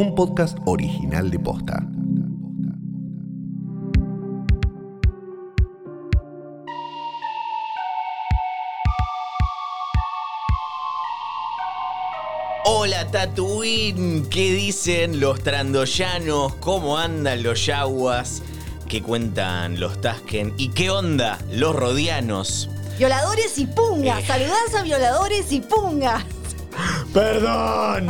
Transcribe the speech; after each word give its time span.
un 0.00 0.14
podcast 0.14 0.56
original 0.64 1.30
de 1.30 1.38
Posta. 1.38 1.86
Hola 12.64 13.10
Tatooine, 13.10 14.26
¿qué 14.30 14.54
dicen 14.54 15.20
los 15.20 15.42
trandoyanos? 15.42 16.54
¿Cómo 16.60 16.96
andan 16.96 17.42
los 17.42 17.66
yaguas? 17.66 18.42
¿Qué 18.88 19.02
cuentan 19.02 19.78
los 19.78 20.00
Tasken? 20.00 20.54
¿Y 20.56 20.70
qué 20.70 20.88
onda 20.88 21.38
los 21.52 21.76
rodianos? 21.76 22.70
Violadores 22.96 23.58
y 23.58 23.66
pungas. 23.66 24.20
Eh. 24.20 24.26
Saludás 24.26 24.74
a 24.78 24.82
violadores 24.82 25.52
y 25.52 25.60
pungas. 25.60 26.24
¡Perdón! 27.12 28.08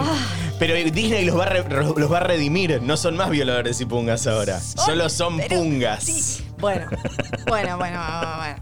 Pero 0.60 0.74
Disney 0.74 1.24
los 1.24 1.36
va, 1.36 1.44
a 1.44 1.48
re- 1.48 1.64
los 1.96 2.12
va 2.12 2.18
a 2.18 2.20
redimir, 2.20 2.80
no 2.82 2.96
son 2.96 3.16
más 3.16 3.30
violadores 3.30 3.80
y 3.80 3.86
pungas 3.86 4.26
ahora. 4.28 4.60
Solo 4.60 5.08
son 5.08 5.38
Pero- 5.38 5.56
pungas. 5.56 6.04
sí. 6.04 6.44
Bueno, 6.58 6.86
bueno, 7.48 7.78
bueno, 7.78 7.98
bueno. 8.38 8.56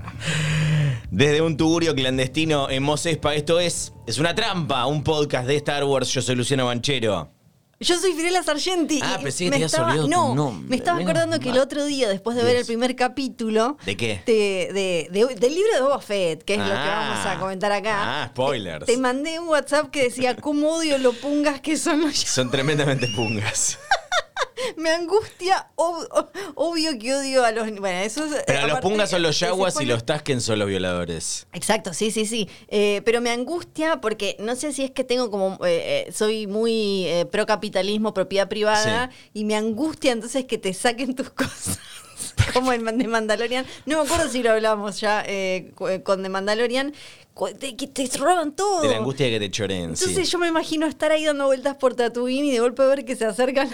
Desde 1.11 1.43
un 1.43 1.57
tugurio 1.57 1.95
clandestino 1.97 2.71
en 2.71 2.85
Mos 2.85 3.05
Espa, 3.07 3.35
esto 3.35 3.59
es 3.59 3.93
Es 4.07 4.19
una 4.19 4.35
trampa, 4.35 4.87
un 4.87 5.03
podcast 5.03 5.47
de 5.49 5.57
Star 5.57 5.83
Wars. 5.85 6.09
Yo 6.13 6.23
soy 6.23 6.37
Luciano 6.37 6.65
Banchero. 6.67 7.33
Yo 7.81 7.97
soy 7.97 8.13
Firela 8.13 8.43
Sargenti. 8.43 8.99
Ah, 9.05 9.21
pensé 9.23 9.45
que 9.45 9.51
me 9.51 9.51
te 9.51 9.57
habías 9.57 9.73
estaba- 9.73 9.91
olvidado 9.93 10.09
tu 10.09 10.15
No, 10.17 10.35
nombre. 10.35 10.69
me 10.69 10.77
estaba 10.77 10.99
Menos 10.99 11.11
acordando 11.11 11.39
que 11.39 11.49
el 11.49 11.55
mal. 11.55 11.63
otro 11.63 11.85
día, 11.85 12.09
después 12.09 12.37
de 12.37 12.43
ver 12.43 12.55
Dios. 12.55 12.63
el 12.63 12.67
primer 12.67 12.97
capítulo. 12.97 13.77
¿De 13.87 13.97
qué? 13.97 14.21
de- 14.27 14.71
de- 14.73 15.09
de- 15.13 15.35
del 15.37 15.55
libro 15.55 15.73
de 15.75 15.81
Boba 15.83 16.01
Fett, 16.01 16.43
que 16.43 16.55
es 16.55 16.59
lo 16.59 16.65
que 16.67 16.73
Ah. 16.73 17.15
vamos 17.15 17.27
a 17.27 17.39
comentar 17.39 17.71
acá. 17.71 18.23
Ah, 18.25 18.27
spoilers. 18.31 18.85
Te, 18.85 18.93
te 18.95 18.99
mandé 18.99 19.39
un 19.39 19.49
WhatsApp 19.49 19.91
que 19.91 20.03
decía, 20.05 20.35
¿cómo 20.35 20.71
odio 20.73 20.99
lo 20.99 21.13
pungas 21.13 21.61
que 21.61 21.77
son 21.77 22.01
los 22.03 22.17
Son 22.19 22.51
tremendamente 22.51 23.07
pungas. 23.15 23.79
Me 24.77 24.91
angustia, 24.91 25.69
ob- 25.77 26.09
ob- 26.11 26.29
obvio 26.55 26.99
que 26.99 27.15
odio 27.15 27.45
a 27.45 27.53
los... 27.53 27.71
Bueno, 27.79 27.99
eso 28.01 28.25
es... 28.25 28.43
Pero 28.47 28.63
los 28.63 28.71
aparte, 28.73 28.89
pungas 28.89 29.11
son 29.11 29.23
los 29.23 29.39
yaguas 29.39 29.81
y 29.81 29.85
los 29.87 30.05
Tasken 30.05 30.41
son 30.41 30.59
los 30.59 30.69
violadores. 30.69 31.47
Exacto, 31.53 31.93
sí, 31.95 32.11
sí, 32.11 32.27
sí. 32.27 32.49
Eh, 32.69 33.03
pero 33.05 33.21
me 33.21 33.31
angustia 33.31 34.01
porque 34.01 34.37
no 34.41 34.57
sé 34.57 34.73
si 34.73 34.85
es 34.85 34.91
que 34.91 35.05
tengo 35.05 35.31
como, 35.31 35.55
eh, 35.65 36.07
eh, 36.09 36.13
soy 36.13 36.47
muy 36.47 37.07
eh, 37.07 37.27
pro 37.31 37.47
capitalismo, 37.47 38.15
propiedad 38.15 38.49
privada, 38.49 39.11
y 39.35 39.45
me 39.45 39.55
angustia 39.57 40.13
entonces 40.13 40.45
que 40.45 40.59
te 40.59 40.73
saquen 40.75 41.15
tus 41.15 41.31
cosas. 41.31 41.79
Como 42.53 42.73
en 42.73 42.85
de 42.99 43.07
Mandalorian. 43.09 43.67
No 43.87 43.99
me 44.03 44.05
acuerdo 44.09 44.29
si 44.31 44.43
lo 44.43 44.51
hablamos 44.53 45.01
ya 45.01 45.23
eh, 45.27 45.73
con 46.03 46.23
The 46.23 46.29
Mandalorian. 46.29 46.95
De 47.47 47.77
que 47.77 47.87
te 47.87 48.07
roban 48.19 48.53
todo. 48.53 48.83
De 48.83 48.89
la 48.89 48.97
angustia 48.99 49.27
de 49.27 49.33
que 49.33 49.41
te 49.41 49.51
choren. 49.51 49.83
Entonces 49.91 50.15
sí. 50.15 50.25
yo 50.25 50.39
me 50.39 50.49
imagino 50.49 50.87
estar 50.87 51.13
ahí 51.13 51.25
dando 51.25 51.47
vueltas 51.47 51.77
por 51.77 51.95
Tatooine 51.95 52.47
y 52.47 52.51
de 52.53 52.61
golpe 52.61 52.83
ver 52.87 53.05
que 53.05 53.17
se 53.17 53.25
acercan 53.25 53.71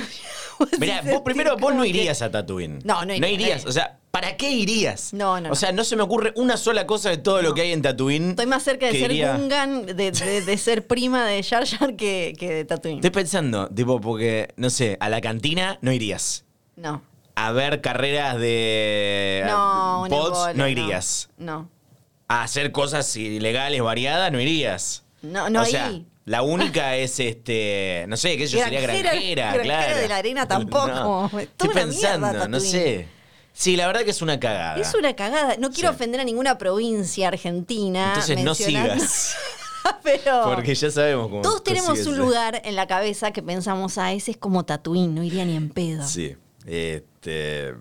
los 0.58 0.78
Mirá, 0.78 1.02
vos 1.02 1.22
primero 1.24 1.56
vos 1.56 1.74
no 1.74 1.82
que- 1.82 1.88
irías 1.88 2.22
a 2.22 2.30
Tatooine. 2.30 2.80
No, 2.84 3.04
no 3.04 3.14
iría, 3.14 3.30
irías. 3.30 3.64
no 3.64 3.70
O 3.70 3.72
sea, 3.72 3.98
¿para 4.10 4.36
qué 4.36 4.50
irías? 4.50 5.12
No, 5.12 5.40
no, 5.40 5.50
O 5.50 5.54
sea, 5.56 5.72
no 5.72 5.82
se 5.84 5.96
me 5.96 6.02
ocurre 6.02 6.32
una 6.36 6.56
sola 6.56 6.86
cosa 6.86 7.10
de 7.10 7.16
todo 7.18 7.42
lo 7.42 7.54
que 7.54 7.62
hay 7.62 7.72
en 7.72 7.82
Tatooine. 7.82 8.30
Estoy 8.30 8.46
más 8.46 8.62
cerca 8.62 8.86
de 8.86 8.92
ser 8.92 9.10
iría- 9.10 9.36
Gungan, 9.36 9.86
de, 9.86 9.94
de- 10.12 10.40
de 10.42 10.58
ser 10.58 10.86
prima 10.86 11.24
de 11.26 11.42
Jar 11.42 11.66
Jar 11.66 11.96
que, 11.96 12.34
que 12.38 12.52
de 12.52 12.64
Tatooine. 12.64 12.98
Estoy 12.98 13.10
pensando, 13.10 13.68
tipo, 13.68 14.00
porque, 14.00 14.48
no 14.56 14.70
sé, 14.70 14.96
a 15.00 15.08
la 15.08 15.20
cantina 15.20 15.78
no 15.80 15.90
irías. 15.92 16.44
No. 16.76 17.02
A 17.36 17.50
ver 17.50 17.80
carreras 17.80 18.38
de 18.38 19.42
No, 19.46 20.06
pods 20.08 20.54
no 20.54 20.68
irías. 20.68 21.30
No. 21.36 21.68
A 22.28 22.42
hacer 22.42 22.72
cosas 22.72 23.14
ilegales 23.16 23.82
variadas 23.82 24.32
no 24.32 24.40
irías. 24.40 25.02
No, 25.22 25.48
no 25.50 25.62
o 25.62 25.64
sea, 25.64 25.86
ahí. 25.88 26.06
la 26.24 26.42
única 26.42 26.96
es 26.96 27.20
este, 27.20 28.04
no 28.08 28.16
sé, 28.16 28.30
sé 28.38 28.46
yo, 28.46 28.62
sería 28.62 28.80
Granjera, 28.80 29.10
granjera, 29.10 29.52
granjera 29.52 29.84
claro. 29.84 29.98
de 30.00 30.08
la 30.08 30.16
arena 30.16 30.48
tampoco. 30.48 30.86
No, 30.88 31.28
Toda 31.30 31.42
Estoy 31.42 31.68
una 31.68 31.80
pensando, 31.80 32.26
mierda, 32.28 32.48
no 32.48 32.60
sé. 32.60 33.08
Sí, 33.52 33.76
la 33.76 33.86
verdad 33.86 34.02
que 34.02 34.10
es 34.10 34.20
una 34.22 34.40
cagada. 34.40 34.80
Es 34.80 34.94
una 34.94 35.14
cagada. 35.14 35.56
No 35.58 35.70
quiero 35.70 35.90
Sí. 35.90 35.94
ofender 35.94 36.20
a 36.20 36.24
ninguna 36.24 36.58
provincia 36.58 37.28
argentina. 37.28 38.08
Entonces 38.14 38.40
no 38.42 38.54
sigas. 38.54 39.36
Pero 40.02 40.42
Porque 40.44 40.74
ya 40.74 40.90
sabemos 40.90 41.28
cómo. 41.28 41.42
todos 41.42 41.62
tenemos 41.62 42.04
un 42.06 42.16
lugar 42.18 42.60
en 42.64 42.74
la 42.74 42.86
cabeza 42.86 43.32
que 43.32 43.42
pensamos, 43.42 43.98
ah, 43.98 44.12
ese 44.14 44.30
es 44.32 44.36
como 44.38 44.64
Tatooine, 44.64 45.14
no 45.14 45.22
iría 45.22 45.44
ni 45.44 45.54
en 45.56 45.68
pedo. 45.68 46.06
Sí. 46.06 46.34
Este. 46.66 47.74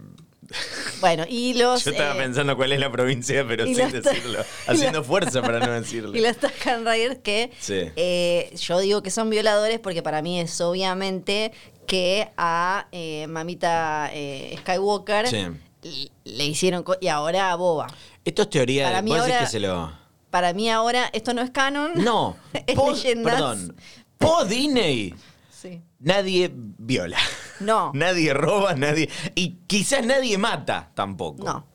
Bueno, 1.00 1.26
y 1.28 1.54
los... 1.56 1.84
Yo 1.84 1.92
estaba 1.92 2.14
eh, 2.16 2.18
pensando 2.18 2.56
cuál 2.56 2.72
es 2.72 2.80
la 2.80 2.92
provincia, 2.92 3.46
pero 3.48 3.66
y 3.66 3.76
sin 3.76 3.92
decirlo. 3.92 4.40
y 4.68 4.72
Haciendo 4.72 5.00
los- 5.00 5.08
fuerza 5.08 5.42
para 5.42 5.60
no 5.60 5.72
Y 5.78 5.80
decirlo. 5.82 6.12
los 6.14 6.38
Tusken 6.38 6.86
Riders 6.86 7.20
que 7.24 7.52
Sí. 7.60 7.92
eh, 7.96 8.54
yo 8.60 8.80
digo 8.80 9.02
que 9.04 9.12
son 9.12 9.30
violadores 9.30 9.80
porque 9.80 10.02
para 10.02 10.22
mí 10.22 10.40
es 10.40 10.60
obviamente 10.62 11.52
que 11.88 12.30
a 12.38 12.88
eh, 12.92 13.28
mamita 13.28 14.10
eh, 14.14 14.56
Skywalker 14.60 15.28
Sí. 15.28 16.10
le 16.24 16.46
hicieron 16.46 16.86
y 17.02 17.08
ahora 17.10 17.52
a 17.52 17.56
Boba. 17.56 17.88
Esto 18.24 18.44
es 18.44 18.50
teoría. 18.50 18.86
Para 18.86 18.98
de- 18.98 19.02
mí 19.04 19.10
¿Vos 19.12 19.20
decís 19.20 19.34
ahora- 19.34 19.46
que 19.46 19.52
se 19.52 19.60
lo.? 19.60 20.04
Para 20.30 20.54
mí 20.54 20.70
ahora 20.70 21.10
esto 21.14 21.34
no 21.34 21.42
es 21.42 21.52
canon. 21.52 21.92
No. 21.96 22.38
es 22.68 22.76
Po- 22.76 22.92
leyendas. 22.92 23.34
perdón. 23.34 23.76
Po 24.18 24.46
Disney. 24.46 25.14
Sí. 25.52 25.82
Nadie 26.00 26.50
viola. 26.54 27.18
No. 27.64 27.92
Nadie 27.94 28.34
roba, 28.34 28.74
nadie. 28.76 29.10
Y 29.36 29.58
quizás 29.68 30.06
nadie 30.06 30.38
mata 30.38 30.92
tampoco. 30.94 31.44
No. 31.44 31.74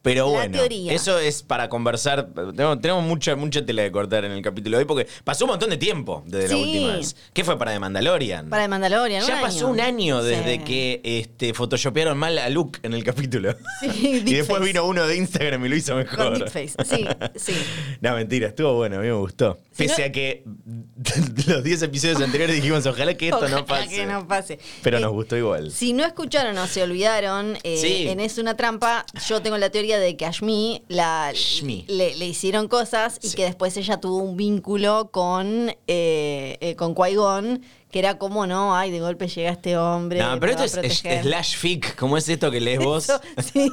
Pero 0.00 0.26
La 0.26 0.32
bueno, 0.38 0.58
teoría. 0.58 0.92
eso 0.92 1.18
es 1.18 1.42
para 1.42 1.68
conversar. 1.68 2.28
Tenemos, 2.32 2.80
tenemos 2.80 3.02
mucha, 3.04 3.34
mucha 3.34 3.66
tela 3.66 3.82
de 3.82 3.90
cortar 3.90 4.24
en 4.24 4.30
el 4.30 4.40
capítulo 4.42 4.76
de 4.78 4.84
hoy 4.84 4.86
porque 4.86 5.08
pasó 5.24 5.44
un 5.44 5.50
montón 5.50 5.70
de 5.70 5.76
tiempo 5.76 6.22
desde 6.24 6.48
la 6.50 6.56
última 6.56 6.96
vez. 6.96 7.16
¿Qué 7.34 7.44
fue 7.44 7.58
para 7.58 7.72
The 7.72 7.80
Mandalorian? 7.80 8.48
Para 8.48 8.62
el 8.62 8.70
Mandalorian. 8.70 9.26
ya 9.26 9.40
pasó 9.40 9.66
un 9.68 9.80
año 9.80 10.22
desde 10.22 10.52
Sí. 10.54 10.58
que 10.60 11.00
este, 11.04 11.52
photoshopearon 11.52 12.16
mal 12.16 12.38
a 12.38 12.48
Luke 12.48 12.78
en 12.84 12.94
el 12.94 13.02
capítulo. 13.02 13.54
Sí, 13.80 14.22
y 14.24 14.34
después 14.34 14.62
vino 14.62 14.86
uno 14.86 15.04
de 15.04 15.16
Instagram 15.16 15.66
y 15.66 15.68
lo 15.68 15.76
hizo 15.76 15.96
mejor. 15.96 16.16
Con 16.16 16.38
deepface. 16.38 16.74
Sí, 16.84 17.06
sí. 17.34 17.54
No, 18.00 18.14
mentira, 18.14 18.46
estuvo 18.48 18.74
bueno, 18.74 18.96
a 18.96 19.00
mí 19.00 19.08
me 19.08 19.12
gustó. 19.14 19.58
Pese 19.78 20.04
a 20.04 20.12
que 20.12 20.44
los 21.46 21.64
10 21.64 21.82
episodios 21.82 22.20
anteriores 22.20 22.56
dijimos, 22.56 22.84
ojalá 22.86 23.14
que 23.14 23.26
esto 23.28 23.40
no 23.48 23.60
Ojalá 23.60 23.64
pase. 23.66 23.88
que 23.88 24.06
no 24.06 24.26
pase. 24.28 24.58
Pero 24.82 24.98
Eh, 24.98 25.00
nos 25.00 25.12
gustó 25.12 25.36
igual. 25.36 25.70
Si 25.70 25.92
no 25.92 26.04
escucharon 26.04 26.58
o 26.58 26.66
se 26.66 26.82
olvidaron, 26.82 27.56
eh, 27.62 27.78
Sí. 27.80 28.08
en 28.08 28.20
Es 28.20 28.38
una 28.38 28.56
trampa, 28.56 29.06
yo 29.28 29.40
tengo 29.40 29.56
la 29.56 29.70
teoría 29.70 29.98
de 29.98 30.16
que 30.16 30.26
a 30.26 30.30
Shmi 30.32 30.82
la, 30.88 31.30
Shmi. 31.34 31.84
le, 31.88 32.16
le 32.16 32.26
hicieron 32.26 32.68
cosas 32.68 33.18
y 33.22 33.28
Sí. 33.28 33.36
que 33.36 33.44
después 33.44 33.76
ella 33.76 33.98
tuvo 34.00 34.18
un 34.18 34.36
vínculo 34.36 35.10
con, 35.12 35.70
eh, 35.86 36.58
eh, 36.60 36.74
con 36.76 36.94
Qui-Gon, 36.94 37.62
que 37.90 38.00
era 38.00 38.18
como, 38.18 38.46
no, 38.46 38.76
ay, 38.76 38.90
de 38.90 39.00
golpe 39.00 39.28
llega 39.28 39.50
este 39.50 39.78
hombre. 39.78 40.18
No, 40.20 40.38
pero 40.38 40.52
esto 40.60 40.80
es, 40.82 40.98
slash 41.22 41.56
fic. 41.56 41.96
¿Cómo 41.96 42.18
es 42.18 42.28
esto 42.28 42.50
que 42.50 42.60
lees 42.60 42.80
vos? 42.80 43.04
Eso, 43.04 43.18
sí, 43.52 43.70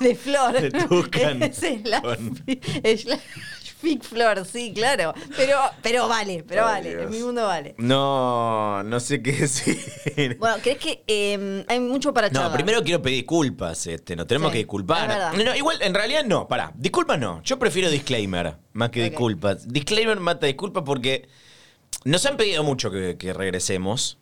de 0.00 0.14
flor. 0.14 0.52
De 0.60 0.70
Tucán. 0.70 1.42
Es 1.48 1.56
slash, 1.56 2.00
Con- 2.00 2.36
fi- 2.46 2.60
slash 2.96 3.18
fic 3.80 4.02
flor, 4.02 4.44
sí, 4.44 4.72
claro. 4.74 5.14
Pero, 5.36 5.58
pero 5.82 6.08
vale, 6.08 6.44
pero 6.46 6.64
vale, 6.64 6.90
Dios. 6.90 7.02
en 7.02 7.10
mi 7.10 7.18
mundo 7.20 7.46
vale. 7.46 7.74
No, 7.78 8.82
no 8.82 9.00
sé 9.00 9.22
qué 9.22 9.32
decir. 9.32 10.36
Bueno, 10.38 10.56
¿crees 10.62 10.78
que 10.78 11.04
eh, 11.06 11.64
hay 11.68 11.80
mucho 11.80 12.12
para 12.12 12.28
No, 12.28 12.34
charlar? 12.34 12.52
primero 12.56 12.82
quiero 12.82 13.00
pedir 13.02 13.18
disculpas, 13.18 13.86
este, 13.86 14.16
nos 14.16 14.26
tenemos 14.26 14.48
Sí, 14.48 14.52
que 14.52 14.58
disculpar. 14.58 15.34
No, 15.36 15.44
no, 15.44 15.56
igual, 15.56 15.80
en 15.82 15.94
realidad 15.94 16.24
no, 16.24 16.48
pará, 16.48 16.72
disculpas 16.76 17.18
no, 17.18 17.42
yo 17.42 17.58
prefiero 17.58 17.90
disclaimer 17.90 18.56
más 18.72 18.90
que 18.90 19.02
disculpas. 19.04 19.68
Disclaimer 19.68 20.18
mata 20.20 20.46
disculpas 20.46 20.82
porque 20.84 21.28
nos 22.04 22.24
han 22.26 22.36
pedido 22.36 22.62
mucho 22.64 22.90
que, 22.90 23.16
que 23.16 23.32
regresemos. 23.32 24.18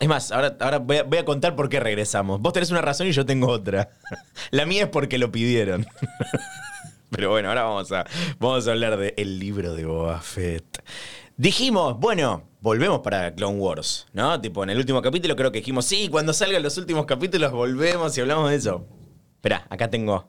Es 0.00 0.06
más, 0.06 0.30
ahora, 0.30 0.56
ahora 0.60 0.78
voy, 0.78 0.98
a, 0.98 1.02
voy 1.02 1.18
a 1.18 1.24
contar 1.24 1.56
por 1.56 1.68
qué 1.68 1.80
regresamos. 1.80 2.40
Vos 2.40 2.52
tenés 2.52 2.70
una 2.70 2.80
razón 2.80 3.08
y 3.08 3.12
yo 3.12 3.26
tengo 3.26 3.48
otra. 3.48 3.90
La 4.52 4.64
mía 4.64 4.84
es 4.84 4.88
porque 4.90 5.18
lo 5.18 5.32
pidieron. 5.32 5.86
Pero 7.10 7.30
bueno, 7.30 7.48
ahora 7.48 7.62
vamos 7.64 7.90
a, 7.92 8.04
vamos 8.38 8.66
a 8.68 8.70
hablar 8.72 8.96
del 8.98 9.14
el 9.16 9.38
libro 9.38 9.74
de 9.74 9.84
Boba 9.84 10.20
Fett. 10.20 10.82
Dijimos, 11.36 11.98
bueno, 11.98 12.42
volvemos 12.60 13.00
para 13.00 13.32
Clone 13.34 13.58
Wars, 13.58 14.06
¿no? 14.12 14.40
Tipo, 14.40 14.62
en 14.64 14.70
el 14.70 14.78
último 14.78 15.00
capítulo 15.00 15.36
creo 15.36 15.52
que 15.52 15.58
dijimos, 15.60 15.84
sí, 15.84 16.08
cuando 16.08 16.32
salgan 16.32 16.62
los 16.62 16.76
últimos 16.78 17.06
capítulos 17.06 17.52
volvemos 17.52 18.16
y 18.18 18.20
hablamos 18.20 18.50
de 18.50 18.56
eso. 18.56 18.86
Esperá, 19.36 19.66
acá 19.70 19.88
tengo. 19.88 20.28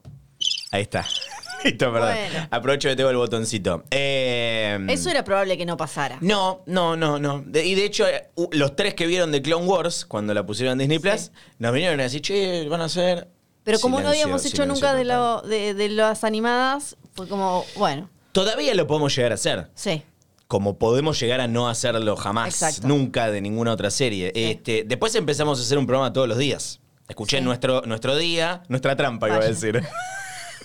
Ahí 0.72 0.84
está. 0.84 1.06
Listo, 1.66 1.92
perdón. 1.92 2.14
Bueno. 2.16 2.48
Aprovecho 2.52 2.88
que 2.88 2.96
tengo 2.96 3.10
el 3.10 3.18
botoncito. 3.18 3.84
Eh, 3.92 4.80
Eso 4.88 5.10
era 5.10 5.24
probable 5.26 5.58
que 5.58 5.66
no 5.66 5.76
pasara. 5.76 6.18
no, 6.22 6.62
no, 6.68 6.96
no, 6.96 7.20
no. 7.20 7.44
De- 7.46 7.66
y 7.66 7.76
de 7.76 7.84
hecho, 7.86 8.06
los 8.52 8.76
tres 8.78 8.94
que 8.94 9.06
vieron 9.08 9.32
de 9.34 9.42
Clone 9.42 9.66
Wars, 9.66 10.06
cuando 10.06 10.34
la 10.34 10.46
pusieron 10.46 10.74
en 10.74 10.88
Disney 10.88 11.00
Plus, 11.00 11.32
nos 11.58 11.74
vinieron 11.74 12.00
a 12.00 12.04
decir, 12.04 12.22
che, 12.22 12.70
van 12.70 12.80
a 12.82 12.86
hacer. 12.86 13.28
Pero 13.64 13.80
como 13.80 14.00
no 14.02 14.10
habíamos 14.10 14.42
hecho 14.46 14.64
silencio 14.64 14.74
nunca 14.74 14.96
de, 14.96 15.06
lo, 15.06 15.42
de, 15.42 15.74
de 15.74 15.90
las 15.90 16.24
animadas, 16.24 16.98
fue 17.14 17.28
como, 17.28 17.66
bueno, 17.76 18.10
Todavía 18.32 18.74
lo 18.76 18.86
podemos 18.88 19.16
llegar 19.16 19.32
a 19.32 19.36
hacer. 19.36 19.70
sí. 19.76 20.04
Como 20.48 20.80
podemos 20.80 21.20
llegar 21.20 21.42
a 21.42 21.48
no 21.48 21.70
hacerlo 21.70 22.16
jamás, 22.16 22.48
Exacto. 22.48 22.88
nunca 22.88 23.30
de 23.30 23.40
ninguna 23.40 23.72
otra 23.72 23.92
serie. 23.92 24.32
Este, 24.34 24.84
después 24.84 25.14
empezamos 25.14 25.60
a 25.60 25.62
hacer 25.62 25.78
un 25.78 25.86
programa 25.86 26.12
todos 26.12 26.28
los 26.28 26.40
días. 26.40 26.80
Escuché 27.08 27.38
Sí. 27.38 27.44
nuestro, 27.44 27.84
nuestro 27.86 28.16
día, 28.18 28.64
nuestra 28.68 28.96
trampa, 28.96 29.28
iba 29.28 29.36
a 29.36 29.40
Vaya. 29.42 29.52
decir. 29.52 29.84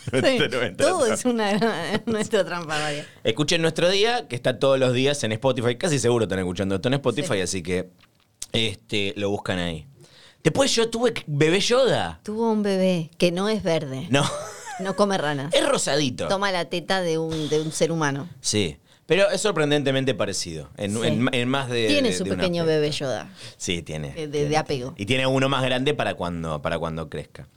Sí, 0.05 0.11
Nuestra- 0.13 0.49
nuestra 0.61 0.77
todo 0.77 0.99
trampa. 1.01 1.15
es 1.15 1.25
una 1.25 2.03
nuestra 2.07 2.45
trampa, 2.45 2.79
vaya. 2.79 3.07
Escuchen 3.25 3.61
nuestro 3.63 3.89
día, 3.91 4.27
que 4.29 4.37
está 4.37 4.59
todos 4.59 4.79
los 4.79 4.93
días 4.95 5.23
en 5.25 5.33
Spotify. 5.33 5.77
Casi 5.77 5.99
seguro 5.99 6.25
están 6.25 6.39
escuchando 6.41 6.75
esto 6.75 6.89
en 6.89 6.95
Spotify, 6.95 7.35
Sí. 7.37 7.41
así 7.41 7.63
que 7.63 7.89
Este, 8.53 9.13
lo 9.17 9.31
buscan 9.31 9.59
ahí. 9.59 9.87
Después 10.45 10.73
yo 10.75 10.91
tuve 10.91 11.15
bebé 11.27 11.59
Yoda. 11.61 12.21
Tuvo 12.23 12.53
un 12.53 12.63
bebé 12.63 13.11
que 13.19 13.33
no 13.33 13.49
es 13.49 13.63
verde. 13.63 14.07
No, 14.11 14.23
No 14.81 14.95
come 14.95 15.17
ranas. 15.19 15.53
es 15.55 15.67
rosadito. 15.69 16.29
Toma 16.29 16.53
la 16.53 16.67
teta 16.67 17.01
de 17.01 17.19
un, 17.19 17.49
de 17.49 17.61
un 17.61 17.73
ser 17.73 17.91
humano. 17.91 18.29
Sí, 18.41 18.77
pero 19.07 19.31
es 19.31 19.41
sorprendentemente 19.41 20.15
parecido. 20.15 20.69
En, 20.77 20.93
Sí. 21.01 21.07
en- 21.07 21.29
en 21.35 21.49
más 21.49 21.69
de. 21.71 21.87
Tiene 21.89 22.11
de- 22.11 22.15
su 22.17 22.25
de 22.25 22.31
pequeño 22.37 22.65
bebé 22.67 22.91
Yoda. 22.91 23.31
Sí, 23.57 23.83
tiene. 23.83 24.13
De- 24.13 24.27
de- 24.27 24.29
tiene. 24.29 24.49
de 24.51 24.57
apego. 24.57 24.95
Y 24.99 25.07
tiene 25.07 25.27
uno 25.27 25.49
más 25.49 25.63
grande 25.65 25.95
para 25.95 26.15
cuando, 26.15 26.61
para 26.61 26.79
cuando 26.79 27.09
crezca. 27.09 27.49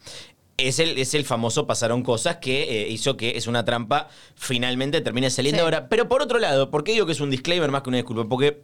Es 0.58 0.80
el, 0.80 0.98
es 0.98 1.14
el 1.14 1.24
famoso 1.26 1.68
pasaron 1.68 2.02
cosas 2.04 2.38
que 2.38 2.64
eh, 2.84 2.90
hizo 2.90 3.16
que 3.16 3.38
es 3.38 3.46
una 3.46 3.64
trampa 3.66 4.08
finalmente 4.36 5.02
termine 5.02 5.30
saliendo 5.30 5.60
Sí. 5.60 5.64
ahora. 5.64 5.88
Pero 5.90 6.08
por 6.08 6.22
otro 6.22 6.40
lado, 6.40 6.72
¿por 6.72 6.84
qué 6.84 6.94
digo 6.94 7.06
que 7.06 7.12
es 7.12 7.20
un 7.20 7.30
disclaimer 7.30 7.70
más 7.70 7.84
que 7.84 7.90
una 7.90 7.98
disculpa? 7.98 8.28
Porque 8.28 8.62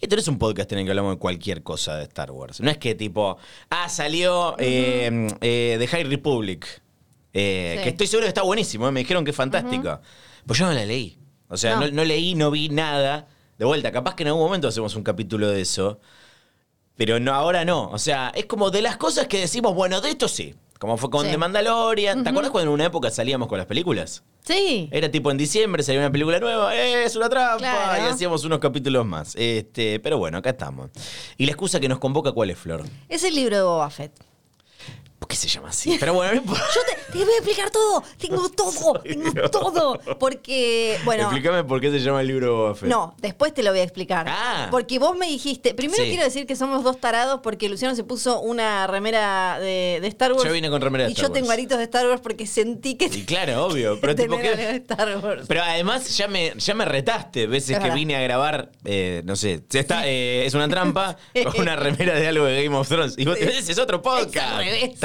esto 0.00 0.16
no 0.16 0.20
es 0.20 0.28
un 0.28 0.38
podcast 0.38 0.70
en 0.72 0.78
el 0.80 0.84
que 0.84 0.90
hablamos 0.90 1.14
de 1.14 1.18
cualquier 1.18 1.62
cosa 1.62 1.96
de 1.96 2.04
Star 2.04 2.30
Wars. 2.30 2.60
No 2.60 2.70
es 2.70 2.78
que 2.78 2.94
tipo, 2.94 3.38
ah, 3.70 3.88
salió 3.88 4.54
eh, 4.58 5.28
eh, 5.40 5.76
The 5.78 5.86
High 5.86 6.04
Republic. 6.04 6.66
eh, 7.32 7.74
Sí. 7.78 7.82
Que 7.84 7.88
estoy 7.90 8.06
seguro 8.06 8.24
que 8.24 8.28
está 8.28 8.42
buenísimo, 8.42 8.88
eh, 8.88 8.92
me 8.92 9.00
dijeron 9.00 9.24
que 9.24 9.30
es 9.30 9.36
fantástico. 9.36 10.00
Pues 10.46 10.58
yo 10.58 10.66
no 10.66 10.72
la 10.72 10.84
leí. 10.84 11.18
O 11.48 11.56
sea, 11.56 11.76
No. 11.76 11.82
no. 11.86 11.90
no 11.92 12.04
leí, 12.04 12.34
no 12.34 12.50
vi 12.50 12.68
nada. 12.68 13.26
De 13.58 13.64
vuelta, 13.64 13.90
capaz 13.92 14.14
que 14.14 14.22
en 14.22 14.28
algún 14.28 14.42
momento 14.44 14.68
hacemos 14.68 14.94
un 14.96 15.02
capítulo 15.02 15.48
de 15.48 15.60
eso. 15.60 16.00
Pero 16.96 17.20
no, 17.20 17.32
ahora 17.32 17.64
no. 17.64 17.88
O 17.90 17.98
sea, 17.98 18.32
es 18.34 18.46
como 18.46 18.70
de 18.70 18.82
las 18.82 18.96
cosas 18.96 19.26
que 19.28 19.38
decimos, 19.38 19.74
bueno, 19.74 20.00
de 20.00 20.10
esto 20.10 20.26
sí. 20.28 20.54
Como 20.78 20.96
fue 20.96 21.10
con 21.10 21.24
Sí. 21.26 21.32
The 21.32 21.38
Mandalorian. 21.38 22.22
¿Te 22.22 22.30
acuerdas 22.30 22.52
cuando 22.52 22.70
en 22.70 22.74
una 22.74 22.84
época 22.86 23.10
salíamos 23.10 23.48
con 23.48 23.58
las 23.58 23.66
películas? 23.66 24.22
Sí. 24.44 24.88
Era 24.92 25.10
tipo 25.10 25.30
en 25.30 25.36
diciembre, 25.36 25.82
salía 25.82 26.00
una 26.00 26.10
película 26.12 26.38
nueva, 26.38 26.74
¡eh, 26.76 27.04
es 27.04 27.16
una 27.16 27.28
trampa, 27.28 27.58
Claro. 27.58 28.04
y 28.04 28.08
hacíamos 28.08 28.44
unos 28.44 28.60
capítulos 28.60 29.04
más. 29.04 29.34
Este, 29.36 29.98
pero 30.00 30.18
bueno, 30.18 30.38
acá 30.38 30.50
estamos. 30.50 30.90
Y 31.36 31.46
la 31.46 31.52
excusa 31.52 31.80
que 31.80 31.88
nos 31.88 31.98
convoca, 31.98 32.32
¿cuál 32.32 32.50
es, 32.50 32.58
Flor? 32.58 32.84
Es 33.08 33.24
el 33.24 33.34
libro 33.34 33.56
de 33.56 33.62
Boba 33.62 33.90
Fett. 33.90 34.12
¿Por 35.28 35.36
qué 35.36 35.42
se 35.42 35.48
llama 35.48 35.68
así? 35.68 35.94
Pero 36.00 36.14
bueno, 36.14 36.32
no 36.32 36.38
importa. 36.38 36.64
Yo 36.74 36.80
te, 36.84 37.12
te 37.18 37.22
voy 37.22 37.34
a 37.34 37.36
explicar 37.36 37.70
todo. 37.70 38.02
Tengo 38.16 38.48
todo. 38.48 39.00
Tengo 39.00 39.30
Dios. 39.30 39.50
todo. 39.50 40.00
Porque, 40.18 40.98
bueno. 41.04 41.24
Explícame 41.24 41.64
por 41.64 41.82
qué 41.82 41.90
se 41.90 42.00
llama 42.00 42.22
el 42.22 42.28
libro. 42.28 42.74
No, 42.82 43.14
después 43.18 43.52
te 43.52 43.62
lo 43.62 43.70
voy 43.70 43.80
a 43.80 43.82
explicar. 43.82 44.24
Ah. 44.26 44.68
Porque 44.70 44.98
vos 44.98 45.14
me 45.18 45.26
dijiste. 45.26 45.74
Primero 45.74 46.02
Sí. 46.02 46.08
quiero 46.08 46.24
decir 46.24 46.46
que 46.46 46.56
somos 46.56 46.82
dos 46.82 46.98
tarados 46.98 47.40
porque 47.42 47.68
Luciano 47.68 47.94
se 47.94 48.04
puso 48.04 48.40
una 48.40 48.86
remera 48.86 49.58
de, 49.60 49.98
de 50.00 50.08
Star 50.08 50.32
Wars. 50.32 50.44
Yo 50.44 50.52
vine 50.52 50.70
con 50.70 50.80
remera 50.80 51.04
de 51.04 51.10
Y 51.10 51.12
Star 51.12 51.26
yo 51.28 51.32
tengo 51.34 51.48
Wars. 51.48 51.58
aritos 51.58 51.76
de 51.76 51.84
Star 51.84 52.06
Wars 52.06 52.22
porque 52.22 52.46
sentí 52.46 52.94
que. 52.94 53.04
Y 53.06 53.24
claro, 53.24 53.66
obvio. 53.66 54.00
Pero 54.00 54.14
tipo, 54.16 54.34
algo 54.36 54.48
de 54.48 54.76
Star 54.76 55.18
Wars. 55.18 55.44
Pero 55.46 55.62
además 55.62 56.16
ya 56.16 56.26
me, 56.28 56.54
ya 56.56 56.72
me 56.74 56.86
retaste 56.86 57.46
veces 57.46 57.70
Es 57.70 57.76
que 57.76 57.82
verdad. 57.82 57.96
vine 57.96 58.16
a 58.16 58.20
grabar, 58.22 58.70
eh, 58.86 59.20
no 59.26 59.36
sé, 59.36 59.62
se 59.68 59.78
está, 59.80 60.08
eh, 60.08 60.46
es 60.46 60.54
una 60.54 60.68
trampa 60.70 61.18
con 61.52 61.60
una 61.60 61.76
remera 61.76 62.14
de 62.14 62.28
algo 62.28 62.46
de 62.46 62.64
Game 62.64 62.74
of 62.76 62.88
Thrones. 62.88 63.14
Y 63.18 63.26
vos 63.26 63.36
te 63.36 63.58
ese 63.58 63.72
es 63.72 63.78
otro 63.78 64.00
podcast. 64.00 64.62
Es 64.64 64.98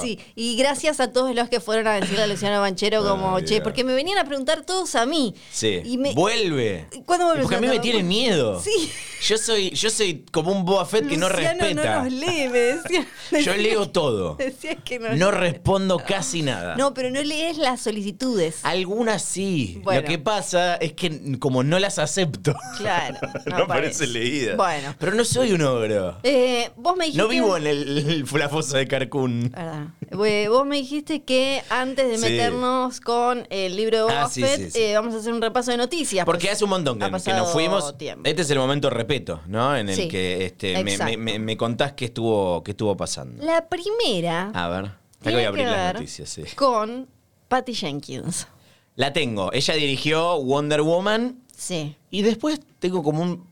Sí, 0.00 0.18
y 0.34 0.56
gracias 0.56 1.00
a 1.00 1.12
todos 1.12 1.34
los 1.34 1.48
que 1.48 1.60
fueron 1.60 1.86
a 1.86 1.94
decirle 1.94 2.22
a 2.22 2.26
Luciano 2.26 2.60
Banchero 2.60 3.02
como, 3.02 3.40
che, 3.40 3.60
porque 3.60 3.84
me 3.84 3.94
venían 3.94 4.18
a 4.18 4.24
preguntar 4.24 4.64
todos 4.64 4.94
a 4.94 5.06
mí. 5.06 5.34
Sí. 5.50 5.80
Y 5.84 5.98
me- 5.98 6.14
Vuelve. 6.14 6.86
¿Cuándo 7.06 7.26
vuelves, 7.26 7.42
Porque 7.44 7.56
a 7.56 7.60
mí 7.60 7.66
me 7.68 7.78
tienen 7.78 8.06
miedo. 8.08 8.60
Sí. 8.60 8.90
Yo 9.26 9.36
soy, 9.36 9.70
yo 9.70 9.90
soy 9.90 10.24
como 10.32 10.52
un 10.52 10.64
Boba 10.64 10.86
Fett 10.86 11.08
que 11.08 11.16
no 11.16 11.28
respeta. 11.28 11.74
no 11.74 12.04
nos 12.04 12.12
lee, 12.12 12.48
me 12.48 12.58
decía. 12.58 13.06
Yo 13.44 13.54
leo 13.54 13.88
todo. 13.90 14.34
Decías 14.38 14.76
que 14.84 14.98
no. 15.00 15.14
No 15.16 15.30
respondo 15.32 15.98
casi 15.98 16.42
nada. 16.42 16.76
No, 16.76 16.94
pero 16.94 17.10
no 17.10 17.20
lees 17.22 17.58
las 17.58 17.80
solicitudes. 17.80 18.60
Algunas 18.64 19.22
sí. 19.22 19.80
Bueno. 19.82 20.02
Lo 20.02 20.06
que 20.06 20.18
pasa 20.18 20.76
es 20.76 20.92
que 20.92 21.38
como 21.40 21.64
no 21.64 21.78
las 21.80 21.98
acepto. 21.98 22.54
Claro. 22.78 23.18
no 23.46 23.56
aparecen 23.64 24.12
leídas. 24.12 24.56
Bueno. 24.56 24.94
Pero 24.98 25.14
no 25.14 25.24
soy 25.24 25.52
un 25.52 25.62
ogro. 25.62 26.18
Eh, 26.22 26.70
vos 26.76 26.96
me 26.96 27.06
dijiste. 27.06 27.22
No 27.22 27.28
vivo 27.28 27.56
en 27.56 27.66
el, 27.66 27.98
el- 27.98 28.26
la 28.38 28.48
fosa 28.48 28.78
de 28.78 28.86
Carcún. 28.86 29.27
Verdad. 29.50 29.88
Eh, 30.10 30.48
Vos 30.48 30.66
me 30.66 30.76
dijiste 30.76 31.22
que 31.22 31.62
antes 31.70 32.08
de 32.08 32.16
Sí. 32.18 32.22
meternos 32.24 33.00
con 33.00 33.46
el 33.50 33.76
libro 33.76 34.06
de 34.06 34.12
Ah, 34.12 34.28
sí, 34.28 34.42
sí. 34.44 34.70
eh, 34.74 34.94
vamos 34.94 35.14
a 35.14 35.18
hacer 35.18 35.32
un 35.32 35.40
repaso 35.42 35.70
de 35.70 35.76
noticias. 35.76 36.24
Porque 36.24 36.46
Pues, 36.46 36.52
hace 36.54 36.64
un 36.64 36.70
montón 36.70 36.98
que, 36.98 37.04
que 37.04 37.32
nos 37.32 37.52
fuimos. 37.52 37.96
tiempo. 37.98 38.22
Este 38.28 38.42
es 38.42 38.50
el 38.50 38.58
momento 38.58 38.90
repeto, 38.90 39.40
¿no? 39.46 39.76
En 39.76 39.88
el 39.88 40.08
que 40.08 40.46
este, 40.46 40.82
me, 40.84 40.92
exacto. 40.92 41.18
me- 41.18 41.32
me- 41.32 41.38
me 41.38 41.56
contás 41.56 41.92
qué 41.92 42.06
estuvo, 42.06 42.62
qué 42.62 42.72
estuvo 42.72 42.96
pasando. 42.96 43.44
La 43.44 43.66
primera 43.68 44.50
A 44.54 44.68
ver. 44.68 44.84
Acá 45.20 45.30
voy 45.32 45.42
a 45.42 45.48
abrir 45.48 45.66
las 45.66 45.94
noticias, 45.94 46.38
con 46.54 47.08
Patty 47.48 47.74
Jenkins. 47.74 48.46
La 48.94 49.12
tengo. 49.12 49.52
Ella 49.52 49.74
dirigió 49.74 50.40
Wonder 50.42 50.82
Woman. 50.82 51.42
Sí. 51.56 51.96
Y 52.10 52.22
después 52.22 52.60
tengo 52.78 53.02
como 53.02 53.22
un, 53.22 53.46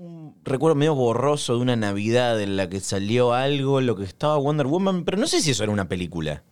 un 0.00 0.34
recuerdo 0.44 0.74
medio 0.74 0.94
borroso 0.94 1.54
de 1.54 1.60
una 1.60 1.76
Navidad 1.76 2.40
en 2.40 2.56
la 2.56 2.70
que 2.70 2.80
salió 2.80 3.34
algo, 3.34 3.82
lo 3.82 3.96
que 3.96 4.04
estaba 4.04 4.38
Wonder 4.38 4.66
Woman, 4.66 5.04
pero 5.04 5.18
no 5.18 5.26
sé 5.26 5.42
si 5.42 5.50
eso 5.50 5.62
era 5.62 5.72
una 5.72 5.88
película. 5.88 6.42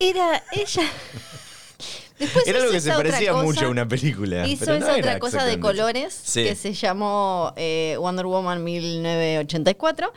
Era 0.00 0.42
ella. 0.52 0.82
Después 2.18 2.46
era 2.46 2.58
algo 2.58 2.72
que 2.72 2.80
se 2.80 2.90
parecía 2.90 3.30
cosa. 3.32 3.44
mucho 3.44 3.66
a 3.66 3.68
una 3.68 3.86
película. 3.86 4.46
Hizo 4.46 4.66
pero 4.66 4.78
no 4.80 4.86
esa 4.86 4.96
otra 4.98 5.18
cosa 5.20 5.44
de 5.44 5.60
colores. 5.60 6.20
Sí. 6.22 6.42
que 6.42 6.54
se 6.54 6.74
llamó 6.74 7.54
eh, 7.56 7.96
Wonder 7.98 8.26
Woman 8.26 8.62
1984. 8.64 10.12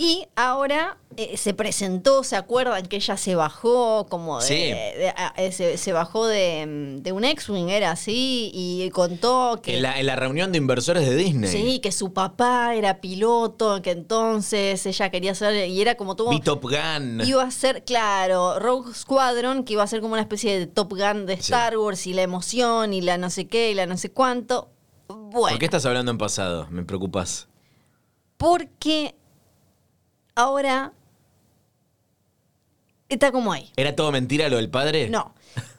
Y 0.00 0.28
ahora 0.36 0.96
eh, 1.16 1.36
se 1.36 1.54
presentó, 1.54 2.22
¿se 2.22 2.36
acuerdan 2.36 2.86
que 2.86 2.94
ella 2.94 3.16
se 3.16 3.34
bajó 3.34 4.06
como 4.08 4.38
de, 4.40 4.46
Sí. 4.46 4.54
de- 4.54 5.12
eh, 5.36 5.50
se, 5.50 5.76
se 5.76 5.92
bajó 5.92 6.24
de, 6.28 6.64
mm, 6.98 7.02
de 7.02 7.10
un 7.10 7.24
X-Wing, 7.24 7.68
era 7.68 7.90
así, 7.90 8.52
y 8.54 8.88
contó 8.90 9.58
que... 9.60 9.74
En 9.78 9.82
la, 9.82 9.98
en 9.98 10.06
la 10.06 10.14
reunión 10.14 10.52
de 10.52 10.58
inversores 10.58 11.04
de 11.04 11.16
Disney. 11.16 11.50
Sí, 11.50 11.80
que 11.80 11.90
su 11.90 12.12
papá 12.12 12.76
era 12.76 13.00
piloto, 13.00 13.82
que 13.82 13.90
entonces 13.90 14.86
ella 14.86 15.10
quería 15.10 15.34
ser, 15.34 15.66
y 15.68 15.80
era 15.82 15.96
como 15.96 16.14
todo... 16.14 16.30
Vi 16.30 16.38
Top 16.42 16.62
Gun. 16.62 17.20
Iba 17.26 17.42
a 17.42 17.50
ser, 17.50 17.84
claro, 17.84 18.60
Rogue 18.60 18.94
Squadron, 18.94 19.64
que 19.64 19.72
iba 19.72 19.82
a 19.82 19.88
ser 19.88 20.00
como 20.00 20.12
una 20.12 20.22
especie 20.22 20.56
de 20.60 20.66
Top 20.68 20.90
Gun 20.92 21.26
de 21.26 21.34
Sí. 21.34 21.40
Star 21.42 21.76
Wars 21.76 22.06
y 22.06 22.12
la 22.12 22.22
emoción 22.22 22.94
y 22.94 23.00
la 23.00 23.18
no 23.18 23.30
sé 23.30 23.48
qué 23.48 23.72
y 23.72 23.74
la 23.74 23.86
no 23.86 23.96
sé 23.96 24.12
cuánto. 24.12 24.68
Bueno, 25.08 25.48
¿Por 25.48 25.58
qué 25.58 25.64
estás 25.64 25.84
hablando 25.86 26.12
en 26.12 26.18
pasado? 26.18 26.68
Me 26.70 26.84
preocupas. 26.84 27.48
porque 28.36 29.16
ahora 30.38 30.92
está 33.08 33.32
como 33.32 33.52
ahí. 33.52 33.70
¿Era 33.76 33.94
todo 33.96 34.12
mentira 34.12 34.48
lo 34.48 34.56
del 34.56 34.70
padre? 34.70 35.10
No. 35.10 35.34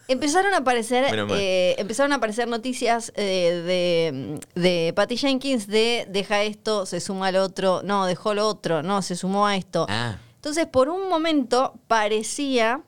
Empezaron 0.07 0.53
a 0.55 0.57
aparecer, 0.57 1.05
eh, 1.31 1.75
empezaron 1.77 2.11
a 2.11 2.15
aparecer 2.15 2.47
noticias 2.47 3.13
eh, 3.15 4.39
de, 4.55 4.61
de 4.61 4.93
Patty 4.93 5.17
Jenkins 5.17 5.67
de 5.67 6.07
deja 6.09 6.41
esto, 6.41 6.87
se 6.87 6.99
suma 6.99 7.27
al 7.27 7.35
otro, 7.35 7.81
no, 7.83 8.07
dejó 8.07 8.33
lo 8.33 8.47
otro, 8.47 8.81
no, 8.81 9.03
se 9.03 9.15
sumó 9.15 9.45
a 9.45 9.55
esto. 9.55 9.85
Ah. 9.87 10.17
Entonces, 10.35 10.65
por 10.65 10.89
un 10.89 11.09
momento 11.09 11.75
parecía 11.87 12.81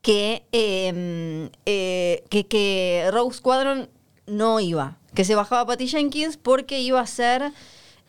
que, 0.00 0.44
eh, 0.52 1.50
eh, 1.66 2.24
que, 2.30 2.46
que 2.46 3.08
Rogue 3.10 3.34
Squadron 3.34 3.90
no 4.26 4.60
iba, 4.60 4.96
que 5.14 5.24
se 5.24 5.34
bajaba 5.34 5.66
Patty 5.66 5.88
Jenkins 5.88 6.36
porque 6.36 6.80
iba 6.80 7.00
a 7.00 7.06
ser, 7.06 7.52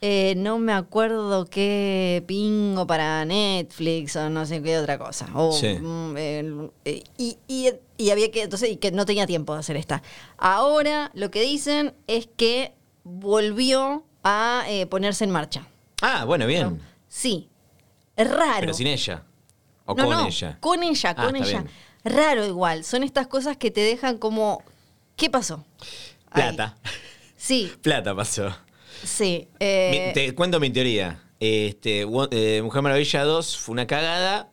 eh, 0.02 0.34
no 0.38 0.60
me 0.60 0.72
acuerdo 0.74 1.46
qué 1.46 2.24
pingo 2.28 2.88
para 2.88 3.26
Netflix 3.26 4.16
o 4.16 4.30
no 4.30 4.46
sé 4.46 4.62
qué 4.62 4.78
otra 4.78 4.98
cosa. 4.98 5.28
O, 5.34 5.52
Sí. 5.52 5.78
mm, 5.80 6.18
el- 6.18 6.72
eh, 6.86 7.04
y, 7.18 7.38
y- 7.48 7.70
y 7.98 8.10
había 8.12 8.32
que, 8.32 8.44
entonces, 8.44 8.70
y 8.72 8.78
que 8.78 8.92
no 8.92 9.06
tenía 9.06 9.28
tiempo 9.28 9.54
de 9.54 9.60
hacer 9.60 9.76
esta. 9.76 10.02
Ahora 10.38 11.12
lo 11.14 11.32
que 11.32 11.42
dicen 11.42 11.94
es 12.08 12.28
que 12.38 12.74
volvió 13.04 14.04
a 14.24 14.64
eh, 14.68 14.86
ponerse 14.86 15.24
en 15.26 15.32
marcha. 15.32 15.68
Ah, 16.02 16.24
bueno, 16.26 16.48
bien. 16.48 16.82
Sí. 17.08 17.50
Raro. 18.16 18.60
Pero 18.62 18.74
sin 18.74 18.88
ella. 18.88 19.24
O 19.86 19.96
No, 19.96 20.06
con 20.06 20.14
no, 20.18 20.28
ella. 20.28 20.58
Con 20.60 20.84
ella, 20.84 21.14
Ah, 21.18 21.26
con 21.26 21.36
ella. 21.36 21.46
bien. 21.62 21.70
Raro 22.04 22.46
igual. 22.46 22.84
Son 22.84 23.04
estas 23.04 23.28
cosas 23.28 23.58
que 23.58 23.72
te 23.72 23.82
dejan 23.82 24.18
como. 24.18 24.64
¿Qué 25.16 25.30
pasó? 25.30 25.66
Plata. 26.34 26.78
Sí, 27.38 27.72
Plata 27.82 28.16
pasó. 28.16 28.56
Sí. 29.04 29.48
eh, 29.60 30.06
Mi- 30.08 30.14
te 30.14 30.36
cuento 30.36 30.60
mi 30.60 30.70
teoría. 30.70 31.22
Este, 31.40 32.06
eh, 32.32 32.62
Mujer 32.64 32.82
Maravilla 32.82 33.24
2 33.24 33.58
fue 33.58 33.74
una 33.74 33.88
cagada. 33.88 34.50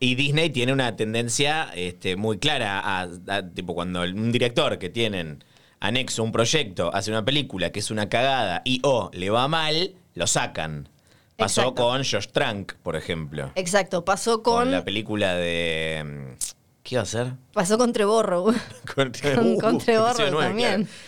Y 0.00 0.14
Disney 0.14 0.50
tiene 0.50 0.72
una 0.72 0.94
tendencia 0.94 1.70
este, 1.74 2.14
muy 2.14 2.38
clara 2.38 2.78
a, 2.78 3.08
a- 3.28 3.42
tipo 3.48 3.74
cuando 3.74 4.02
un 4.02 4.30
director 4.30 4.78
que 4.78 4.88
tienen 4.90 5.42
anexo 5.80 6.22
un 6.22 6.30
proyecto 6.32 6.94
hace 6.94 7.10
una 7.10 7.24
película 7.24 7.70
que 7.70 7.80
es 7.80 7.90
una 7.90 8.08
cagada 8.08 8.62
y 8.64 8.80
o 8.84 9.10
le 9.12 9.30
va 9.30 9.48
mal, 9.48 9.94
lo 10.14 10.26
sacan. 10.28 10.88
Pasó 11.36 11.62
Exacto. 11.62 11.82
con 11.82 11.98
Josh 12.04 12.26
Trank, 12.32 12.74
por 12.82 12.94
ejemplo. 12.96 13.50
Exacto, 13.56 14.04
pasó 14.04 14.42
Con, 14.42 14.54
con. 14.64 14.70
la 14.72 14.84
película 14.84 15.34
de 15.34 16.02
mm, 16.04 16.36
¿Qué 16.84 16.94
iba 16.94 17.00
a 17.00 17.04
hacer? 17.04 17.32
pasó 17.52 17.76
con 17.78 17.92
Trevorrow. 17.92 18.46
Con, 18.94 19.12
con, 19.34 19.56
con 19.60 19.74
Uh, 19.76 19.78
Trevorrow 19.78 20.28
nueve, 20.30 20.46
también. 20.48 20.84
claro. 20.84 20.98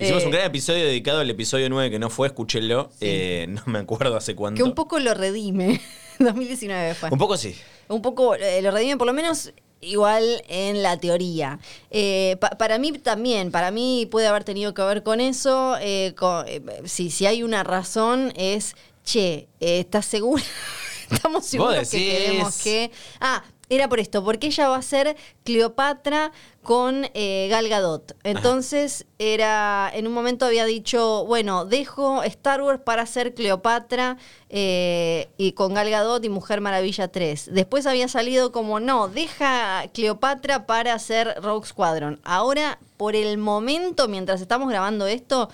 Hicimos 0.00 0.22
Eh, 0.22 0.26
un 0.26 0.32
gran 0.32 0.46
episodio 0.46 0.84
dedicado 0.86 1.20
al 1.20 1.28
episodio 1.30 1.68
9 1.68 1.90
que 1.90 1.98
no 1.98 2.10
fue, 2.10 2.28
escúchenlo. 2.28 2.90
Eh, 3.00 3.46
no 3.48 3.62
me 3.66 3.78
acuerdo 3.80 4.16
hace 4.16 4.34
cuánto. 4.34 4.56
Que 4.56 4.62
un 4.62 4.74
poco 4.74 4.98
lo 4.98 5.14
redime. 5.14 5.80
2019 6.18 6.94
fue. 6.94 7.10
Un 7.10 7.18
poco 7.18 7.36
sí. 7.36 7.54
Un 7.88 8.02
poco 8.02 8.34
eh, 8.34 8.60
lo 8.62 8.70
redime, 8.70 8.96
por 8.96 9.06
lo 9.06 9.12
menos 9.12 9.52
igual 9.80 10.42
en 10.48 10.82
la 10.82 10.98
teoría. 10.98 11.58
Eh, 11.90 12.36
pa- 12.40 12.50
para 12.50 12.78
mí 12.78 12.92
también, 12.92 13.50
para 13.50 13.70
mí 13.70 14.06
puede 14.10 14.26
haber 14.26 14.44
tenido 14.44 14.74
que 14.74 14.82
ver 14.82 15.02
con 15.02 15.20
eso. 15.20 15.76
eh, 15.80 16.14
con- 16.16 16.46
eh, 16.46 16.62
si, 16.84 17.10
si 17.10 17.26
hay 17.26 17.42
una 17.42 17.62
razón 17.64 18.32
es, 18.36 18.76
che, 19.04 19.48
eh, 19.60 19.80
¿estás 19.80 20.06
segura? 20.06 20.42
Estamos 21.10 21.44
seguros 21.46 21.88
que 21.90 21.98
queremos 21.98 22.62
que... 22.62 22.90
Ah, 23.20 23.42
era 23.70 23.88
por 23.88 24.00
esto, 24.00 24.22
porque 24.24 24.48
ella 24.48 24.68
va 24.68 24.76
a 24.76 24.82
ser 24.82 25.16
Cleopatra 25.44 26.32
con 26.62 27.06
eh, 27.14 27.46
Gal 27.48 27.68
Gadot. 27.68 28.16
Entonces, 28.24 29.06
era, 29.18 29.90
en 29.94 30.08
un 30.08 30.12
momento 30.12 30.44
había 30.44 30.64
dicho, 30.64 31.24
bueno, 31.26 31.64
dejo 31.64 32.22
Star 32.24 32.60
Wars 32.62 32.80
para 32.84 33.06
ser 33.06 33.32
Cleopatra 33.32 34.18
eh, 34.48 35.30
y 35.38 35.52
con 35.52 35.72
Gal 35.72 35.88
Gadot 35.88 36.22
y 36.24 36.28
Mujer 36.28 36.60
Maravilla 36.60 37.08
3. 37.08 37.50
Después 37.52 37.86
había 37.86 38.08
salido 38.08 38.50
como, 38.50 38.80
no, 38.80 39.08
deja 39.08 39.84
Cleopatra 39.94 40.66
para 40.66 40.92
hacer 40.92 41.36
Rogue 41.40 41.66
Squadron. 41.66 42.20
Ahora, 42.24 42.80
por 42.96 43.14
el 43.14 43.38
momento, 43.38 44.08
mientras 44.08 44.40
estamos 44.40 44.68
grabando 44.68 45.06
esto, 45.06 45.48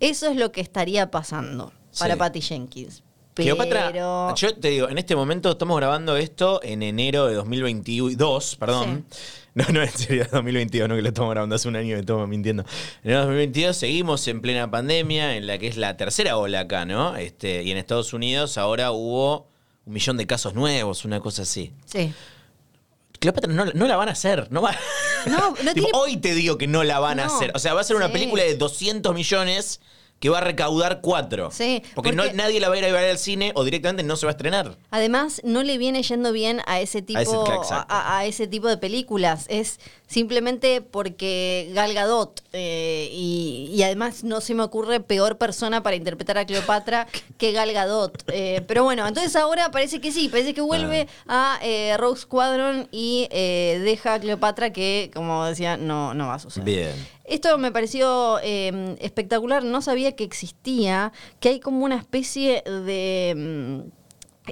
eso 0.00 0.28
es 0.28 0.36
lo 0.36 0.50
que 0.50 0.62
estaría 0.62 1.10
pasando 1.10 1.72
para 1.98 2.14
Sí. 2.14 2.18
Patty 2.18 2.40
Jenkins. 2.40 3.02
Cleopatra, 3.34 3.90
Pero... 3.92 4.34
yo 4.34 4.54
te 4.56 4.68
digo, 4.68 4.88
en 4.88 4.98
este 4.98 5.14
momento 5.16 5.50
estamos 5.52 5.76
grabando 5.78 6.16
esto 6.16 6.60
en 6.62 6.82
enero 6.82 7.26
de 7.26 7.34
2022, 7.34 8.56
perdón. 8.56 9.06
No, 9.54 9.64
no, 9.72 9.82
en 9.82 9.90
serio, 9.90 10.26
2022, 10.32 10.88
no 10.88 10.96
que 10.96 11.02
lo 11.02 11.08
estamos 11.08 11.30
grabando 11.30 11.54
hace 11.56 11.68
un 11.68 11.76
año 11.76 11.96
y 11.96 12.00
estamos 12.00 12.28
mintiendo. 12.28 12.62
En 13.02 13.10
enero 13.10 13.20
de 13.20 13.26
2022 13.26 13.76
seguimos 13.76 14.26
en 14.28 14.40
plena 14.40 14.70
pandemia, 14.70 15.36
en 15.36 15.46
la 15.46 15.58
que 15.58 15.68
es 15.68 15.76
la 15.76 15.96
tercera 15.96 16.36
ola 16.36 16.60
acá, 16.60 16.84
¿no? 16.84 17.16
Este, 17.16 17.62
y 17.62 17.70
en 17.70 17.78
Estados 17.78 18.12
Unidos 18.12 18.58
ahora 18.58 18.90
hubo 18.92 19.48
un 19.86 19.92
millón 19.94 20.16
de 20.16 20.26
casos 20.26 20.54
nuevos, 20.54 21.04
una 21.04 21.20
cosa 21.20 21.42
así. 21.42 21.72
Sí. 21.86 22.12
Cleopatra 23.18 23.52
no, 23.52 23.64
no 23.66 23.86
la 23.86 23.96
van 23.96 24.08
a 24.08 24.12
hacer, 24.12 24.48
no 24.50 24.62
va. 24.62 24.74
No, 25.26 25.50
no 25.62 25.72
Tipo, 25.72 25.72
tiene- 25.74 25.90
Hoy 25.94 26.16
te 26.16 26.34
digo 26.34 26.56
que 26.58 26.66
no 26.66 26.84
la 26.84 26.98
van 27.00 27.20
a 27.20 27.26
hacer. 27.26 27.52
O 27.54 27.58
sea, 27.58 27.74
va 27.74 27.80
a 27.82 27.84
ser 27.84 27.96
una 27.96 28.06
Sí. 28.06 28.12
película 28.12 28.42
de 28.42 28.56
200 28.56 29.14
millones 29.14 29.80
que 30.20 30.28
va 30.28 30.38
a 30.38 30.42
recaudar 30.42 31.00
4. 31.00 31.50
Sí, 31.50 31.82
porque, 31.94 32.12
no, 32.12 32.22
nadie 32.34 32.60
la 32.60 32.68
va 32.68 32.76
a 32.76 32.78
ir 32.78 32.84
a 32.84 32.92
ver 32.92 33.10
al 33.10 33.18
cine 33.18 33.50
o 33.56 33.64
directamente 33.64 34.02
no 34.04 34.16
se 34.16 34.26
va 34.26 34.30
a 34.30 34.34
estrenar. 34.34 34.76
Además, 34.90 35.40
no 35.44 35.62
le 35.62 35.76
viene 35.78 36.02
yendo 36.02 36.30
bien 36.32 36.60
a 36.66 36.78
ese 36.80 37.02
tipo, 37.02 37.18
ese- 37.18 37.34
exacto. 37.56 37.86
a, 37.88 38.18
a 38.18 38.26
ese 38.26 38.46
tipo 38.46 38.68
de 38.68 38.76
películas. 38.76 39.46
Es 39.48 39.80
simplemente 40.06 40.82
porque 40.82 41.70
Gal 41.72 41.94
Gadot 41.94 42.42
eh, 42.52 43.08
y, 43.12 43.70
y 43.72 43.82
además 43.82 44.22
no 44.24 44.40
se 44.40 44.54
me 44.54 44.62
ocurre 44.62 45.00
peor 45.00 45.38
persona 45.38 45.82
para 45.82 45.96
interpretar 45.96 46.36
a 46.36 46.44
Cleopatra 46.44 47.06
que 47.38 47.52
Gal 47.52 47.72
Gadot. 47.72 48.22
Eh, 48.32 48.62
pero 48.66 48.84
bueno, 48.84 49.06
entonces 49.08 49.34
ahora 49.36 49.70
parece 49.70 50.00
que 50.00 50.12
sí, 50.12 50.28
parece 50.28 50.52
que 50.52 50.60
vuelve 50.60 51.08
Ah. 51.28 51.58
a 51.60 51.64
eh, 51.66 51.96
Rogue 51.96 52.18
Squadron 52.20 52.88
y 52.92 53.26
eh, 53.30 53.80
deja 53.84 54.14
a 54.14 54.20
Cleopatra 54.20 54.72
que, 54.72 55.10
como 55.14 55.44
decía, 55.46 55.76
no, 55.78 56.12
no 56.12 56.26
va 56.26 56.34
a 56.34 56.38
suceder. 56.40 56.64
Bien. 56.66 57.19
Esto 57.30 57.56
me 57.58 57.70
pareció 57.72 58.38
eh, 58.42 58.96
espectacular, 59.00 59.64
no 59.64 59.80
sabía 59.82 60.16
que 60.16 60.24
existía, 60.24 61.12
que 61.38 61.48
hay 61.50 61.60
como 61.60 61.84
una 61.84 61.96
especie 61.96 62.62
de, 62.62 63.34
mm, 63.36 63.80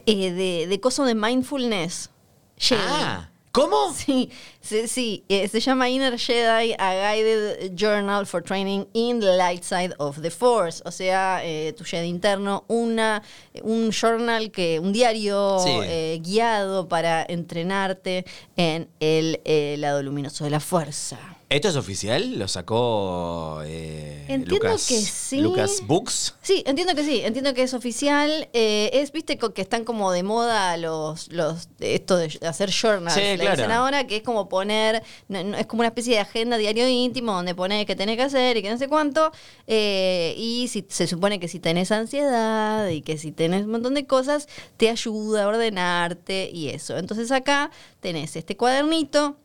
eh, 0.06 0.32
de, 0.32 0.66
de 0.68 0.80
coso 0.80 1.04
de 1.04 1.14
mindfulness. 1.14 2.10
Jedi. 2.56 2.80
Ah, 2.84 3.30
¿cómo? 3.52 3.92
Sí, 3.94 4.30
sí, 4.60 4.86
sí, 4.88 5.24
eh, 5.28 5.48
se 5.48 5.60
llama 5.60 5.88
Inner 5.88 6.18
Jedi, 6.18 6.74
a 6.78 7.12
Guided 7.14 7.74
Journal 7.74 8.26
for 8.26 8.42
Training 8.42 8.84
in 8.92 9.18
the 9.20 9.36
Light 9.36 9.62
Side 9.64 9.94
of 9.98 10.20
the 10.22 10.30
Force, 10.30 10.82
o 10.84 10.90
sea, 10.92 11.40
eh, 11.44 11.72
tu 11.76 11.84
Jedi 11.84 12.06
interno, 12.08 12.64
una, 12.68 13.22
un 13.62 13.90
journal, 13.90 14.50
que, 14.52 14.78
un 14.78 14.92
diario 14.92 15.58
Sí. 15.60 15.70
eh, 15.84 16.20
guiado 16.22 16.88
para 16.88 17.24
entrenarte 17.28 18.24
en 18.56 18.88
el 19.00 19.40
eh, 19.44 19.76
lado 19.78 20.02
luminoso 20.02 20.44
de 20.44 20.50
la 20.50 20.60
fuerza. 20.60 21.18
¿Esto 21.50 21.68
es 21.68 21.76
oficial? 21.76 22.38
¿Lo 22.38 22.46
sacó 22.46 23.62
eh, 23.64 24.26
Entiendo 24.28 24.54
Lucas, 24.56 24.86
que 24.86 25.00
sí. 25.00 25.40
Lucas 25.40 25.80
Books? 25.86 26.34
Sí, 26.42 26.62
entiendo 26.66 26.94
que 26.94 27.02
sí, 27.02 27.22
entiendo 27.24 27.54
que 27.54 27.62
es 27.62 27.72
oficial. 27.72 28.50
Eh, 28.52 28.90
es, 28.92 29.12
viste, 29.12 29.38
que 29.38 29.62
están 29.62 29.84
como 29.84 30.12
de 30.12 30.22
moda 30.22 30.76
los, 30.76 31.32
los 31.32 31.70
esto 31.80 32.18
de 32.18 32.38
hacer 32.46 32.70
journals. 32.70 33.14
Sí, 33.14 33.22
le 33.22 33.38
claro. 33.38 33.56
dicen 33.56 33.70
ahora 33.70 34.06
que 34.06 34.16
es 34.16 34.22
como 34.22 34.46
poner, 34.50 35.02
no- 35.28 35.42
no, 35.42 35.56
es 35.56 35.64
como 35.66 35.80
una 35.80 35.88
especie 35.88 36.16
de 36.16 36.20
agenda 36.20 36.58
diario 36.58 36.86
íntimo 36.86 37.32
donde 37.32 37.54
pones 37.54 37.86
que 37.86 37.96
tenés 37.96 38.16
que 38.16 38.24
hacer 38.24 38.58
y 38.58 38.62
que 38.62 38.70
no 38.70 38.76
sé 38.76 38.86
cuánto. 38.88 39.32
Eh, 39.66 40.34
y 40.36 40.68
si, 40.68 40.84
se 40.90 41.06
supone 41.06 41.40
que 41.40 41.48
si 41.48 41.60
tenés 41.60 41.90
ansiedad 41.92 42.88
y 42.90 43.00
que 43.00 43.16
si 43.16 43.32
tenés 43.32 43.64
un 43.64 43.70
montón 43.70 43.94
de 43.94 44.06
cosas, 44.06 44.48
te 44.76 44.90
ayuda 44.90 45.44
a 45.44 45.48
ordenarte 45.48 46.50
y 46.52 46.68
eso. 46.68 46.98
Entonces 46.98 47.32
acá 47.32 47.70
tenés 48.00 48.36
este 48.36 48.54
cuadernito. 48.54 49.38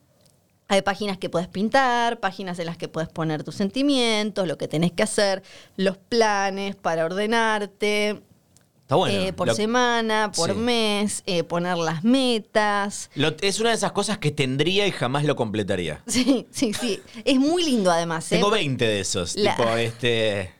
Hay 0.69 0.81
páginas 0.81 1.17
que 1.17 1.29
puedes 1.29 1.47
pintar, 1.49 2.19
páginas 2.19 2.57
en 2.59 2.65
las 2.67 2.77
que 2.77 2.87
puedes 2.87 3.09
poner 3.09 3.43
tus 3.43 3.55
sentimientos, 3.55 4.47
lo 4.47 4.57
que 4.57 4.67
tenés 4.67 4.91
que 4.93 5.03
hacer, 5.03 5.43
los 5.75 5.97
planes 5.97 6.75
para 6.75 7.05
ordenarte, 7.05 8.21
Está 8.81 8.95
bueno. 8.95 9.19
eh, 9.27 9.33
por 9.33 9.47
Lo- 9.47 9.55
semana, 9.55 10.31
por 10.35 10.51
Sí. 10.53 10.57
mes, 10.57 11.21
eh, 11.25 11.43
poner 11.43 11.77
las 11.77 12.03
metas. 12.03 13.09
lo- 13.15 13.35
es 13.41 13.59
una 13.59 13.69
de 13.69 13.75
esas 13.75 13.91
cosas 13.91 14.17
que 14.17 14.31
tendría 14.31 14.87
y 14.87 14.91
jamás 14.91 15.25
lo 15.25 15.35
completaría. 15.35 16.01
Sí, 16.07 16.47
sí, 16.51 16.73
sí. 16.73 16.99
Es 17.25 17.37
muy 17.39 17.63
lindo 17.65 17.91
además. 17.91 18.31
¿eh? 18.31 18.35
Tengo 18.35 18.49
20 18.49 18.85
de 18.85 18.99
esos. 19.01 19.35
La- 19.35 19.55
Tipo, 19.57 19.69
este. 19.77 20.52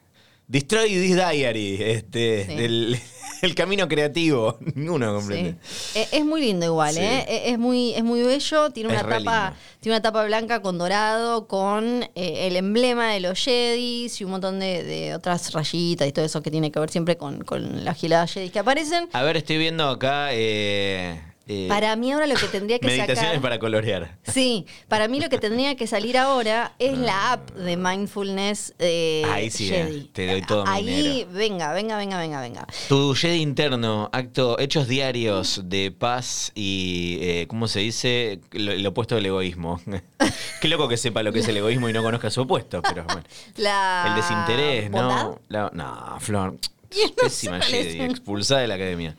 Destroy 0.46 0.88
this 0.88 1.16
diary. 1.16 1.78
Este. 1.80 2.46
Sí. 2.46 2.54
del- 2.56 2.98
el 3.42 3.54
camino 3.54 3.86
creativo. 3.88 4.58
Ninguno 4.74 5.08
Sí. 5.08 5.14
completo. 5.26 5.58
Eh, 5.94 6.08
Es 6.12 6.24
muy 6.24 6.40
lindo 6.40 6.66
igual, 6.66 6.94
Sí. 6.94 7.00
¿eh? 7.00 7.24
Eh, 7.28 7.42
Es 7.52 7.58
muy, 7.58 7.94
es 7.94 8.02
muy 8.04 8.22
bello, 8.22 8.70
tiene 8.70 8.90
una 8.90 9.00
Es 9.00 9.08
tapa, 9.08 9.54
tiene 9.80 9.96
una 9.96 10.02
tapa 10.02 10.24
blanca 10.24 10.62
con 10.62 10.78
dorado, 10.78 11.46
con 11.46 12.04
eh, 12.14 12.46
el 12.46 12.56
emblema 12.56 13.12
de 13.12 13.20
los 13.20 13.38
Jedis 13.42 14.20
y 14.20 14.24
un 14.24 14.30
montón 14.32 14.60
de, 14.60 14.82
de 14.82 15.14
otras 15.14 15.52
rayitas 15.52 16.08
y 16.08 16.12
todo 16.12 16.24
eso 16.24 16.42
que 16.42 16.50
tiene 16.50 16.70
que 16.72 16.78
ver 16.80 16.90
siempre 16.90 17.16
con, 17.16 17.42
con 17.44 17.84
las 17.84 17.96
giladas 17.98 18.32
Jedis 18.32 18.50
que 18.52 18.58
aparecen. 18.60 19.08
A 19.12 19.22
ver, 19.22 19.36
estoy 19.36 19.58
viendo 19.58 19.88
acá. 19.88 20.28
eh, 20.32 21.20
eh, 21.46 21.66
Para 21.68 21.94
mí 21.96 22.10
ahora 22.12 22.26
lo 22.26 22.34
que 22.36 22.46
tendría 22.48 22.78
que 22.78 22.86
meditaciones 22.86 23.20
sacar... 23.24 23.40
para 23.40 23.58
colorear. 23.58 24.16
Sí, 24.22 24.66
para 24.88 25.08
mí 25.08 25.20
lo 25.20 25.28
que 25.28 25.38
tendría 25.38 25.76
que 25.76 25.86
salir 25.86 26.16
ahora 26.16 26.72
es 26.78 26.96
la 26.96 27.32
app 27.32 27.50
de 27.52 27.76
mindfulness 27.76 28.74
eh, 28.78 29.22
Ahí 29.30 29.50
sí, 29.50 29.68
Jedi. 29.68 29.98
eh, 29.98 30.08
te 30.12 30.26
doy 30.26 30.42
todo 30.42 30.64
mi 30.64 30.70
Ahí, 30.70 30.84
dinero. 30.86 31.28
venga, 31.32 31.72
venga, 31.72 31.96
venga, 31.98 32.18
venga, 32.18 32.40
venga. 32.40 32.66
Tu 32.88 33.14
Jedi 33.14 33.40
interno, 33.40 34.08
acto, 34.12 34.58
hechos 34.58 34.88
diarios 34.88 35.60
de 35.64 35.90
paz 35.90 36.52
y, 36.54 37.18
eh, 37.20 37.46
¿cómo 37.48 37.68
se 37.68 37.80
dice? 37.80 38.40
Lo, 38.52 38.72
el 38.72 38.86
opuesto 38.86 39.14
del 39.14 39.26
egoísmo. 39.26 39.80
Qué 40.60 40.68
loco 40.68 40.88
que 40.88 40.96
sepa 40.96 41.22
lo 41.22 41.32
que 41.32 41.40
es 41.40 41.48
el 41.48 41.56
egoísmo 41.58 41.88
y 41.88 41.92
no 41.92 42.02
conozca 42.02 42.30
su 42.30 42.40
opuesto, 42.42 42.80
pero 42.82 43.04
bueno. 43.04 43.22
La 43.56 44.06
El 44.08 44.14
desinterés. 44.14 44.90
¿no? 44.90 45.40
La- 45.48 45.70
no, 45.74 46.16
Flor. 46.20 46.56
Pésima. 47.20 47.60
Jedi, 47.60 48.00
expulsada 48.00 48.60
de 48.60 48.68
la 48.68 48.74
academia. 48.76 49.16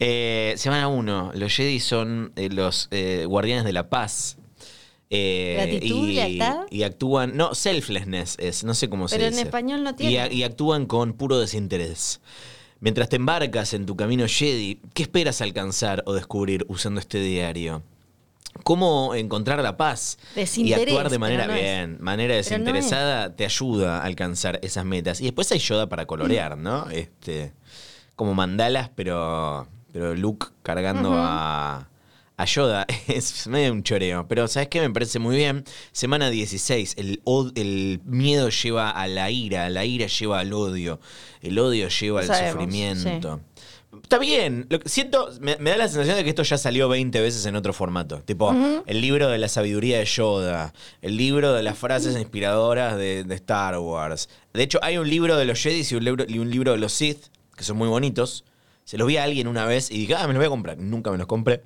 Eh, 0.00 0.54
semana 0.56 0.88
1. 0.88 1.32
Los 1.34 1.54
Jedi 1.54 1.80
son 1.80 2.32
eh, 2.36 2.48
los 2.50 2.88
eh, 2.90 3.24
guardianes 3.26 3.64
de 3.64 3.72
la 3.72 3.88
paz. 3.88 4.36
Eh, 5.10 5.54
Gratitud, 5.56 6.08
lealtad. 6.08 6.66
y 6.70 6.82
actúan. 6.82 7.36
No, 7.36 7.54
selflessness 7.54 8.36
es, 8.40 8.64
no 8.64 8.74
sé 8.74 8.88
cómo 8.88 9.06
se 9.08 9.16
Pero 9.16 9.26
en 9.28 9.32
dice. 9.34 9.42
español 9.44 9.84
no 9.84 9.90
Y, 9.90 9.94
tiene. 9.94 10.34
y 10.34 10.42
actúan 10.42 10.86
con 10.86 11.12
puro 11.12 11.38
desinterés. 11.38 12.20
Mientras 12.80 13.08
te 13.08 13.16
embarcas 13.16 13.72
en 13.74 13.86
tu 13.86 13.96
camino 13.96 14.26
Jedi, 14.26 14.80
¿qué 14.92 15.02
esperas 15.04 15.40
alcanzar 15.40 16.02
o 16.06 16.12
descubrir 16.14 16.64
usando 16.68 17.00
este 17.00 17.18
diario? 17.20 17.82
¿Cómo 18.62 19.14
encontrar 19.14 19.60
la 19.62 19.76
paz 19.76 20.18
y 20.56 20.72
actuar 20.72 21.10
de 21.10 21.18
manera 21.18 21.46
no 21.46 21.54
es. 21.54 21.60
bien, 21.60 21.96
manera 22.00 22.34
no 22.34 22.36
desinteresada 22.38 23.34
te 23.34 23.44
ayuda 23.44 23.98
a 23.98 24.04
alcanzar 24.04 24.60
esas 24.62 24.84
metas. 24.84 25.20
Y 25.20 25.24
después 25.24 25.50
hay 25.52 25.58
Yoda 25.58 25.88
para 25.88 26.06
colorear, 26.06 26.56
¿no? 26.56 26.88
Este, 26.90 27.52
como 28.16 28.34
mandalas, 28.34 28.90
pero, 28.94 29.66
pero 29.94 30.12
Luke 30.16 30.48
cargando 30.64 31.12
a, 31.14 31.88
a 32.36 32.44
Yoda. 32.46 32.84
Es 33.06 33.46
medio 33.46 33.72
un 33.72 33.84
choreo. 33.84 34.26
Pero 34.26 34.48
¿sabes 34.48 34.68
qué? 34.68 34.80
Me 34.80 34.90
parece 34.90 35.20
muy 35.20 35.36
bien. 35.36 35.62
Semana 35.92 36.30
16. 36.30 36.96
El, 36.96 38.00
miedo 38.04 38.48
lleva 38.48 38.90
a 38.90 39.06
la 39.06 39.30
ira. 39.30 39.70
La 39.70 39.84
ira 39.84 40.08
lleva 40.08 40.40
al 40.40 40.52
odio. 40.52 40.98
El 41.42 41.56
odio 41.60 41.86
lleva 41.86 42.22
al 42.22 42.26
Sabemos, 42.26 42.54
sufrimiento. 42.54 43.40
Está 44.02 44.18
bien. 44.18 44.66
Lo 44.68 44.80
que 44.80 44.88
siento, 44.88 45.30
me, 45.40 45.58
me 45.58 45.70
da 45.70 45.76
la 45.76 45.86
sensación 45.86 46.16
de 46.16 46.24
que 46.24 46.30
esto 46.30 46.42
ya 46.42 46.58
salió 46.58 46.88
20 46.88 47.20
veces 47.20 47.46
en 47.46 47.54
otro 47.54 47.72
formato. 47.72 48.20
Tipo, 48.22 48.52
el 48.86 49.00
libro 49.00 49.28
de 49.28 49.38
la 49.38 49.46
sabiduría 49.46 49.98
de 49.98 50.06
Yoda, 50.06 50.74
el 51.02 51.16
libro 51.16 51.52
de 51.52 51.62
las 51.62 51.78
frases 51.78 52.16
inspiradoras 52.16 52.96
de, 52.96 53.22
de 53.22 53.34
Star 53.36 53.78
Wars. 53.78 54.28
De 54.52 54.64
hecho, 54.64 54.80
hay 54.82 54.98
un 54.98 55.08
libro 55.08 55.36
de 55.36 55.44
los 55.44 55.62
Jedi 55.62 55.86
y 55.88 55.94
un 55.94 56.04
libro, 56.04 56.24
y 56.26 56.40
un 56.40 56.50
libro 56.50 56.72
de 56.72 56.78
los 56.78 56.92
Sith, 56.92 57.26
que 57.56 57.62
son 57.62 57.76
muy 57.76 57.86
bonitos. 57.86 58.44
Se 58.84 58.98
los 58.98 59.06
vi 59.08 59.16
a 59.16 59.24
alguien 59.24 59.48
una 59.48 59.66
vez 59.66 59.90
y 59.90 59.98
dije, 59.98 60.14
ah, 60.14 60.26
me 60.26 60.34
los 60.34 60.40
voy 60.40 60.46
a 60.46 60.50
comprar. 60.50 60.78
Nunca 60.78 61.10
me 61.10 61.18
los 61.18 61.26
compré. 61.26 61.62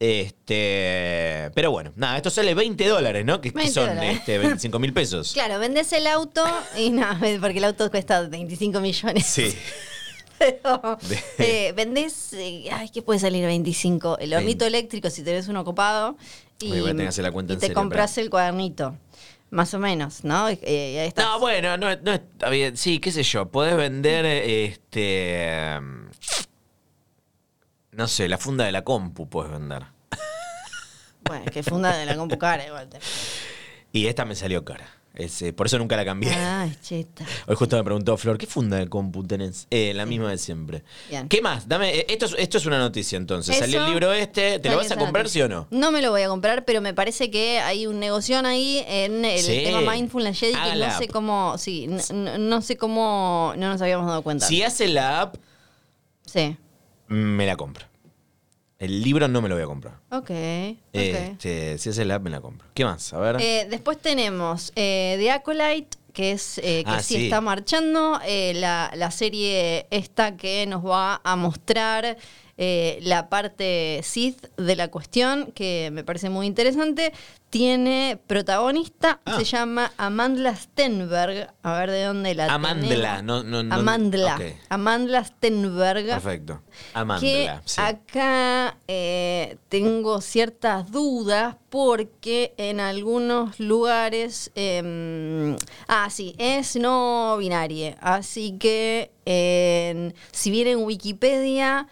Este, 0.00 1.50
pero 1.54 1.72
bueno, 1.72 1.92
nada, 1.96 2.16
esto 2.16 2.30
sale 2.30 2.54
20 2.54 2.86
dólares, 2.86 3.24
¿no? 3.24 3.40
Que, 3.40 3.50
que 3.50 3.56
20 3.56 3.72
son 3.72 3.88
dólares. 3.88 4.18
este, 4.18 4.38
25 4.38 4.78
mil 4.78 4.92
pesos. 4.92 5.32
Claro, 5.38 5.58
vendes 5.58 5.92
el 5.92 6.06
auto 6.06 6.44
y 6.76 6.90
no, 6.90 7.06
porque 7.40 7.58
el 7.58 7.64
auto 7.64 7.90
cuesta 7.90 8.22
25 8.22 8.80
millones. 8.80 9.26
Sí. 9.26 9.56
Pero, 10.38 10.98
eh, 11.38 11.72
vendés, 11.74 12.32
eh, 12.34 12.68
ay, 12.70 12.90
¿qué 12.90 13.02
puede 13.02 13.18
salir 13.18 13.44
25? 13.44 14.18
El 14.20 14.34
hornito 14.34 14.64
eléctrico 14.64 15.10
si 15.10 15.24
tenés 15.24 15.48
uno 15.48 15.64
copado. 15.64 16.16
Y, 16.60 16.74
la 16.74 17.32
cuenta 17.32 17.54
en 17.54 17.58
te 17.58 17.66
serio, 17.66 17.74
compras 17.74 18.18
el 18.18 18.30
cuadernito. 18.30 18.96
Más 19.50 19.74
o 19.74 19.80
menos, 19.80 20.22
¿no? 20.22 20.48
Eh, 20.48 20.58
y 20.62 20.98
ahí 20.98 21.08
estás. 21.08 21.24
No, 21.24 21.40
bueno, 21.40 21.76
no, 21.76 21.96
no 21.96 22.12
está 22.12 22.50
bien. 22.50 22.76
Sí, 22.76 23.00
qué 23.00 23.10
sé 23.10 23.24
yo. 23.24 23.48
Podés 23.48 23.76
vender 23.76 24.24
este. 24.26 25.80
No 27.98 28.06
sé, 28.06 28.28
la 28.28 28.38
funda 28.38 28.64
de 28.64 28.70
la 28.70 28.82
compu 28.84 29.28
puedes 29.28 29.50
vender. 29.50 29.82
Bueno, 31.24 31.44
que 31.52 31.64
funda 31.64 31.96
de 31.96 32.06
la 32.06 32.14
compu 32.16 32.38
cara 32.38 32.64
igual. 32.64 32.88
te- 32.88 33.00
Y 33.92 34.06
esta 34.06 34.24
me 34.24 34.36
salió 34.36 34.64
cara. 34.64 34.88
Es, 35.16 35.42
eh, 35.42 35.52
por 35.52 35.66
eso 35.66 35.78
nunca 35.78 35.96
la 35.96 36.04
cambié. 36.04 36.32
Ay, 36.32 36.76
cheta. 36.80 37.24
Hoy 37.48 37.56
justo 37.56 37.76
me 37.76 37.82
preguntó 37.82 38.16
Flor, 38.16 38.38
¿qué 38.38 38.46
funda 38.46 38.76
de 38.76 38.86
compu 38.88 39.26
tenés? 39.26 39.66
Eh, 39.72 39.92
la 39.94 40.06
misma 40.06 40.30
de 40.30 40.38
siempre. 40.38 40.84
Bien. 41.10 41.28
¿Qué 41.28 41.42
más? 41.42 41.66
Dame, 41.66 41.90
eh, 41.92 42.06
esto, 42.08 42.26
es, 42.26 42.36
esto 42.38 42.58
es 42.58 42.66
una 42.66 42.78
noticia 42.78 43.16
entonces. 43.16 43.58
Salió 43.58 43.84
el 43.84 43.90
libro 43.90 44.12
este. 44.12 44.60
¿Te 44.60 44.70
lo 44.70 44.76
vas 44.76 44.92
a 44.92 44.96
comprar, 44.96 45.24
noticia. 45.24 45.46
sí 45.48 45.52
o 45.52 45.54
no? 45.54 45.66
No 45.72 45.90
me 45.90 46.00
lo 46.00 46.12
voy 46.12 46.22
a 46.22 46.28
comprar, 46.28 46.64
pero 46.64 46.80
me 46.80 46.94
parece 46.94 47.32
que 47.32 47.58
hay 47.58 47.88
un 47.88 47.98
negocio 47.98 48.38
ahí 48.46 48.84
en 48.86 49.24
el 49.24 49.40
Sí. 49.40 49.62
tema 49.64 49.80
Mindfulness 49.92 50.38
Jedi 50.38 50.54
que 50.54 50.76
no 50.76 50.96
sé 50.98 51.08
cómo, 51.08 51.58
sí, 51.58 51.84
n- 51.84 52.00
n- 52.10 52.38
no 52.38 52.62
sé 52.62 52.76
cómo 52.76 53.54
no 53.56 53.70
nos 53.70 53.82
habíamos 53.82 54.06
dado 54.06 54.22
cuenta. 54.22 54.46
Si 54.46 54.62
hace 54.62 54.86
la 54.86 55.22
app, 55.22 55.34
Sí. 56.26 56.56
me 57.08 57.44
la 57.44 57.56
compro. 57.56 57.86
El 58.78 59.02
libro 59.02 59.26
no 59.26 59.42
me 59.42 59.48
lo 59.48 59.56
voy 59.56 59.64
a 59.64 59.66
comprar. 59.66 59.94
Ok. 60.10 60.22
ok. 60.30 60.30
Este, 60.92 61.78
si 61.78 61.88
hace 61.90 62.04
la 62.04 62.16
app, 62.16 62.22
me 62.22 62.30
la 62.30 62.40
compro. 62.40 62.68
¿Qué 62.74 62.84
más? 62.84 63.12
A 63.12 63.18
ver. 63.18 63.36
Eh, 63.40 63.66
después 63.68 63.98
tenemos 63.98 64.72
eh, 64.76 65.16
The 65.18 65.30
Acolyte, 65.32 65.98
que 66.12 66.30
es 66.32 66.58
eh, 66.58 66.84
que 66.84 66.90
Ah, 66.90 67.02
sí, 67.02 67.14
sí. 67.16 67.24
está 67.24 67.40
marchando. 67.40 68.20
eh, 68.24 68.52
la, 68.54 68.92
la 68.94 69.10
serie 69.10 69.86
esta 69.90 70.36
que 70.36 70.64
nos 70.66 70.86
va 70.86 71.20
a 71.24 71.34
mostrar 71.34 72.16
eh, 72.58 72.98
la 73.02 73.28
parte 73.28 74.00
Sith 74.02 74.48
de 74.56 74.74
la 74.76 74.88
cuestión, 74.88 75.52
que 75.52 75.90
me 75.92 76.02
parece 76.04 76.28
muy 76.28 76.46
interesante. 76.46 77.12
Tiene 77.50 78.18
protagonista, 78.26 79.20
Ah. 79.24 79.36
se 79.38 79.44
llama 79.44 79.90
Amandla 79.96 80.54
Stenberg. 80.54 81.48
A 81.62 81.78
ver 81.78 81.90
de 81.90 82.04
dónde 82.04 82.34
la 82.34 82.52
Amandla, 82.52 83.22
no- 83.22 83.42
no- 83.42 83.62
no- 83.62 83.74
Amandla. 83.74 84.38
Amandla 84.68 85.24
Stenberg 85.24 86.04
Perfecto. 86.06 86.60
que 86.60 86.98
Amandla. 86.98 87.62
sí. 87.64 87.80
acá 87.80 88.76
eh, 88.86 89.56
tengo 89.70 90.20
ciertas 90.20 90.90
dudas 90.90 91.56
porque 91.70 92.52
en 92.58 92.80
algunos 92.80 93.58
lugares, 93.60 94.50
eh, 94.54 95.56
ah 95.86 96.08
sí, 96.10 96.34
es 96.38 96.76
no 96.76 97.36
binaria, 97.38 97.96
así 98.02 98.58
que 98.58 99.10
en- 99.24 100.14
si 100.32 100.50
bien 100.50 100.66
en 100.68 100.78
Wikipedia 100.80 101.86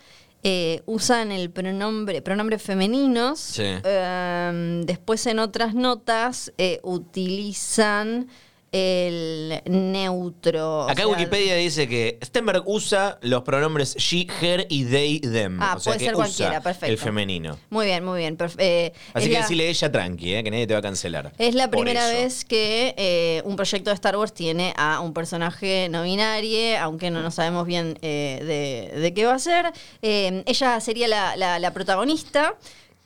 eh, 0.49 0.83
usan 0.87 1.33
el 1.33 1.51
pronombre, 1.51 2.23
pronombres 2.23 2.63
femeninos, 2.63 3.41
Sí. 3.41 3.65
eh, 3.65 4.83
después 4.87 5.27
en 5.27 5.41
otras 5.41 5.75
notas 5.75 6.53
eh, 6.57 6.79
utilizan 6.85 8.29
el 8.73 9.63
neutro. 9.67 10.81
o 10.81 10.83
Acá 10.85 11.03
sea, 11.03 11.09
Wikipedia 11.09 11.55
dice 11.57 11.89
que 11.89 12.19
Stenberg 12.23 12.63
usa 12.67 13.19
los 13.23 13.43
pronombres 13.43 13.95
she, 13.97 14.27
her 14.43 14.67
y 14.69 14.85
they, 14.85 15.21
them. 15.21 15.59
Ah, 15.63 15.75
o 15.77 15.81
sea 15.81 15.93
puede 15.93 15.99
que 15.99 16.05
ser 16.07 16.15
usa 16.15 16.25
cualquiera, 16.25 16.61
perfecto. 16.61 16.87
el 16.93 16.99
femenino. 16.99 17.59
Muy 17.71 17.87
bien, 17.87 18.05
muy 18.05 18.19
bien. 18.19 18.37
eh, 18.59 18.93
Así 19.15 19.29
que 19.29 19.35
la- 19.35 19.41
decirle 19.41 19.69
ella 19.69 19.91
tranqui, 19.93 20.35
eh, 20.35 20.45
que 20.45 20.51
nadie 20.51 20.67
te 20.67 20.75
va 20.75 20.81
a 20.81 20.83
cancelar. 20.83 21.33
Es 21.39 21.55
la 21.55 21.71
primera 21.71 22.11
eso. 22.13 22.21
vez 22.23 22.45
que 22.45 22.95
eh, 22.99 23.43
un 23.45 23.57
proyecto 23.57 23.91
de 23.91 23.95
Star 23.95 24.17
Wars 24.17 24.35
tiene 24.35 24.75
a 24.77 25.01
un 25.01 25.13
personaje 25.15 25.89
no 25.91 26.03
binario, 26.03 26.79
aunque 26.81 27.11
no, 27.11 27.23
no 27.23 27.31
sabemos 27.31 27.67
bien 27.67 27.95
de, 28.03 28.93
de 28.95 29.15
qué 29.15 29.25
va 29.27 29.35
a 29.35 29.39
ser. 29.39 29.73
Ella 30.03 30.81
sería 30.81 31.09
la, 31.09 31.37
la- 31.37 31.59
la 31.59 31.73
protagonista 31.73 32.57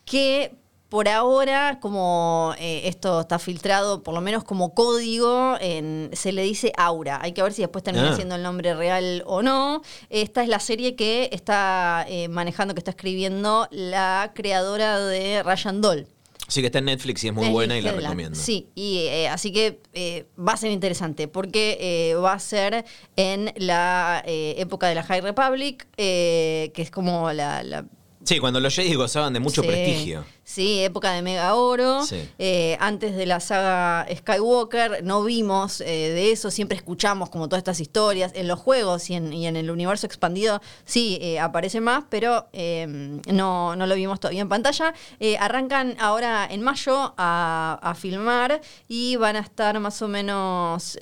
que 0.05 0.53
por 0.91 1.09
ahora, 1.09 1.79
como 1.81 2.53
eh, 2.59 2.83
esto 2.85 3.21
está 3.21 3.39
filtrado, 3.39 4.03
por 4.03 4.13
lo 4.13 4.21
menos 4.21 4.45
como 4.45 4.75
código, 4.75 5.57
en- 5.61 6.11
se 6.13 6.33
le 6.33 6.43
dice 6.43 6.73
Aura. 6.77 7.21
Hay 7.23 7.33
que 7.33 7.43
ver 7.43 7.53
si 7.53 7.63
después 7.63 7.83
termina 7.85 8.11
Ah. 8.11 8.17
siendo 8.17 8.35
el 8.35 8.43
nombre 8.43 8.75
real 8.75 9.23
o 9.25 9.41
no. 9.41 9.83
Esta 10.11 10.43
es 10.43 10.49
la 10.49 10.59
serie 10.59 10.97
que 10.97 11.31
está 11.33 12.05
eh, 12.09 12.29
manejando, 12.29 12.75
que 12.75 12.81
está 12.81 12.91
escribiendo 12.91 13.69
la 13.71 14.33
creadora 14.35 14.99
de 14.99 15.43
Ryan 15.45 15.81
Doll. 15.81 16.07
Sí 16.49 16.61
que 16.63 16.67
está 16.67 16.81
en 16.81 16.87
Netflix 16.87 17.23
y 17.23 17.29
es 17.29 17.35
muy 17.35 17.49
buena 17.51 17.79
y 17.79 17.83
la 17.83 17.93
recomiendo. 17.93 18.37
Sí, 18.37 18.67
y 18.75 19.07
eh, 19.07 19.29
así 19.29 19.53
que 19.53 19.81
eh, 19.93 20.27
va 20.37 20.55
a 20.55 20.57
ser 20.57 20.73
interesante 20.73 21.29
porque 21.29 21.79
eh, 21.81 22.15
va 22.17 22.33
a 22.33 22.41
ser 22.41 22.85
en 23.15 23.53
la 23.55 24.25
época 24.27 24.89
de 24.89 24.97
la 24.97 25.05
High 25.05 25.21
Republic, 25.21 25.87
que 25.97 26.73
es 26.75 26.91
como 26.91 27.33
la... 27.33 27.63
la- 27.63 27.85
Sí, 28.23 28.39
cuando 28.39 28.61
los 28.61 28.75
Jedi 28.75 28.95
gozaban 28.95 29.33
de 29.33 29.41
mucho 29.41 29.63
sí, 29.63 29.69
prestigio. 29.69 30.25
Sí, 30.53 30.83
época 30.83 31.13
de 31.13 31.23
Mega 31.23 31.55
Oro. 31.55 32.05
Sí. 32.05 32.29
Eh, 32.41 32.77
antes 32.81 33.15
de 33.15 33.25
la 33.25 33.39
saga 33.39 34.05
Skywalker 34.13 35.05
no 35.05 35.23
vimos 35.23 35.81
eh, 35.81 35.85
de 35.87 36.33
eso, 36.33 36.51
siempre 36.51 36.77
escuchamos 36.77 37.31
como 37.31 37.49
todas 37.49 37.61
estas 37.61 37.79
historias. 37.79 38.33
En 38.35 38.49
los 38.49 38.59
juegos 38.59 39.11
y 39.11 39.15
en, 39.15 39.33
y 39.33 39.47
en 39.47 39.55
el 39.55 39.71
universo 39.71 40.07
expandido 40.07 40.61
sí 40.85 41.19
eh, 41.23 41.39
aparece 41.39 41.81
más, 41.81 42.03
pero 42.11 42.49
eh, 42.53 43.21
no, 43.29 43.77
no 43.77 43.87
lo 43.87 43.95
vimos 43.95 44.19
todavía 44.19 44.43
en 44.43 44.49
pantalla. 44.49 44.93
Arrancan 45.39 45.95
ahora 46.01 46.49
en 46.51 46.63
mayo 46.63 47.15
a, 47.17 47.79
a 47.81 47.95
filmar 47.95 48.61
y 48.89 49.15
van 49.15 49.37
a 49.37 49.41
estar 49.41 49.79
más 49.79 50.03
o 50.03 50.09
menos, 50.09 50.99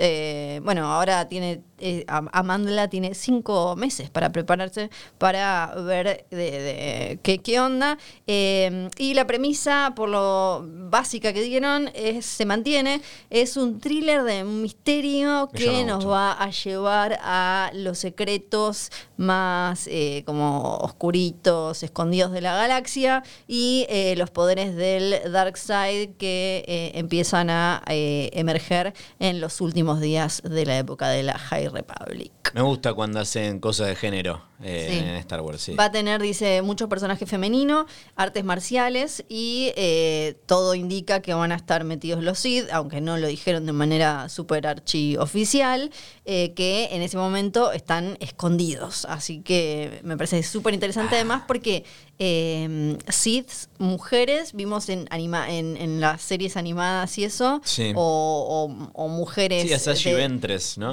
bueno, 0.62 0.92
ahora 0.92 1.26
tiene... 1.26 1.62
Am- 2.08 2.28
Amandla 2.32 2.88
tiene 2.88 3.14
cinco 3.14 3.76
meses 3.76 4.10
para 4.10 4.32
prepararse 4.32 4.90
para 5.16 5.72
ver 5.76 6.26
de, 6.28 6.36
de 6.36 7.20
qué, 7.22 7.38
qué 7.38 7.60
onda. 7.60 7.98
Eh, 8.26 8.88
y 8.98 9.14
la 9.14 9.28
premisa, 9.38 9.92
por 9.94 10.08
lo 10.08 10.64
básica 10.66 11.32
que 11.32 11.42
dieron, 11.42 11.90
es, 11.94 12.26
se 12.26 12.44
mantiene. 12.44 13.00
Es 13.30 13.56
un 13.56 13.78
thriller 13.78 14.24
de 14.24 14.42
misterio 14.42 15.48
Me 15.52 15.58
que 15.60 15.84
nos 15.84 15.98
mucho. 15.98 16.08
va 16.08 16.32
a 16.32 16.50
llevar 16.50 17.16
a 17.22 17.70
los 17.72 17.98
secretos 18.00 18.90
más 19.16 19.86
eh, 19.86 20.24
como 20.26 20.76
oscuritos, 20.78 21.84
escondidos 21.84 22.32
de 22.32 22.40
la 22.40 22.56
galaxia 22.56 23.22
y 23.46 23.86
eh, 23.88 24.14
los 24.16 24.30
poderes 24.30 24.74
del 24.74 25.30
Dark 25.30 25.56
Side 25.56 26.14
que 26.18 26.64
eh, 26.66 26.90
empiezan 26.94 27.48
a 27.50 27.82
eh, 27.86 28.30
emerger 28.32 28.92
en 29.20 29.40
los 29.40 29.60
últimos 29.60 30.00
días 30.00 30.42
de 30.44 30.66
la 30.66 30.78
época 30.78 31.08
de 31.10 31.22
la 31.22 31.38
High 31.38 31.68
Republic. 31.68 32.32
Me 32.54 32.62
gusta 32.62 32.94
cuando 32.94 33.20
hacen 33.20 33.60
cosas 33.60 33.86
de 33.88 33.94
género 33.94 34.48
Sí. 34.60 34.64
en 34.66 35.14
Star 35.18 35.40
Wars, 35.42 35.60
sí. 35.62 35.74
Va 35.76 35.84
a 35.84 35.92
tener, 35.92 36.20
dice, 36.20 36.62
muchos 36.62 36.88
personajes 36.88 37.30
femeninos, 37.30 37.86
artes 38.16 38.42
marciales 38.42 39.17
y 39.28 39.72
eh, 39.76 40.36
todo 40.46 40.74
indica 40.74 41.20
que 41.20 41.34
van 41.34 41.52
a 41.52 41.56
estar 41.56 41.84
metidos 41.84 42.22
los 42.22 42.38
Sith, 42.38 42.66
aunque 42.72 43.00
no 43.00 43.16
lo 43.18 43.26
dijeron 43.26 43.66
de 43.66 43.72
manera 43.72 44.28
super 44.28 44.66
archi 44.66 45.16
oficial, 45.16 45.90
eh, 46.24 46.52
que 46.54 46.88
en 46.92 47.02
ese 47.02 47.16
momento 47.16 47.72
están 47.72 48.16
escondidos. 48.20 49.04
Así 49.06 49.40
que 49.40 50.00
me 50.02 50.16
parece 50.16 50.42
súper 50.42 50.74
interesante 50.74 51.14
además 51.16 51.42
porque 51.46 51.84
eh, 52.20 52.96
Siths, 53.08 53.68
mujeres, 53.78 54.52
vimos 54.52 54.88
en, 54.88 55.06
anima 55.10 55.50
en, 55.50 55.76
en 55.76 56.00
las 56.00 56.20
series 56.22 56.56
animadas 56.56 57.16
y 57.18 57.24
eso, 57.24 57.60
Sí. 57.64 57.92
o, 57.94 58.68
o- 58.68 58.90
o 59.04 59.08
mujeres 59.08 59.62
Sí, 59.62 59.68
de- 59.68 59.74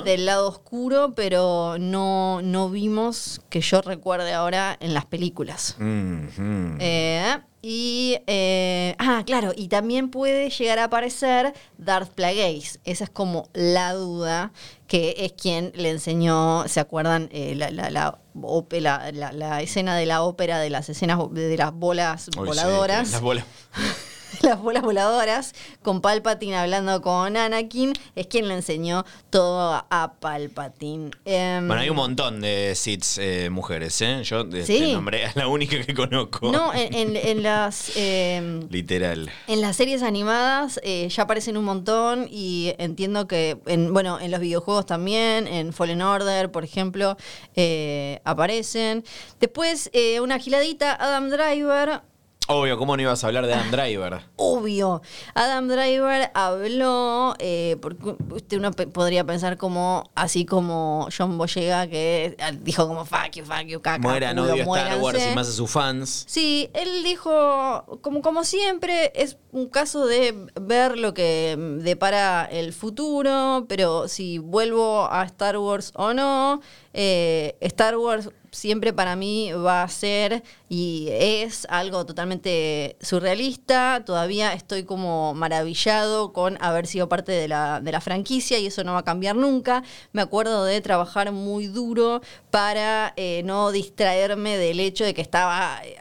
del 0.03 0.25
lado 0.25 0.47
oscuro, 0.47 1.13
pero 1.15 1.77
no, 1.79 2.41
no 2.43 2.69
vimos 2.69 3.41
que 3.49 3.61
yo 3.61 3.81
recuerde 3.81 4.33
ahora 4.33 4.77
en 4.79 4.93
las 4.93 5.05
películas. 5.05 5.75
Mm. 5.79 6.77
Eh, 6.79 7.37
y, 7.67 8.19
eh, 8.27 8.95
ah, 8.99 9.23
claro, 9.25 9.51
y 9.55 9.69
también 9.69 10.09
puede 10.11 10.51
llegar 10.51 10.77
a 10.77 10.83
aparecer 10.83 11.51
Darth 11.79 12.11
Plagueis. 12.13 12.79
Esa 12.83 13.05
es 13.05 13.09
como 13.09 13.49
la 13.53 13.93
duda, 13.93 14.51
que 14.87 15.15
es 15.17 15.31
quien 15.33 15.71
le 15.73 15.89
enseñó, 15.89 16.67
¿se 16.67 16.79
acuerdan? 16.79 17.27
Eh, 17.31 17.55
la, 17.55 17.71
la, 17.71 17.89
la, 17.89 18.19
ópe- 18.35 18.81
la- 18.81 19.11
la- 19.11 19.31
la 19.31 19.63
escena 19.63 19.95
de 19.95 20.05
la 20.05 20.21
ópera 20.21 20.59
de 20.59 20.69
las 20.69 20.89
escenas 20.89 21.17
de 21.31 21.57
las 21.57 21.73
bolas 21.73 22.25
sí, 22.25 22.29
voladoras. 22.35 23.09
las 23.11 23.21
bolas. 23.21 23.45
las 24.41 24.59
bolas 24.61 24.83
voladoras, 24.83 25.53
con 25.81 26.01
Palpatine 26.01 26.55
hablando 26.57 27.01
con 27.01 27.37
Anakin, 27.37 27.93
es 28.15 28.27
quien 28.27 28.47
le 28.47 28.55
enseñó 28.55 29.05
todo 29.29 29.85
a, 29.89 30.13
Palpatine. 30.19 31.11
Em, 31.25 31.67
Bueno, 31.67 31.81
hay 31.81 31.89
un 31.89 31.95
montón 31.95 32.41
de 32.41 32.73
Siths 32.75 33.17
eh, 33.17 33.49
mujeres, 33.49 33.99
¿eh? 34.01 34.21
Yo 34.23 34.43
de 34.43 34.65
Sí. 34.65 34.75
este 34.77 34.93
nombre 34.93 35.23
es 35.23 35.35
la 35.35 35.47
única 35.47 35.81
que 35.83 35.93
conozco. 35.93 36.51
No, 36.51 36.73
en, 36.73 36.93
en- 36.93 37.15
en 37.15 37.43
las... 37.43 37.91
em, 37.95 38.67
Literal. 38.69 39.29
En 39.47 39.61
las 39.61 39.75
series 39.75 40.03
animadas 40.03 40.79
eh, 40.83 41.07
ya 41.09 41.23
aparecen 41.23 41.57
un 41.57 41.65
montón 41.65 42.27
y 42.29 42.73
entiendo 42.77 43.27
que, 43.27 43.57
en, 43.65 43.93
bueno, 43.93 44.19
en 44.19 44.31
los 44.31 44.39
videojuegos 44.39 44.85
también, 44.85 45.47
en 45.47 45.73
Fallen 45.73 46.01
Order, 46.01 46.51
por 46.51 46.63
ejemplo, 46.63 47.17
eh, 47.55 48.19
aparecen. 48.23 49.03
Después, 49.39 49.89
eh, 49.93 50.19
una 50.19 50.39
giladita, 50.39 50.93
Adam 50.93 51.29
Driver. 51.29 52.01
Obvio, 52.47 52.77
¿cómo 52.77 52.95
no 52.95 53.01
ibas 53.01 53.23
a 53.23 53.27
hablar 53.27 53.47
de 53.47 53.53
Adam 53.53 53.71
Driver? 53.71 54.21
obvio. 54.35 55.01
Adam 55.33 55.67
Driver 55.67 56.29
habló, 56.33 57.35
eh, 57.39 57.75
porque 57.81 58.15
usted 58.31 58.57
uno 58.57 58.71
podría 58.71 59.23
pensar 59.23 59.57
como, 59.57 60.11
así 60.13 60.45
como 60.45 61.07
John 61.15 61.37
Boyega, 61.37 61.87
que 61.87 62.37
dijo 62.61 62.87
como 62.87 63.05
fuck 63.05 63.31
you, 63.33 63.45
fuck 63.45 63.65
you, 63.65 63.81
caca, 63.81 63.99
Mueran, 63.99 64.37
odio 64.37 64.55
Star 64.63 64.99
Wars 64.99 65.19
y 65.31 65.35
más 65.35 65.49
a 65.49 65.51
sus 65.51 65.69
fans. 65.69 66.25
Sí, 66.27 66.69
él 66.73 67.03
dijo, 67.03 67.99
como, 68.01 68.21
como 68.21 68.43
siempre, 68.43 69.11
es 69.15 69.37
un 69.51 69.67
caso 69.67 70.05
de 70.05 70.35
ver 70.59 70.97
lo 70.97 71.13
que 71.13 71.55
depara 71.79 72.45
el 72.45 72.73
futuro, 72.73 73.65
pero 73.67 74.07
si 74.07 74.37
vuelvo 74.37 75.07
a 75.11 75.23
Star 75.25 75.57
Wars 75.57 75.91
o 75.95 76.13
no, 76.13 76.61
eh, 76.93 77.55
Star 77.61 77.97
Wars 77.97 78.29
siempre 78.55 78.93
para 78.93 79.15
mí 79.15 79.51
va 79.51 79.83
a 79.83 79.89
ser 79.89 80.43
y 80.69 81.09
es 81.11 81.67
algo 81.69 82.05
totalmente 82.05 82.95
surrealista. 83.01 84.03
Todavía 84.05 84.53
estoy 84.53 84.83
como 84.83 85.33
maravillado 85.33 86.31
con 86.33 86.57
haber 86.61 86.87
sido 86.87 87.09
parte 87.09 87.33
de 87.33 87.47
la, 87.47 87.81
de 87.81 87.91
la 87.91 88.01
franquicia 88.01 88.57
y 88.57 88.67
eso 88.67 88.83
no 88.83 88.93
va 88.93 88.99
a 88.99 89.03
cambiar 89.03 89.35
nunca. 89.35 89.83
Me 90.13 90.21
acuerdo 90.21 90.63
de 90.63 90.79
trabajar 90.81 91.31
muy 91.31 91.67
duro 91.67 92.21
para 92.49 93.13
eh, 93.17 93.41
no 93.43 93.71
distraerme 93.71 94.57
del 94.57 94.79
hecho 94.79 95.03
de 95.03 95.13
que 95.13 95.21
estaba 95.21 95.81
eh, 95.83 95.97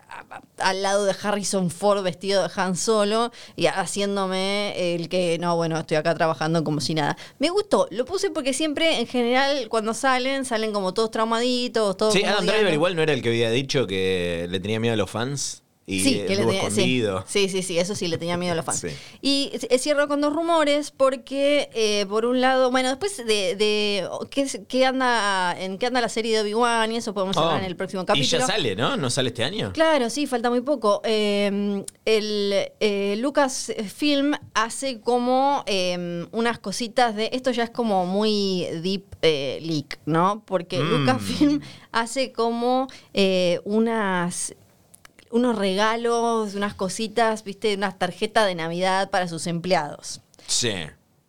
al 0.59 0.83
lado 0.83 1.05
de 1.05 1.15
Harrison 1.21 1.71
Ford 1.71 2.03
vestido 2.03 2.43
de 2.43 2.51
Han 2.57 2.77
Solo 2.77 3.33
y 3.57 3.67
haciéndome 3.67 4.95
el 4.95 5.09
que, 5.09 5.39
no, 5.39 5.57
bueno, 5.57 5.79
estoy 5.79 5.97
acá 5.97 6.15
trabajando 6.15 6.65
como 6.65 6.81
si 6.81 6.95
nada. 6.95 7.17
Me 7.39 7.51
gustó, 7.51 7.89
lo 7.91 8.05
puse 8.05 8.31
porque 8.31 8.53
siempre 8.53 9.01
en 9.01 9.07
general 9.07 9.69
cuando 9.69 9.95
salen, 9.95 10.45
salen 10.45 10.73
como 10.73 10.95
todos 10.95 11.11
traumaditos, 11.11 11.97
todos 11.97 12.13
Sí, 12.13 12.23
Adam 12.25 12.47
Driver 12.47 12.73
igual 12.73 12.97
no 12.97 13.03
era 13.03 13.13
el 13.13 13.23
que 13.23 13.31
había 13.31 13.51
dicho 13.51 13.87
que 13.87 14.47
le 14.49 14.61
tenía 14.61 14.81
miedo 14.81 14.95
a 14.95 14.97
los 14.97 15.11
fans 15.11 15.64
y 15.87 16.01
Sí, 16.01 16.15
que 16.27 16.37
le 16.37 16.45
tenía- 16.47 16.63
escondido. 16.63 17.25
Sí, 17.27 17.49
sí, 17.49 17.63
sí, 17.63 17.79
eso 17.79 17.95
sí 17.95 18.09
le 18.09 18.17
tenía 18.19 18.37
miedo 18.39 18.53
a 18.53 18.57
los 18.57 18.65
fans. 18.65 18.81
Sí. 18.81 18.89
Y 19.21 19.51
eh, 19.69 19.79
cierro 19.79 20.09
con 20.09 20.21
dos 20.21 20.33
rumores 20.35 20.91
porque, 20.91 21.69
eh, 21.75 22.07
por 22.09 22.25
un 22.25 22.41
lado, 22.41 22.71
bueno, 22.71 22.89
después 22.89 23.17
de, 23.19 23.55
de 23.57 24.09
¿qué, 24.69 24.87
anda, 24.87 25.55
en 25.61 25.77
qué 25.79 25.87
anda 25.87 26.01
la 26.01 26.09
serie 26.09 26.35
de 26.37 26.41
Obi-Wan 26.43 26.91
y 26.93 26.97
eso 26.97 27.13
podemos 27.13 27.37
hablar 27.37 27.55
Oh, 27.57 27.59
en 27.59 27.65
el 27.65 27.77
próximo 27.77 28.03
Y 28.03 28.07
capítulo. 28.07 28.41
ya 28.41 28.47
sale, 28.47 28.75
¿no? 28.77 28.97
¿No 28.97 29.11
sale 29.11 29.29
este 29.29 29.45
año? 29.45 29.73
Claro, 29.75 30.09
sí, 30.09 30.27
falta 30.27 30.49
muy 30.51 30.63
poco. 30.63 31.03
Eh, 31.05 31.85
el 32.07 32.55
eh, 32.81 33.17
Lucas 33.19 33.73
Film 33.95 34.33
hace 34.55 35.01
como 35.01 35.65
eh, 35.67 36.27
unas 36.33 36.59
cositas 36.59 37.15
de. 37.15 37.31
Esto 37.33 37.51
ya 37.51 37.65
es 37.65 37.71
como 37.71 38.07
muy 38.07 38.67
deep 38.83 39.05
eh, 39.23 39.59
leak, 39.63 39.99
¿no? 40.07 40.43
Porque 40.47 40.79
Mm. 40.79 40.91
Lucasfilm 41.01 41.61
hace 41.93 42.33
como 42.33 42.87
eh, 43.13 43.61
unas 43.65 44.55
unos 45.35 45.57
regalos, 45.59 46.55
unas 46.55 46.75
cositas, 46.75 47.43
viste, 47.45 47.75
unas 47.75 47.99
tarjetas 47.99 48.47
de 48.47 48.55
Navidad 48.55 49.11
para 49.11 49.27
sus 49.29 49.47
empleados. 49.47 50.21
Sí. 50.47 50.73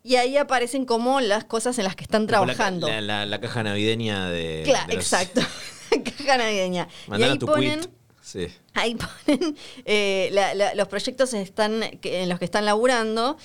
Y 0.04 0.18
ahí 0.18 0.38
aparecen 0.38 0.86
como 0.86 1.20
las 1.22 1.44
cosas 1.46 1.78
en 1.80 1.86
las 1.86 1.96
que 1.96 2.04
están 2.04 2.28
trabajando. 2.28 2.88
La, 2.88 3.02
la- 3.02 3.26
la 3.26 3.42
caja 3.42 3.64
navideña 3.64 4.30
de. 4.30 4.62
Claro, 4.64 4.88
de 4.88 4.96
los- 4.96 5.04
exacto. 5.04 5.42
Caja 6.18 6.38
navideña. 6.38 6.88
y 7.18 7.24
ahí 7.24 7.38
tu 7.40 7.48
ponen. 7.48 7.80
quit. 7.82 7.90
Sí. 8.22 8.48
Ahí 8.74 8.96
ponen 8.96 9.56
eh, 9.86 10.30
la- 10.32 10.76
los 10.76 10.88
proyectos 10.88 11.34
están, 11.34 11.82
en 12.04 12.30
los 12.30 12.38
que 12.40 12.46
están 12.46 12.66
laburando 12.66 13.38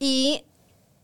y 0.00 0.42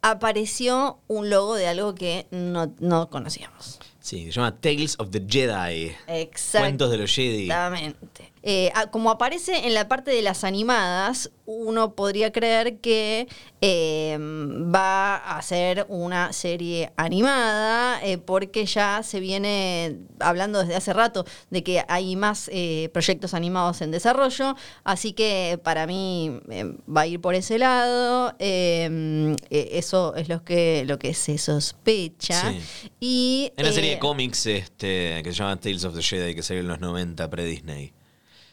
apareció 0.02 0.98
un 1.06 1.30
logo 1.30 1.54
de 1.54 1.66
algo 1.68 1.94
que 1.94 2.26
no, 2.30 2.74
no 2.78 3.08
conocíamos. 3.10 3.78
Sí, 4.00 4.26
se 4.26 4.32
llama 4.32 4.54
Tales 4.60 4.96
of 4.98 5.10
the 5.10 5.24
Jedi. 5.26 5.92
Exacto. 6.08 6.58
Cuentos 6.64 6.90
de 6.90 6.98
los 6.98 7.10
Jedi. 7.14 7.44
Exactamente. 7.44 8.32
Eh, 8.46 8.70
ah, 8.74 8.90
como 8.90 9.10
aparece 9.10 9.66
en 9.66 9.74
la 9.74 9.88
parte 9.88 10.10
de 10.10 10.22
las 10.22 10.44
animadas, 10.44 11.30
uno 11.46 11.94
podría 11.94 12.30
creer 12.30 12.78
que 12.78 13.26
eh, 13.60 14.16
va 14.20 15.16
a 15.16 15.42
ser 15.42 15.86
una 15.88 16.32
serie 16.32 16.92
animada, 16.96 18.04
eh, 18.04 18.18
porque 18.18 18.66
ya 18.66 19.02
se 19.02 19.20
viene 19.20 19.98
hablando 20.20 20.60
desde 20.60 20.76
hace 20.76 20.92
rato 20.92 21.24
de 21.50 21.62
que 21.62 21.84
hay 21.88 22.16
más 22.16 22.50
proyectos 22.92 23.34
animados 23.34 23.80
en 23.80 23.90
desarrollo, 23.90 24.56
así 24.84 25.12
que 25.12 25.58
para 25.62 25.86
mí 25.86 26.40
va 26.86 27.02
a 27.02 27.06
ir 27.06 27.20
por 27.20 27.34
ese 27.34 27.58
lado. 27.58 28.34
eh, 28.38 29.34
eh, 29.50 29.78
eso 29.78 30.14
es 30.16 30.28
lo 30.28 30.44
que, 30.44 30.84
lo 30.86 30.98
que 30.98 31.14
se 31.14 31.38
sospecha. 31.38 32.50
Sí. 32.50 32.90
Y, 33.00 33.52
En 33.56 33.66
la 33.66 33.72
serie 33.72 33.90
de 33.90 33.98
cómics 33.98 34.46
este, 34.46 35.22
que 35.22 35.32
se 35.32 35.38
llama 35.38 35.56
Tales 35.58 35.84
of 35.84 35.94
the 35.94 36.02
Jedi, 36.02 36.34
que 36.34 36.42
salió 36.42 36.62
en 36.62 36.68
los 36.68 36.80
90 36.80 37.30
pre-Disney. 37.30 37.92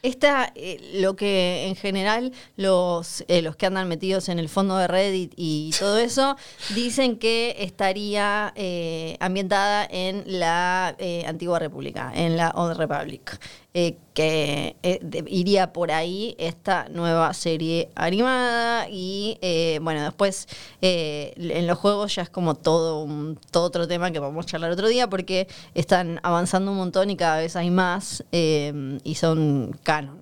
Esta, 0.02 0.50
eh, 0.56 0.80
lo 0.94 1.14
que 1.14 1.68
en 1.68 1.76
general 1.76 2.32
los, 2.56 3.24
eh, 3.28 3.40
los 3.40 3.54
que 3.54 3.66
andan 3.66 3.86
metidos 3.86 4.28
en 4.28 4.40
el 4.40 4.48
fondo 4.48 4.76
de 4.76 4.88
Reddit 4.88 5.32
y 5.36 5.70
todo 5.78 5.96
eso, 5.98 6.36
dicen 6.74 7.18
que 7.20 7.54
estaría 7.60 8.52
eh, 8.56 9.16
ambientada 9.20 9.86
en 9.88 10.24
la 10.26 10.96
eh, 10.98 11.24
antigua 11.28 11.60
república, 11.60 12.10
en 12.16 12.36
la 12.36 12.50
Old 12.50 12.78
Republic. 12.78 13.38
Eh, 13.74 13.96
que 14.12 14.76
eh, 14.82 14.98
de- 15.02 15.24
iría 15.28 15.72
por 15.72 15.90
ahí 15.92 16.34
esta 16.38 16.88
nueva 16.90 17.32
serie 17.32 17.88
animada 17.94 18.86
y 18.90 19.38
eh, 19.40 19.78
bueno, 19.82 20.02
después 20.02 20.46
en 20.82 21.66
los 21.66 21.78
juegos 21.78 22.14
ya 22.14 22.22
es 22.22 22.28
como 22.30 22.54
todo, 22.54 23.02
un- 23.02 23.38
todo 23.50 23.64
otro 23.64 23.88
tema 23.88 24.10
que 24.10 24.18
vamos 24.18 24.44
a 24.44 24.48
charlar 24.48 24.70
otro 24.72 24.88
día 24.88 25.08
porque 25.08 25.48
están 25.74 26.20
avanzando 26.22 26.70
un 26.70 26.76
montón 26.76 27.08
y 27.10 27.16
cada 27.16 27.38
vez 27.38 27.56
hay 27.56 27.70
más 27.70 28.24
y 28.32 29.14
son 29.14 29.78
canon. 29.82 30.18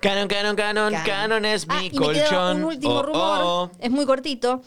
Canon, 0.00 0.28
canon, 0.28 0.56
canon, 0.56 0.92
Canon. 0.92 1.06
canon 1.06 1.44
es 1.44 1.66
Ah, 1.68 1.78
mi 1.80 1.86
y 1.88 1.90
me 1.98 2.08
queda 2.12 2.28
colchón. 2.28 2.56
un 2.58 2.64
último 2.64 2.94
Oh, 2.94 3.02
rumor, 3.02 3.38
oh. 3.42 3.70
es 3.80 3.90
muy 3.90 4.06
cortito. 4.06 4.62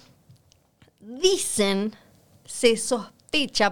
Dicen, 1.00 1.94
se 2.46 2.78
sospecha, 2.78 3.13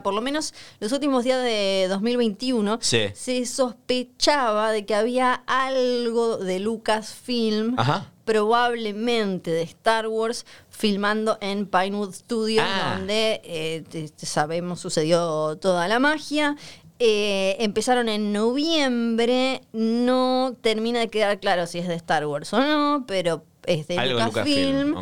por 0.02 0.14
lo 0.16 0.22
menos 0.22 0.56
los 0.80 0.92
últimos 0.92 1.24
días 1.24 1.44
de 1.44 1.86
2021, 1.88 2.80
Sí. 2.82 3.10
se 3.14 3.46
sospechaba 3.46 4.72
de 4.72 4.86
que 4.88 4.96
había 4.96 5.44
algo 5.46 6.38
de 6.38 6.60
Lucasfilm, 6.60 7.76
Ajá. 7.78 8.10
probablemente 8.26 9.52
de 9.52 9.62
Star 9.62 10.08
Wars, 10.08 10.48
filmando 10.72 11.38
en 11.42 11.68
Pinewood 11.68 12.12
Studios, 12.14 12.66
Ah. 12.68 12.96
donde 12.98 13.40
eh, 13.44 14.10
sabemos 14.18 14.80
sucedió 14.80 15.56
toda 15.58 15.88
la 15.88 16.00
magia. 16.00 16.56
Eh, 16.98 17.58
empezaron 17.60 18.10
en 18.10 18.34
noviembre, 18.34 19.62
no 19.74 20.56
termina 20.62 21.00
de 21.02 21.10
quedar 21.10 21.40
claro 21.40 21.68
si 21.68 21.78
es 21.80 21.88
de 21.88 21.96
Star 21.96 22.26
Wars 22.26 22.52
o 22.54 22.60
no, 22.60 23.06
pero 23.08 23.44
es 23.66 23.88
de 23.88 23.98
Algo 23.98 24.20
Lucasfilm. 24.20 24.98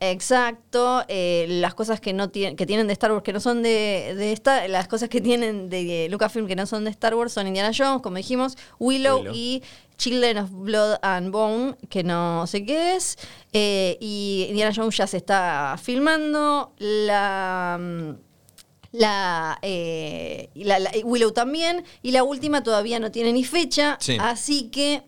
Exacto, 0.00 1.02
eh, 1.08 1.46
las 1.48 1.74
cosas 1.74 2.00
que 2.00 2.12
no 2.12 2.28
tienen, 2.30 2.56
que 2.56 2.66
tienen 2.66 2.86
de 2.86 2.92
Star 2.92 3.10
Wars 3.12 3.22
que 3.22 3.32
no 3.32 3.40
son 3.40 3.62
de, 3.62 4.14
de 4.16 4.32
esta, 4.32 4.68
las 4.68 4.88
cosas 4.88 5.08
que 5.08 5.20
tienen 5.20 5.68
de 5.70 6.08
Lucasfilm 6.10 6.46
que 6.46 6.56
no 6.56 6.66
son 6.66 6.84
de 6.84 6.90
Star 6.90 7.14
Wars 7.14 7.32
son 7.32 7.46
Indiana 7.46 7.70
Jones, 7.76 8.02
como 8.02 8.16
dijimos, 8.16 8.56
Willow, 8.78 9.20
Willow. 9.20 9.34
y 9.34 9.62
Children 9.96 10.38
of 10.38 10.50
Blood 10.52 10.96
and 11.02 11.30
Bone, 11.30 11.76
que 11.88 12.02
no 12.02 12.46
sé 12.46 12.64
qué 12.64 12.96
es, 12.96 13.16
eh, 13.52 13.96
y 14.00 14.46
Indiana 14.48 14.72
Jones 14.74 14.96
ya 14.96 15.06
se 15.06 15.16
está 15.18 15.76
filmando, 15.82 16.72
la 16.78 17.78
mm, 17.80 18.10
la, 18.94 19.58
eh, 19.62 20.50
la- 20.54 20.78
la- 20.78 20.90
Willow 21.04 21.32
también, 21.32 21.82
y 22.02 22.10
la 22.10 22.24
última 22.24 22.62
todavía 22.62 23.00
no 23.00 23.10
tiene 23.10 23.32
ni 23.32 23.42
fecha, 23.42 23.96
Sí. 24.00 24.18
así 24.20 24.68
que 24.68 25.02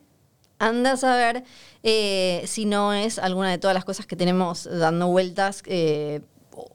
anda 0.67 0.93
a 0.93 0.97
saber 0.97 1.45
eh, 1.83 2.43
si 2.47 2.65
no 2.65 2.93
es 2.93 3.19
alguna 3.19 3.51
de 3.51 3.59
todas 3.59 3.75
las 3.75 3.85
cosas 3.85 4.07
que 4.07 4.17
tenemos 4.17 4.65
dando 4.65 5.09
vueltas. 5.09 5.63
eh, 5.67 6.21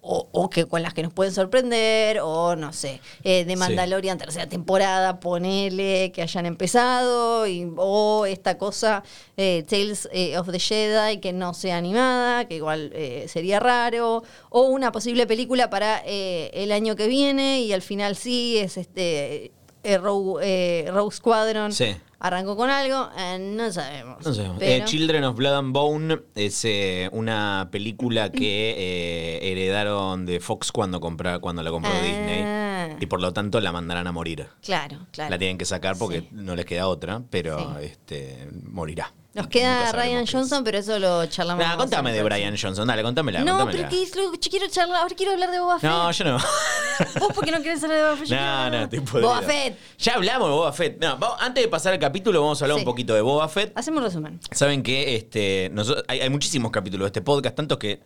o, 0.02 0.28
o 0.34 0.50
que 0.50 0.66
con 0.66 0.82
las 0.84 0.94
que 0.94 1.04
nos 1.04 1.14
pueden 1.14 1.34
sorprender, 1.34 2.20
o 2.22 2.58
no 2.58 2.74
sé, 2.74 3.00
eh, 3.24 3.46
de 3.46 3.52
Sí. 3.54 3.56
Mandalorian 3.56 4.18
tercera 4.18 4.46
temporada, 4.46 5.22
ponele 5.22 6.12
que 6.12 6.22
hayan 6.22 6.46
empezado, 6.46 7.48
y, 7.48 7.66
o 7.78 8.26
esta 8.26 8.58
cosa, 8.58 9.04
eh, 9.38 9.64
Tales 9.70 10.10
eh, 10.12 10.38
of 10.38 10.52
the 10.52 10.60
Jedi, 10.60 11.20
que 11.22 11.32
no 11.32 11.54
sea 11.54 11.78
animada, 11.78 12.46
que 12.46 12.56
igual 12.56 12.92
eh, 12.94 13.28
sería 13.30 13.62
raro, 13.62 14.24
o 14.50 14.62
una 14.64 14.92
posible 14.92 15.26
película 15.26 15.70
para 15.70 16.02
eh, 16.06 16.52
el 16.54 16.74
año 16.74 16.98
que 16.98 17.08
viene, 17.08 17.62
y 17.62 17.72
al 17.72 17.82
final 17.82 18.18
sí, 18.18 18.58
es 18.58 18.76
este 18.76 19.54
Rogue, 20.02 20.42
eh, 20.44 20.92
Rogue 20.92 21.16
Squadron. 21.16 21.72
Sí. 21.72 21.96
Arrancó 22.22 22.58
con 22.58 22.70
algo, 22.70 23.10
eh, 23.18 23.38
no 23.40 23.72
sabemos. 23.72 24.26
No 24.26 24.34
sabemos. 24.34 24.58
Pero- 24.60 24.84
Eh, 24.84 24.86
Children 24.86 25.24
of 25.24 25.38
Blood 25.38 25.54
and 25.58 25.74
Bone 25.74 26.20
es 26.36 26.66
eh, 26.66 27.10
una 27.14 27.70
película 27.72 28.30
que 28.32 28.76
eh, 28.78 29.52
heredaron 29.52 30.26
de 30.26 30.40
Fox 30.42 30.72
cuando, 30.72 31.00
compra, 31.00 31.40
cuando 31.40 31.64
la 31.64 31.72
compró 31.72 31.92
Disney. 32.04 32.42
Ah, 32.44 32.90
Y 33.00 33.06
por 33.06 33.22
lo 33.22 33.32
tanto 33.32 33.62
la 33.62 33.72
mandarán 33.72 34.06
a 34.08 34.12
morir. 34.12 34.48
Claro, 34.62 35.00
claro. 35.12 35.30
La 35.30 35.38
tienen 35.38 35.58
que 35.58 35.66
sacar 35.66 35.98
porque 35.98 36.20
Sí. 36.22 36.28
no 36.32 36.56
les 36.56 36.66
queda 36.66 36.88
otra, 36.88 37.22
pero 37.30 37.58
Sí. 37.80 37.86
este, 37.86 38.48
morirá. 38.66 39.14
Nos 39.40 39.48
queda 39.48 39.92
Ryan. 39.92 40.26
Johnson, 40.28 40.64
pero 40.64 40.78
eso 40.78 41.00
lo 41.00 41.26
charlamos. 41.28 41.66
Nah, 41.66 41.76
contame 41.78 42.12
de 42.14 42.22
Brian. 42.24 42.56
Johnson, 42.62 42.88
dale, 42.88 43.02
contámela. 43.04 43.40
No, 43.42 43.58
contámela. 43.58 43.78
pero 43.78 43.90
¿qué 43.90 44.04
es 44.04 44.16
lo 44.16 44.32
yo 44.34 44.50
quiero 44.52 44.68
charlar? 44.68 45.02
Ahora 45.02 45.16
quiero 45.16 45.32
hablar 45.34 45.52
de 45.52 45.60
Boba 45.60 45.80
Fett. 45.80 45.90
No, 45.90 46.12
yo 46.12 46.24
no. 46.26 46.38
¿Vos 47.20 47.34
por 47.34 47.46
qué 47.46 47.52
no 47.52 47.62
querés 47.62 47.84
hablar 47.84 47.98
de 47.98 48.04
Boba 48.04 48.16
Fett? 48.18 48.28
Yo 48.28 48.36
quiero 48.36 48.44
No, 48.46 48.52
hablar 48.52 48.72
no, 48.72 48.78
de- 48.78 48.84
estoy 48.98 49.00
podrido. 49.00 49.30
Boba 49.30 49.42
Fett. 49.42 49.78
Ya 49.98 50.14
hablamos 50.16 50.48
de 50.50 50.54
Boba 50.54 50.74
Fett. 50.74 51.02
No, 51.02 51.18
vamos- 51.18 51.38
antes 51.42 51.64
de 51.64 51.68
pasar 51.70 51.94
al 51.94 52.00
capítulo, 52.00 52.42
vamos 52.42 52.62
a 52.62 52.66
hablar 52.66 52.78
Sí. 52.78 52.82
un 52.82 52.86
poquito 52.86 53.14
de 53.14 53.22
Boba 53.22 53.48
Fett. 53.48 53.72
Hacemos 53.78 54.00
un 54.00 54.04
resumen. 54.06 54.40
Saben 54.52 54.84
que 54.84 55.16
este, 55.16 55.70
nosotros- 55.74 56.04
hay, 56.08 56.20
hay 56.22 56.30
muchísimos 56.30 56.72
capítulos 56.72 57.06
de 57.06 57.08
este 57.08 57.22
podcast, 57.22 57.56
tantos 57.56 57.78
que 57.78 58.02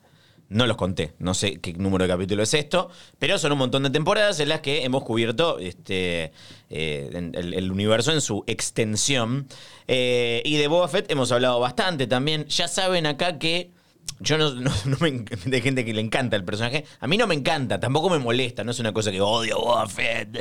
no 0.54 0.68
los 0.68 0.78
conté. 0.78 1.14
No 1.20 1.34
sé 1.34 1.60
qué 1.60 1.74
número 1.74 2.04
de 2.06 2.10
capítulo 2.10 2.44
es 2.44 2.54
esto, 2.54 2.90
pero 3.20 3.38
son 3.38 3.52
un 3.52 3.58
montón 3.58 3.84
de 3.84 3.90
temporadas 3.90 4.40
en 4.40 4.50
las 4.50 4.62
que 4.62 4.84
hemos 4.86 5.04
cubierto 5.04 5.60
este, 5.60 6.32
eh, 6.70 7.10
el, 7.34 7.72
universo 7.72 8.12
en 8.12 8.22
su 8.22 8.44
extensión. 8.48 9.48
Eh, 9.88 10.42
y 10.46 10.56
de 10.58 10.68
Boba 10.68 10.88
Fett 10.88 11.12
hemos 11.12 11.32
hablado 11.32 11.60
bastante 11.60 12.08
también. 12.08 12.46
Ya 12.48 12.68
saben 12.68 13.06
acá 13.06 13.38
que. 13.40 13.72
Yo 14.20 14.38
no, 14.38 14.52
me 15.00 15.12
de 15.46 15.62
gente 15.62 15.84
que 15.84 15.94
le 15.94 16.02
encanta 16.02 16.36
el 16.36 16.44
personaje. 16.46 16.86
A 17.00 17.08
mí 17.08 17.18
no 17.18 17.28
me 17.28 17.36
encanta, 17.36 17.80
tampoco 17.80 18.10
me 18.10 18.20
molesta. 18.20 18.64
No 18.64 18.72
es 18.72 18.80
una 18.80 18.94
cosa 18.94 19.12
que 19.12 19.20
odio 19.22 19.56
a 19.58 19.62
Boba 19.62 19.88
Fett. 19.90 20.38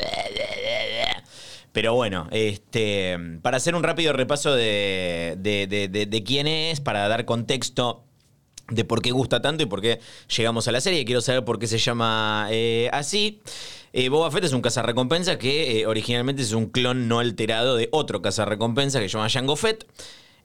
Pero 1.73 1.95
bueno, 1.95 2.29
este, 2.33 3.17
para 3.41 3.57
hacer 3.57 3.75
un 3.75 3.83
rápido 3.83 4.13
repaso 4.13 4.55
de- 4.55 5.37
de- 5.41 6.07
de 6.07 6.23
quién 6.23 6.47
es, 6.47 6.81
para 6.81 7.09
dar 7.09 7.25
contexto 7.25 8.05
de 8.73 8.85
por 8.85 9.03
qué 9.03 9.11
gusta 9.11 9.41
tanto 9.41 9.63
y 9.63 9.67
por 9.67 9.81
qué 9.81 10.01
llegamos 10.37 10.69
a 10.69 10.73
la 10.73 10.81
serie. 10.81 11.05
Quiero 11.05 11.21
saber 11.21 11.45
por 11.45 11.59
qué 11.59 11.67
se 11.67 11.79
llama 11.79 12.49
eh, 12.51 12.89
así. 12.93 13.41
Eh, 13.93 14.09
Boba 14.09 14.31
Fett 14.31 14.45
es 14.45 14.53
un 14.53 14.63
cazarrecompensa 14.63 15.39
que 15.39 15.81
eh, 15.81 15.87
originalmente 15.87 16.43
es 16.43 16.53
un 16.53 16.67
clon 16.67 17.09
no 17.09 17.19
alterado 17.19 17.77
de 17.77 17.89
otro 17.93 18.23
cazarrecompensa 18.23 19.01
que 19.01 19.09
se 19.09 19.17
llama 19.17 19.29
Jango 19.29 19.57
Fett, 19.57 19.87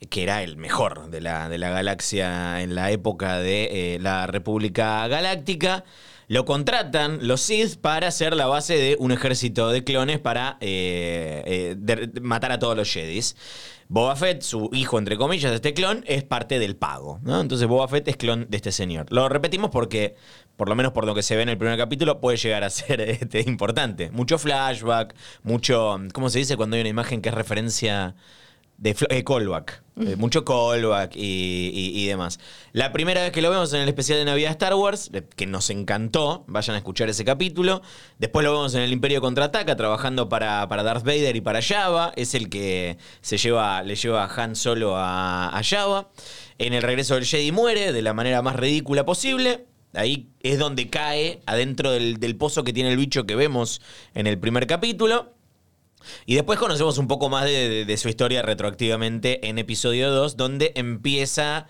que 0.10 0.24
era 0.24 0.44
el 0.44 0.58
mejor 0.58 1.10
de 1.10 1.22
la, 1.22 1.50
de 1.50 1.58
la 1.58 1.70
galaxia 1.70 2.62
en 2.62 2.76
la 2.76 2.92
época 2.92 3.40
de 3.40 3.98
la 4.02 4.28
República 4.28 5.08
Galáctica. 5.08 5.86
Lo 6.28 6.44
contratan 6.44 7.20
los 7.22 7.40
Sith 7.40 7.78
para 7.80 8.12
ser 8.12 8.36
la 8.36 8.48
base 8.48 8.76
de 8.76 8.98
un 9.00 9.14
ejército 9.14 9.70
de 9.70 9.86
clones 9.86 10.20
para 10.20 10.58
eh, 10.60 11.78
eh, 11.80 12.10
matar 12.22 12.52
a 12.52 12.60
todos 12.60 12.76
los 12.76 12.92
Jedis. 12.92 13.38
Boba 13.88 14.18
Fett, 14.18 14.42
su 14.42 14.70
hijo, 14.74 15.00
entre 15.00 15.16
comillas, 15.16 15.52
de 15.52 15.56
este 15.56 15.74
clon, 15.74 16.04
es 16.06 16.26
parte 16.26 16.60
del 16.60 16.76
pago. 16.76 17.22
¿no? 17.24 17.40
Entonces 17.40 17.66
Boba 17.70 17.88
Fett 17.88 18.10
es 18.10 18.18
clon 18.18 18.46
de 18.50 18.58
este 18.58 18.74
señor. 18.74 19.06
Lo 19.10 19.30
repetimos 19.30 19.70
porque, 19.70 20.16
por 20.58 20.68
lo 20.68 20.76
menos 20.76 20.92
por 20.92 21.06
lo 21.06 21.16
que 21.16 21.24
se 21.24 21.38
ve 21.38 21.44
en 21.44 21.50
el 21.50 21.58
primer 21.58 21.78
capítulo, 21.78 22.20
puede 22.20 22.36
llegar 22.36 22.66
a 22.66 22.70
ser 22.72 23.00
este, 23.00 23.42
importante. 23.48 24.12
Mucho 24.12 24.38
flashback, 24.38 25.16
mucho... 25.44 25.98
¿Cómo 26.12 26.30
se 26.30 26.40
dice 26.40 26.58
cuando 26.58 26.76
hay 26.76 26.82
una 26.82 26.90
imagen 26.90 27.22
que 27.22 27.30
es 27.30 27.36
referencia 27.36 28.16
de 28.78 28.96
eh, 29.10 29.24
callback. 29.24 29.84
Eh, 30.00 30.16
mucho 30.16 30.46
callback 30.46 31.16
y, 31.16 31.72
y- 31.74 32.00
y 32.04 32.06
demás. 32.06 32.40
La 32.72 32.92
primera 32.94 33.22
vez 33.22 33.32
que 33.32 33.42
lo 33.42 33.50
vemos 33.50 33.74
en 33.74 33.82
el 33.82 33.90
especial 33.90 34.20
de 34.20 34.26
Navidad 34.26 34.50
de 34.50 34.52
Star 34.52 34.76
Wars, 34.76 35.10
que 35.36 35.48
nos 35.48 35.72
encantó, 35.72 36.46
vayan 36.48 36.76
a 36.76 36.78
escuchar 36.78 37.10
ese 37.10 37.26
capítulo. 37.26 37.82
Después 38.20 38.46
lo 38.46 38.52
vemos 38.52 38.76
en 38.76 38.82
el 38.84 38.92
Imperio 38.94 39.20
Contraataca, 39.22 39.76
trabajando 39.76 40.30
para, 40.30 40.68
para 40.68 40.84
Darth 40.84 41.04
Vader 41.04 41.36
y 41.36 41.42
para 41.42 41.62
Java. 41.64 42.14
Es 42.16 42.36
el 42.36 42.50
que 42.50 42.98
se 43.22 43.38
lleva, 43.40 43.82
le 43.82 43.96
lleva 43.96 44.26
a 44.26 44.44
Han 44.44 44.56
Solo 44.56 44.96
a, 44.96 45.50
a 45.50 45.64
Java. 45.64 46.10
En 46.60 46.74
el 46.74 46.84
regreso 46.84 47.16
del 47.16 47.26
Jedi 47.26 47.52
muere 47.52 47.92
de 47.92 48.02
la 48.04 48.14
manera 48.14 48.44
más 48.44 48.56
ridícula 48.56 49.04
posible. 49.06 49.66
Ahí 49.94 50.30
es 50.42 50.60
donde 50.60 50.90
cae 50.92 51.42
adentro 51.48 51.90
del, 51.90 52.20
del 52.20 52.36
pozo 52.36 52.64
que 52.64 52.74
tiene 52.74 52.92
el 52.92 52.98
bicho 52.98 53.26
que 53.26 53.36
vemos 53.36 53.82
en 54.14 54.28
el 54.28 54.38
primer 54.38 54.68
capítulo. 54.68 55.34
Y 56.26 56.36
después 56.36 56.60
conocemos 56.60 56.98
un 56.98 57.08
poco 57.08 57.30
más 57.30 57.46
de, 57.46 57.96
su 57.98 58.10
historia 58.10 58.42
retroactivamente 58.42 59.48
en 59.48 59.58
episodio 59.58 60.12
2, 60.12 60.38
donde 60.38 60.72
empieza 60.76 61.68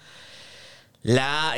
la 1.04 1.54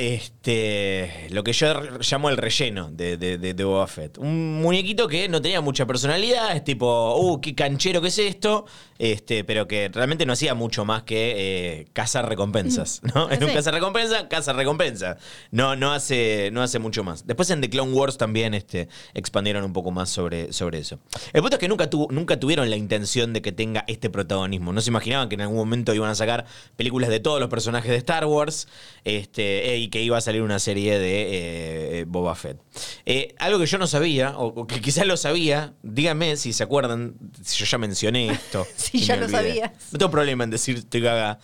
este 0.49 1.29
lo 1.29 1.43
que 1.43 1.53
yo 1.53 1.73
llamo 1.99 2.29
el 2.29 2.37
relleno 2.37 2.89
de, 2.91 3.17
de, 3.17 3.37
de- 3.37 3.53
de 3.53 3.63
Boba 3.63 3.87
Fett. 3.87 4.17
Un 4.17 4.61
muñequito 4.61 5.07
que 5.07 5.29
no 5.29 5.41
tenía 5.41 5.61
mucha 5.61 5.85
personalidad, 5.85 6.55
es 6.55 6.63
tipo, 6.63 7.15
uh, 7.17 7.39
qué 7.39 7.53
canchero 7.55 8.01
que 8.01 8.07
es 8.07 8.17
esto, 8.17 8.65
este, 8.97 9.43
pero 9.43 9.67
que 9.67 9.89
realmente 9.89 10.25
no 10.25 10.33
hacía 10.33 10.55
mucho 10.55 10.85
más 10.85 11.03
que 11.03 11.35
eh, 11.37 11.87
cazar 11.93 12.27
recompensas, 12.27 13.01
¿no? 13.13 13.29
En 13.31 13.43
un 13.43 13.51
cazar 13.51 13.73
recompensa, 13.73 14.27
caza 14.27 14.53
recompensa. 14.53 15.17
No, 15.51 15.75
no 15.75 15.93
hace, 15.93 16.49
no 16.51 16.61
hace 16.61 16.79
mucho 16.79 17.03
más. 17.03 17.25
Después 17.27 17.49
en 17.51 17.61
The 17.61 17.69
Clone 17.69 17.93
Wars 17.93 18.17
también 18.17 18.53
este, 18.53 18.89
expandieron 19.13 19.63
un 19.63 19.73
poco 19.73 19.91
más 19.91 20.09
sobre, 20.09 20.51
sobre 20.53 20.79
eso. 20.79 20.99
El 21.33 21.41
punto 21.41 21.55
es 21.57 21.59
que 21.59 21.67
nunca, 21.67 21.89
nunca 22.09 22.39
tuvieron 22.39 22.69
la 22.69 22.75
intención 22.75 23.33
de 23.33 23.41
que 23.41 23.51
tenga 23.51 23.83
este 23.87 24.09
protagonismo. 24.09 24.73
No 24.73 24.81
se 24.81 24.89
imaginaban 24.89 25.29
que 25.29 25.35
en 25.35 25.41
algún 25.41 25.57
momento 25.57 25.93
iban 25.93 26.09
a 26.09 26.15
sacar 26.15 26.45
películas 26.75 27.09
de 27.09 27.19
todos 27.19 27.39
los 27.39 27.49
personajes 27.49 27.91
de 27.91 27.97
Star 27.97 28.25
Wars 28.25 28.67
este, 29.03 29.73
eh, 29.73 29.77
y 29.77 29.89
que 29.89 30.01
iba 30.01 30.17
a 30.17 30.21
salir 30.21 30.38
una 30.41 30.59
serie 30.59 30.99
de 30.99 31.99
eh, 31.99 32.05
Boba 32.07 32.35
Fett. 32.35 32.59
Eh, 33.05 33.35
algo 33.39 33.59
que 33.59 33.65
yo 33.65 33.77
no 33.77 33.87
sabía, 33.87 34.37
o, 34.37 34.47
o 34.47 34.67
que 34.67 34.81
quizás 34.81 35.05
lo 35.05 35.17
sabía, 35.17 35.73
díganme 35.83 36.35
si 36.37 36.53
se 36.53 36.63
acuerdan, 36.63 37.15
si 37.43 37.57
yo 37.57 37.65
ya 37.65 37.77
mencioné 37.77 38.29
esto. 38.31 38.65
Si 38.75 38.99
ya 38.99 39.15
lo 39.15 39.29
sabías. 39.29 39.71
No 39.91 39.99
tengo 39.99 40.11
problema 40.11 40.43
en 40.43 40.49
decir 40.49 40.77
estoy 40.77 41.01
caga. 41.01 41.39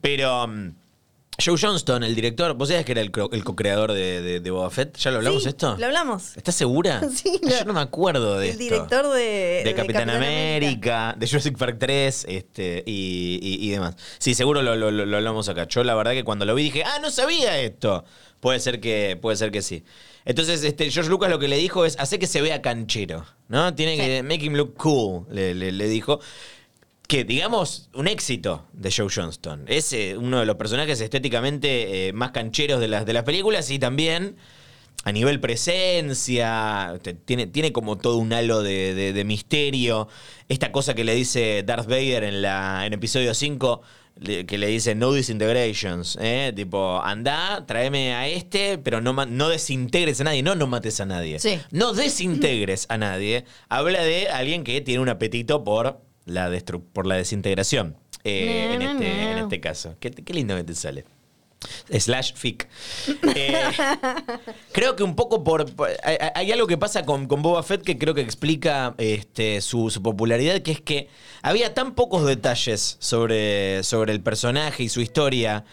Pero 0.00 0.44
um, 0.44 0.74
Joe 1.40 1.56
Johnston, 1.56 2.02
el 2.02 2.16
director, 2.16 2.52
¿vos 2.54 2.66
sabías 2.68 2.84
que 2.84 2.90
era 2.90 3.00
el, 3.00 3.12
co- 3.12 3.30
el 3.32 3.44
co-creador 3.44 3.92
de, 3.92 4.20
de- 4.22 4.40
de 4.40 4.50
Boba 4.50 4.70
Fett? 4.70 4.96
¿Ya 4.98 5.12
lo 5.12 5.18
hablamos 5.18 5.44
Sí, 5.44 5.48
esto? 5.50 5.76
Lo 5.78 5.86
hablamos. 5.86 6.36
¿Estás 6.36 6.56
segura? 6.56 7.00
Sí, 7.14 7.38
Yo 7.44 7.58
lo- 7.60 7.64
no 7.66 7.72
me 7.74 7.80
acuerdo 7.80 8.38
de 8.40 8.46
el 8.46 8.50
esto. 8.60 8.64
director 8.64 9.08
de, 9.14 9.62
De 9.64 9.72
Capitán, 9.76 10.10
América, 10.10 11.14
de 11.16 11.28
Jurassic 11.28 11.56
Park 11.56 11.76
3 11.78 12.26
este, 12.28 12.82
y, 12.86 13.38
y- 13.40 13.64
y 13.64 13.70
demás. 13.70 13.94
Sí, 14.18 14.34
seguro 14.34 14.62
lo, 14.62 14.74
lo- 14.74 14.90
lo- 14.90 15.06
lo 15.06 15.16
hablamos 15.16 15.48
acá. 15.48 15.68
Yo 15.68 15.84
la 15.84 15.94
verdad 15.94 16.10
que 16.10 16.24
cuando 16.24 16.44
lo 16.44 16.56
vi 16.56 16.64
dije, 16.64 16.82
ah, 16.82 16.98
no 17.00 17.08
sabía 17.12 17.56
esto. 17.60 18.04
Puede 18.40 18.58
ser 18.58 18.80
que, 18.80 19.16
puede 19.22 19.36
ser 19.36 19.52
que 19.52 19.62
sí. 19.62 19.84
Entonces, 20.24 20.64
este, 20.64 20.90
George 20.90 21.08
Lucas 21.08 21.30
lo 21.30 21.38
que 21.38 21.46
le 21.46 21.56
dijo 21.56 21.84
es, 21.84 21.96
hace 22.00 22.18
que 22.18 22.26
se 22.26 22.40
vea 22.42 22.60
canchero, 22.62 23.24
¿no? 23.46 23.72
Tiene 23.76 23.94
Sí. 23.94 24.00
que 24.02 24.22
make 24.24 24.44
him 24.44 24.54
look 24.54 24.74
cool, 24.74 25.24
le, 25.30 25.54
le- 25.54 25.70
le 25.70 25.86
dijo. 25.88 26.18
Que 27.08 27.24
digamos, 27.24 27.88
un 27.94 28.06
éxito 28.06 28.66
de 28.74 28.92
Joe 28.92 29.08
Johnston. 29.12 29.64
Es 29.66 29.94
eh, 29.94 30.14
uno 30.18 30.40
de 30.40 30.44
los 30.44 30.56
personajes 30.56 31.00
estéticamente 31.00 32.08
eh, 32.08 32.12
más 32.12 32.32
cancheros 32.32 32.80
de 32.80 32.88
las, 32.88 33.06
de 33.06 33.14
las 33.14 33.22
películas 33.24 33.70
y 33.70 33.78
también 33.78 34.36
a 35.04 35.12
nivel 35.12 35.40
presencia, 35.40 36.98
te- 37.02 37.14
tiene, 37.14 37.46
tiene 37.46 37.72
como 37.72 37.96
todo 37.96 38.18
un 38.18 38.30
halo 38.34 38.62
de, 38.62 38.94
de- 38.94 39.14
de 39.14 39.24
misterio. 39.24 40.06
Esta 40.50 40.70
cosa 40.70 40.92
que 40.92 41.02
le 41.04 41.14
dice 41.14 41.62
Darth 41.64 41.86
Vader 41.88 42.24
en, 42.24 42.42
la, 42.42 42.84
en 42.84 42.92
episodio 42.92 43.32
5, 43.32 43.80
le- 44.20 44.44
que 44.44 44.58
le 44.58 44.66
dice 44.66 44.94
no 44.94 45.10
disintegrations, 45.14 46.18
¿eh? 46.20 46.52
tipo, 46.54 47.00
anda, 47.02 47.64
tráeme 47.64 48.12
a 48.16 48.28
este, 48.28 48.76
pero 48.76 49.00
no, 49.00 49.14
no 49.24 49.48
desintegres 49.48 50.20
a 50.20 50.24
nadie, 50.24 50.42
no 50.42 50.54
no 50.56 50.66
mates 50.66 51.00
a 51.00 51.06
nadie. 51.06 51.38
Sí. 51.38 51.58
No 51.70 51.94
desintegres 51.94 52.84
a 52.90 52.98
nadie. 52.98 53.46
Habla 53.70 54.02
de 54.02 54.28
alguien 54.28 54.62
que 54.62 54.82
tiene 54.82 55.00
un 55.00 55.08
apetito 55.08 55.64
por 55.64 56.06
la, 56.28 56.50
destru- 56.50 56.82
por 56.92 57.06
la 57.06 57.16
desintegración. 57.16 57.96
eh, 58.24 58.66
No, 58.68 58.74
en, 58.74 58.82
este, 58.82 59.24
no. 59.24 59.30
en 59.32 59.38
este 59.38 59.60
caso. 59.60 59.96
Qué, 60.00 60.10
qué 60.10 60.32
lindo 60.34 60.54
que 60.56 60.64
te 60.64 60.74
sale. 60.74 61.04
Slash 61.90 62.34
fic. 62.34 62.68
Eh, 63.34 63.52
creo 64.72 64.94
que 64.94 65.02
un 65.02 65.16
poco 65.16 65.42
por. 65.42 65.74
por- 65.74 65.90
hay, 66.04 66.16
hay 66.34 66.52
algo 66.52 66.66
que 66.68 66.78
pasa 66.78 67.04
con, 67.04 67.26
con 67.26 67.42
Boba 67.42 67.62
Fett 67.64 67.82
que 67.82 67.98
creo 67.98 68.14
que 68.14 68.20
explica 68.20 68.94
este, 68.98 69.60
su, 69.60 69.90
su 69.90 70.00
popularidad, 70.00 70.60
que 70.62 70.70
es 70.70 70.80
que 70.80 71.08
había 71.42 71.74
tan 71.74 71.94
pocos 71.96 72.24
detalles 72.26 72.96
sobre, 73.00 73.82
sobre 73.82 74.12
el 74.12 74.20
personaje 74.20 74.84
y 74.84 74.88
su 74.88 75.00
historia. 75.00 75.64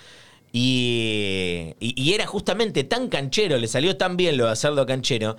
Y, 0.51 1.75
y- 1.79 1.93
y 2.01 2.13
era 2.13 2.25
justamente 2.25 2.83
tan 2.83 3.09
canchero, 3.09 3.57
le 3.57 3.67
salió 3.67 3.97
tan 3.97 4.17
bien 4.17 4.37
lo 4.37 4.45
de 4.45 4.51
hacerlo 4.51 4.85
canchero, 4.85 5.37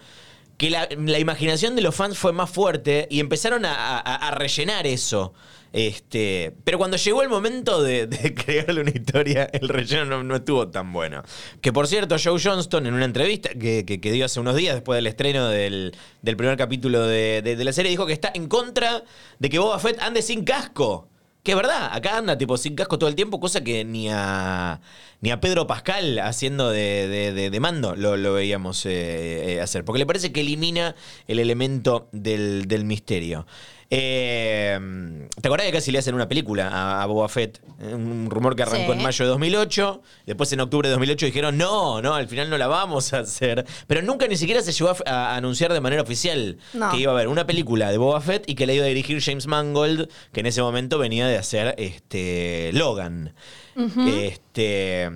que 0.57 0.71
la, 0.71 0.89
imaginación 1.19 1.77
de 1.77 1.83
los 1.83 1.95
fans 1.95 2.17
fue 2.19 2.33
más 2.33 2.51
fuerte 2.51 3.07
y 3.11 3.21
empezaron 3.21 3.65
a, 3.67 4.31
rellenar 4.37 4.87
eso. 4.87 5.35
Este, 5.73 6.55
pero 6.65 6.79
cuando 6.79 6.97
llegó 6.97 7.23
el 7.23 7.29
momento 7.29 7.83
de, 7.83 8.09
crearle 8.47 8.81
una 8.81 8.91
historia, 8.91 9.45
el 9.53 9.69
relleno 9.69 10.23
no, 10.25 10.37
estuvo 10.37 10.69
tan 10.69 10.93
bueno. 10.93 11.23
Que 11.61 11.73
por 11.73 11.87
cierto, 11.87 12.17
Joe 12.23 12.41
Johnston, 12.43 12.87
en 12.87 12.95
una 12.95 13.05
entrevista 13.05 13.51
que, 13.51 13.85
que- 13.85 14.01
que 14.01 14.13
dio 14.13 14.25
hace 14.25 14.41
unos 14.41 14.57
días 14.57 14.75
después 14.75 14.97
del 14.97 15.07
estreno 15.07 15.49
del, 15.49 15.95
del 16.23 16.37
primer 16.37 16.57
capítulo 16.57 17.07
de, 17.07 17.43
de- 17.43 17.57
de 17.57 17.65
la 17.65 17.73
serie, 17.75 17.91
dijo 17.91 18.07
que 18.07 18.15
está 18.15 18.31
en 18.35 18.49
contra 18.49 19.03
de 19.39 19.51
que 19.51 19.59
Boba 19.59 19.79
Fett 19.79 20.01
ande 20.01 20.23
sin 20.23 20.45
casco. 20.45 21.09
Que 21.47 21.53
es 21.53 21.57
verdad, 21.57 21.91
acá 21.93 22.19
anda 22.19 22.37
tipo 22.37 22.57
sin 22.57 22.75
casco 22.75 22.99
todo 22.99 23.09
el 23.09 23.15
tiempo, 23.15 23.39
cosa 23.39 23.63
que 23.63 23.85
ni 23.85 24.09
a, 24.11 24.81
ni 25.21 25.31
a 25.31 25.39
Pedro 25.41 25.69
Pascal 25.69 26.19
haciendo 26.19 26.71
de, 26.71 27.07
de- 27.07 27.33
de- 27.33 27.51
de 27.51 27.61
mando 27.61 27.95
lo, 27.95 28.17
lo 28.17 28.33
veíamos 28.33 28.85
eh, 28.85 29.53
eh, 29.55 29.61
hacer. 29.61 29.85
Porque 29.85 30.01
le 30.01 30.07
parece 30.07 30.33
que 30.33 30.41
elimina 30.41 30.97
el 31.29 31.39
elemento 31.39 32.09
del, 32.11 32.67
del 32.67 32.85
misterio. 32.85 33.47
Eh, 33.91 35.29
¿Te 35.41 35.49
acordás 35.49 35.67
que 35.67 35.73
casi 35.73 35.93
le 35.93 35.99
hacen 35.99 36.15
una 36.15 36.29
película 36.29 36.69
a, 36.69 37.03
a 37.03 37.07
Boba 37.07 37.29
Fett? 37.29 37.61
Un 37.79 38.29
rumor 38.31 38.57
que 38.57 38.63
arrancó 38.63 38.93
Sí. 38.93 38.99
en 38.99 39.05
mayo 39.05 39.25
de 39.25 39.29
2008. 39.31 40.03
Después 40.27 40.53
en 40.53 40.61
octubre 40.61 40.89
de 40.89 40.93
2008 40.95 41.27
dijeron, 41.27 41.57
no, 41.57 42.03
no, 42.03 42.15
al 42.15 42.27
final 42.27 42.51
no 42.51 42.59
la 42.59 42.67
vamos 42.67 43.13
a 43.13 43.21
hacer. 43.21 43.65
Pero 43.87 44.03
nunca 44.03 44.27
ni 44.27 44.37
siquiera 44.37 44.61
se 44.63 44.73
llegó 44.73 44.91
a, 44.91 44.97
a 45.33 45.37
anunciar 45.37 45.73
de 45.73 45.81
manera 45.81 46.03
oficial 46.03 46.59
No. 46.75 46.91
que 46.91 46.99
iba 46.99 47.13
a 47.13 47.15
haber 47.15 47.29
una 47.29 47.47
película 47.47 47.91
de 47.91 47.99
Boba 47.99 48.21
Fett 48.21 48.45
y 48.49 48.55
que 48.55 48.67
la 48.67 48.73
iba 48.73 48.85
a 48.85 48.89
dirigir 48.89 49.21
James 49.23 49.47
Mangold, 49.47 50.09
que 50.33 50.41
en 50.41 50.47
ese 50.47 50.63
momento 50.63 50.99
venía 50.99 51.27
de 51.29 51.39
hacer 51.39 51.75
este, 51.79 52.71
Logan. 52.73 53.35
Este. 53.77 55.11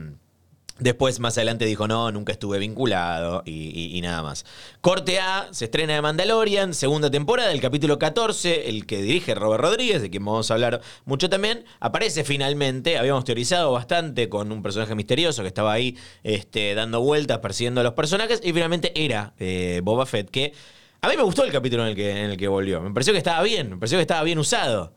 Después, 0.81 1.21
más 1.21 1.37
adelante, 1.37 1.67
dijo, 1.67 1.87
no, 1.87 2.11
nunca 2.11 2.33
estuve 2.33 2.59
vinculado 2.59 3.43
y, 3.45 4.01
nada 4.03 4.23
más. 4.23 4.47
Corte 4.81 5.21
A, 5.21 5.49
se 5.53 5.67
estrena 5.67 5.95
de 5.95 6.01
Mandalorian, 6.01 6.73
segunda 6.73 7.11
temporada, 7.11 7.53
el 7.53 7.61
capítulo 7.61 7.99
14, 7.99 8.71
el 8.71 8.87
que 8.87 9.03
dirige 9.03 9.35
Robert 9.35 9.63
Rodríguez, 9.63 10.01
de 10.01 10.09
quien 10.09 10.25
vamos 10.25 10.51
a 10.51 10.55
hablar 10.55 10.81
mucho 11.05 11.29
también, 11.29 11.67
aparece 11.81 12.25
finalmente, 12.25 12.97
habíamos 12.97 13.25
teorizado 13.25 13.73
bastante 13.73 14.31
con 14.31 14.51
un 14.51 14.63
personaje 14.63 14.95
misterioso 14.95 15.43
que 15.43 15.49
estaba 15.49 15.73
ahí 15.73 15.99
este, 16.23 16.75
dando 16.75 17.03
vueltas, 17.03 17.41
persiguiendo 17.41 17.83
a 17.83 17.85
los 17.85 17.93
personajes, 17.93 18.41
y 18.43 18.55
finalmente 18.55 18.93
era 18.95 19.35
eh, 19.39 19.83
Boba 19.85 20.07
Fett, 20.07 20.31
que 20.31 20.55
a 21.03 21.09
mí 21.09 21.17
me 21.17 21.23
gustó 21.23 21.45
el 21.45 21.53
capítulo 21.53 21.83
en 21.83 21.91
el, 21.91 21.97
que, 21.97 22.11
en 22.11 22.31
el 22.31 22.37
que 22.39 22.49
volvió, 22.49 22.81
me 22.81 22.91
pareció 22.91 23.13
que 23.13 23.19
estaba 23.19 23.43
bien, 23.43 23.69
me 23.69 23.77
pareció 23.77 23.99
que 23.99 24.03
estaba 24.03 24.23
bien 24.23 24.39
usado. 24.39 24.95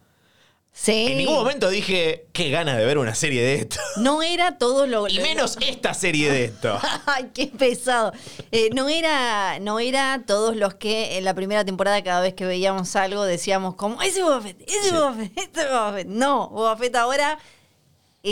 Sí. 0.76 1.06
En 1.12 1.18
ningún 1.20 1.36
momento 1.36 1.70
dije, 1.70 2.26
qué 2.34 2.50
ganas 2.50 2.78
de 2.78 2.86
ver 2.86 2.98
una 2.98 3.14
serie 3.14 3.44
de 3.44 3.54
esto. 3.56 3.80
No 3.98 4.24
era 4.24 4.58
todo 4.58 4.88
lo. 4.88 5.08
Y 5.08 5.20
menos 5.20 5.56
esta 5.62 5.94
serie 5.94 6.32
de 6.32 6.46
esto. 6.46 6.80
Ay, 7.06 7.30
qué 7.34 7.46
pesado. 7.48 8.12
Eh, 8.52 8.70
no 8.74 8.90
era, 8.90 9.60
no 9.60 9.80
era 9.80 10.24
todos 10.26 10.56
los 10.56 10.74
que 10.74 11.18
en 11.18 11.26
la 11.26 11.36
primera 11.36 11.64
temporada 11.64 12.04
cada 12.04 12.22
vez 12.22 12.34
que 12.34 12.46
veíamos 12.46 12.96
algo 12.96 13.24
decíamos 13.24 13.76
como 13.76 14.02
ese 14.02 14.24
Boba 14.24 14.42
Fett, 14.42 14.62
ese 14.68 14.90
Sí. 14.90 14.96
Boba 14.96 15.14
Fett, 15.14 15.32
ese 15.38 15.68
Boba 15.68 15.94
Fett. 15.94 16.08
No, 16.08 16.50
Boba 16.50 16.76
Fett 16.76 16.96
ahora 16.96 17.38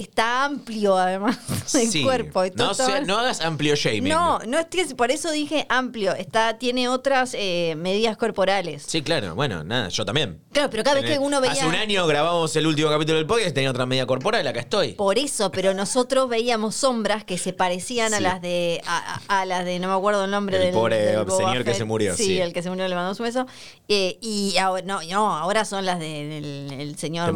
está 0.01 0.45
amplio 0.45 0.97
además 0.97 1.37
el 1.75 1.91
Sí. 1.91 2.01
cuerpo. 2.03 2.43
Esto 2.43 2.63
No, 2.63 2.71
está- 2.71 2.85
sea- 2.85 3.01
no 3.01 3.17
hagas 3.19 3.41
amplio 3.41 3.75
shaming. 3.75 4.07
no, 4.07 4.39
no 4.47 4.59
estoy, 4.59 4.85
por 4.95 5.11
eso 5.11 5.29
dije 5.31 5.65
amplio. 5.67 6.13
Está, 6.15 6.57
tiene 6.57 6.87
otras 6.87 7.35
eh, 7.37 7.75
medidas 7.77 8.15
corporales. 8.15 8.83
Sí, 8.87 9.01
claro. 9.01 9.35
Bueno, 9.35 9.65
nada, 9.65 9.89
yo 9.89 10.05
también. 10.05 10.41
Claro, 10.53 10.69
pero 10.69 10.83
cada 10.83 11.01
vez 11.01 11.11
que 11.11 11.19
uno 11.19 11.41
veía. 11.41 11.51
Hace 11.53 11.65
un 11.67 11.75
año 11.75 12.07
grabamos 12.07 12.55
el 12.55 12.67
último 12.67 12.89
capítulo 12.89 13.17
del 13.17 13.27
podcast, 13.27 13.53
tenía 13.53 13.69
otra 13.69 13.85
media 13.85 14.05
corporal, 14.05 14.47
acá 14.47 14.61
estoy. 14.61 14.93
Por 14.93 15.17
eso, 15.17 15.51
pero 15.51 15.73
nosotros 15.73 16.29
veíamos 16.29 16.75
sombras 16.75 17.25
que 17.25 17.37
se 17.37 17.51
parecían 17.51 18.13
a 18.13 18.21
las 18.21 18.41
de 18.41 18.81
a, 19.27 19.45
las 19.45 19.65
de 19.65 19.79
no 19.79 19.89
me 19.89 19.93
acuerdo 19.95 20.23
el 20.23 20.31
nombre 20.31 20.55
El 20.57 20.63
del 20.63 20.73
pobre 20.73 20.97
del 20.97 21.29
señor 21.29 21.65
que 21.65 21.73
se 21.73 21.83
murió, 21.83 22.15
Sí, 22.15 22.23
sí. 22.25 22.39
el 22.39 22.53
que 22.53 22.63
se 22.63 22.69
murió 22.69 22.87
le 22.87 22.95
mandamos 22.95 23.19
un 23.19 23.25
beso. 23.25 23.45
Eh, 23.89 24.17
y 24.21 24.57
ahora 24.57 24.83
no, 24.85 25.01
no, 25.03 25.35
ahora 25.37 25.65
son 25.65 25.85
las 25.85 25.99
del 25.99 26.71
el 26.71 26.97
señor 26.97 27.33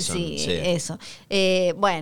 sí, 0.00 0.38
sí. 0.38 0.52
eso. 0.52 0.98
Eh, 1.28 1.74
bueno, 1.76 1.95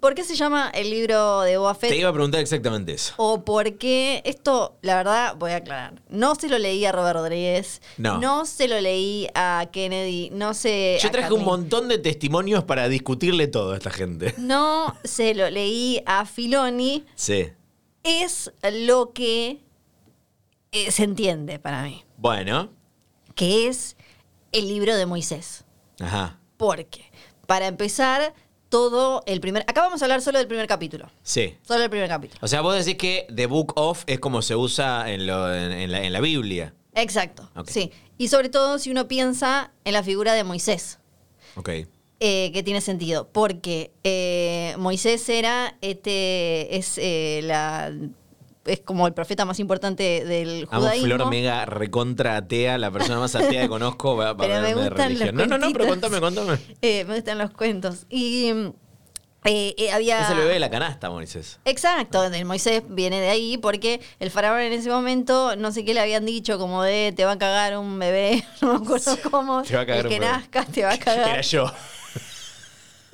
¿por 0.00 0.14
qué 0.14 0.24
se 0.24 0.34
llama 0.34 0.70
el 0.74 0.90
libro 0.90 1.42
de 1.42 1.56
Boba 1.56 1.74
Fett? 1.74 1.90
Te 1.90 1.96
iba 1.96 2.08
a 2.08 2.12
preguntar 2.12 2.40
exactamente 2.40 2.92
eso. 2.92 3.14
O 3.16 3.44
porque 3.44 4.22
esto, 4.24 4.76
la 4.82 4.96
verdad, 4.96 5.36
voy 5.36 5.52
a 5.52 5.56
aclarar. 5.56 6.02
No 6.08 6.34
se 6.34 6.48
lo 6.48 6.58
leí 6.58 6.84
a 6.84 6.92
Robert 6.92 7.16
Rodríguez. 7.16 7.82
No. 7.98 8.46
se 8.46 8.68
lo 8.68 8.80
leí 8.80 9.28
a 9.34 9.68
Kennedy. 9.72 10.30
No 10.30 10.54
sé. 10.54 10.98
Yo 11.00 11.10
traje 11.10 11.32
un 11.32 11.44
montón 11.44 11.88
de 11.88 11.98
testimonios 11.98 12.64
para 12.64 12.88
discutirle 12.88 13.46
todo 13.46 13.72
a 13.72 13.76
esta 13.76 13.90
gente. 13.90 14.34
No 14.38 14.96
se 15.04 15.34
lo 15.34 15.48
leí 15.50 16.02
a 16.06 16.24
Filoni. 16.26 17.04
Sí. 17.14 17.48
Es 18.02 18.52
lo 18.72 19.12
que 19.12 19.62
eh, 20.72 20.90
se 20.90 21.04
entiende 21.04 21.58
para 21.58 21.82
mí. 21.82 22.04
Bueno. 22.16 22.70
Que 23.34 23.68
es 23.68 23.96
el 24.52 24.68
libro 24.68 24.96
de 24.96 25.06
Moisés. 25.06 25.64
Ajá. 26.00 26.38
Porque, 26.56 27.10
para 27.46 27.66
empezar, 27.66 28.34
todo 28.74 29.22
el 29.26 29.40
primer. 29.40 29.62
Acá 29.68 29.82
vamos 29.82 30.02
a 30.02 30.04
hablar 30.06 30.20
solo 30.20 30.38
del 30.38 30.48
primer 30.48 30.66
capítulo. 30.66 31.08
Sí. 31.22 31.54
Solo 31.62 31.84
el 31.84 31.90
primer 31.90 32.08
capítulo. 32.08 32.40
O 32.42 32.48
sea, 32.48 32.60
vos 32.60 32.74
decís 32.74 32.96
que 32.98 33.24
The 33.32 33.46
Book 33.46 33.72
of 33.76 34.02
es 34.08 34.18
como 34.18 34.42
se 34.42 34.56
usa 34.56 35.08
en, 35.12 35.28
lo- 35.28 35.54
en- 35.54 35.70
en 35.70 35.92
la, 35.92 36.02
en 36.02 36.12
la 36.12 36.20
Biblia. 36.20 36.74
Exacto. 36.94 37.48
Sí. 37.68 37.92
Y 38.18 38.26
sobre 38.28 38.48
todo 38.48 38.80
si 38.80 38.90
uno 38.90 39.06
piensa 39.06 39.70
en 39.84 39.92
la 39.92 40.02
figura 40.02 40.32
de 40.34 40.42
Moisés. 40.42 40.98
Ok. 41.54 41.68
eh, 42.20 42.50
que 42.52 42.62
tiene 42.64 42.80
sentido, 42.80 43.28
porque 43.32 43.92
eh, 44.02 44.74
Moisés 44.78 45.28
era, 45.28 45.76
este, 45.80 46.76
es 46.76 46.98
eh, 46.98 47.40
la, 47.44 47.92
es 48.66 48.80
como 48.80 49.06
el 49.06 49.14
profeta 49.14 49.44
más 49.44 49.60
importante 49.60 50.24
del 50.24 50.66
Amo 50.70 50.82
judaísmo. 50.82 51.06
Flor 51.06 51.30
Mega 51.30 51.66
recontra 51.66 52.36
atea, 52.36 52.78
la 52.78 52.90
persona 52.90 53.18
más 53.18 53.34
atea 53.34 53.62
que 53.62 53.68
conozco 53.68 54.16
va, 54.16 54.36
Pero 54.36 54.60
me 54.60 54.68
de 54.68 54.74
gustan 54.74 54.90
los 54.90 54.98
religión. 54.98 55.36
No, 55.36 55.46
no, 55.46 55.58
no, 55.58 55.72
pero 55.72 55.86
contame, 55.86 56.20
contame. 56.20 56.58
Eh, 56.82 57.04
me 57.04 57.16
gustan 57.16 57.38
los 57.38 57.50
cuentos. 57.50 58.06
Y 58.08 58.52
mm, 58.52 58.72
eh, 59.44 59.74
eh, 59.76 59.92
había... 59.92 60.22
Es 60.22 60.30
el 60.30 60.38
bebé 60.38 60.54
de 60.54 60.58
la 60.58 60.70
canasta, 60.70 61.10
Moisés. 61.10 61.60
Exacto, 61.64 62.30
del 62.30 62.44
Moisés 62.46 62.82
viene 62.88 63.20
de 63.20 63.28
ahí 63.28 63.58
porque 63.58 64.00
el 64.18 64.30
faraón 64.30 64.60
en 64.60 64.72
ese 64.72 64.88
momento, 64.88 65.54
no 65.56 65.70
sé 65.70 65.84
qué 65.84 65.92
le 65.92 66.00
habían 66.00 66.24
dicho, 66.24 66.58
como 66.58 66.82
de 66.82 67.12
te 67.14 67.24
va 67.24 67.32
a 67.32 67.38
cagar 67.38 67.76
un 67.76 67.98
bebé, 67.98 68.44
no 68.62 68.72
me 68.78 68.84
acuerdo 68.84 69.18
cómo, 69.30 69.62
Te 69.62 69.76
va 69.76 69.82
a 69.82 69.86
cagar 69.86 70.06
el 70.06 70.08
que 70.08 70.14
un 70.14 70.20
bebé. 70.20 70.32
nazca 70.32 70.64
te 70.64 70.84
va 70.84 70.92
a 70.92 70.98
cagar. 70.98 71.28
Era 71.34 71.40
yo. 71.42 71.70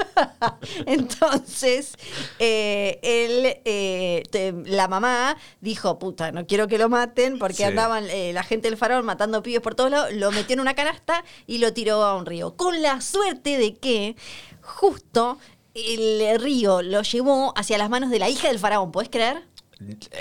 Entonces, 0.87 1.95
eh, 2.39 2.99
él, 3.03 3.61
eh, 3.65 4.23
te- 4.31 4.53
la 4.67 4.89
mamá 4.89 5.37
dijo, 5.61 5.99
puta, 5.99 6.33
no 6.33 6.47
quiero 6.47 6.69
que 6.69 6.79
lo 6.79 6.89
maten 6.89 7.39
porque 7.39 7.57
Sí. 7.59 7.63
andaban 7.65 8.05
eh, 8.11 8.33
la 8.33 8.43
gente 8.43 8.69
del 8.69 8.77
faraón 8.79 9.05
matando 9.05 9.43
pibes 9.43 9.61
por 9.61 9.75
todos 9.75 9.91
lados, 9.91 10.13
lo 10.13 10.31
metió 10.33 10.55
en 10.55 10.61
una 10.61 10.75
canasta 10.75 11.25
y 11.47 11.59
lo 11.59 11.73
tiró 11.73 12.05
a 12.05 12.17
un 12.17 12.27
río. 12.27 12.57
Con 12.57 12.83
la 12.83 13.01
suerte 13.01 13.59
de 13.59 13.75
que 13.77 14.17
justo 14.63 15.39
el 15.75 16.41
río 16.41 16.83
lo 16.83 17.03
llevó 17.03 17.53
hacia 17.57 17.79
las 17.79 17.91
manos 17.91 18.11
de 18.11 18.19
la 18.19 18.29
hija 18.29 18.49
del 18.49 18.59
faraón, 18.59 18.93
¿puedes 18.93 19.11
creer? 19.11 19.43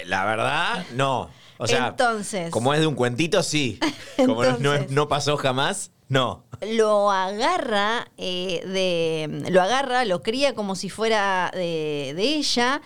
La 0.06 0.26
verdad, 0.26 0.86
no. 0.94 1.30
O 1.58 1.68
sea, 1.68 1.88
Entonces. 1.90 2.52
como 2.52 2.74
es 2.74 2.80
de 2.80 2.88
un 2.88 2.96
cuentito, 2.96 3.44
sí. 3.44 3.80
Como 4.18 4.44
no, 4.44 4.52
no, 4.60 4.74
Entonces. 4.74 4.92
no 4.92 5.08
pasó 5.10 5.36
jamás, 5.36 5.92
no. 6.10 6.44
lo 6.62 7.12
agarra 7.12 8.08
eh, 8.18 8.62
de 8.66 9.50
lo 9.52 9.62
agarra 9.62 10.04
lo 10.06 10.22
cría 10.22 10.54
como 10.54 10.76
si 10.76 10.90
fuera 10.90 11.52
de, 11.54 12.14
de 12.16 12.24
ella 12.36 12.82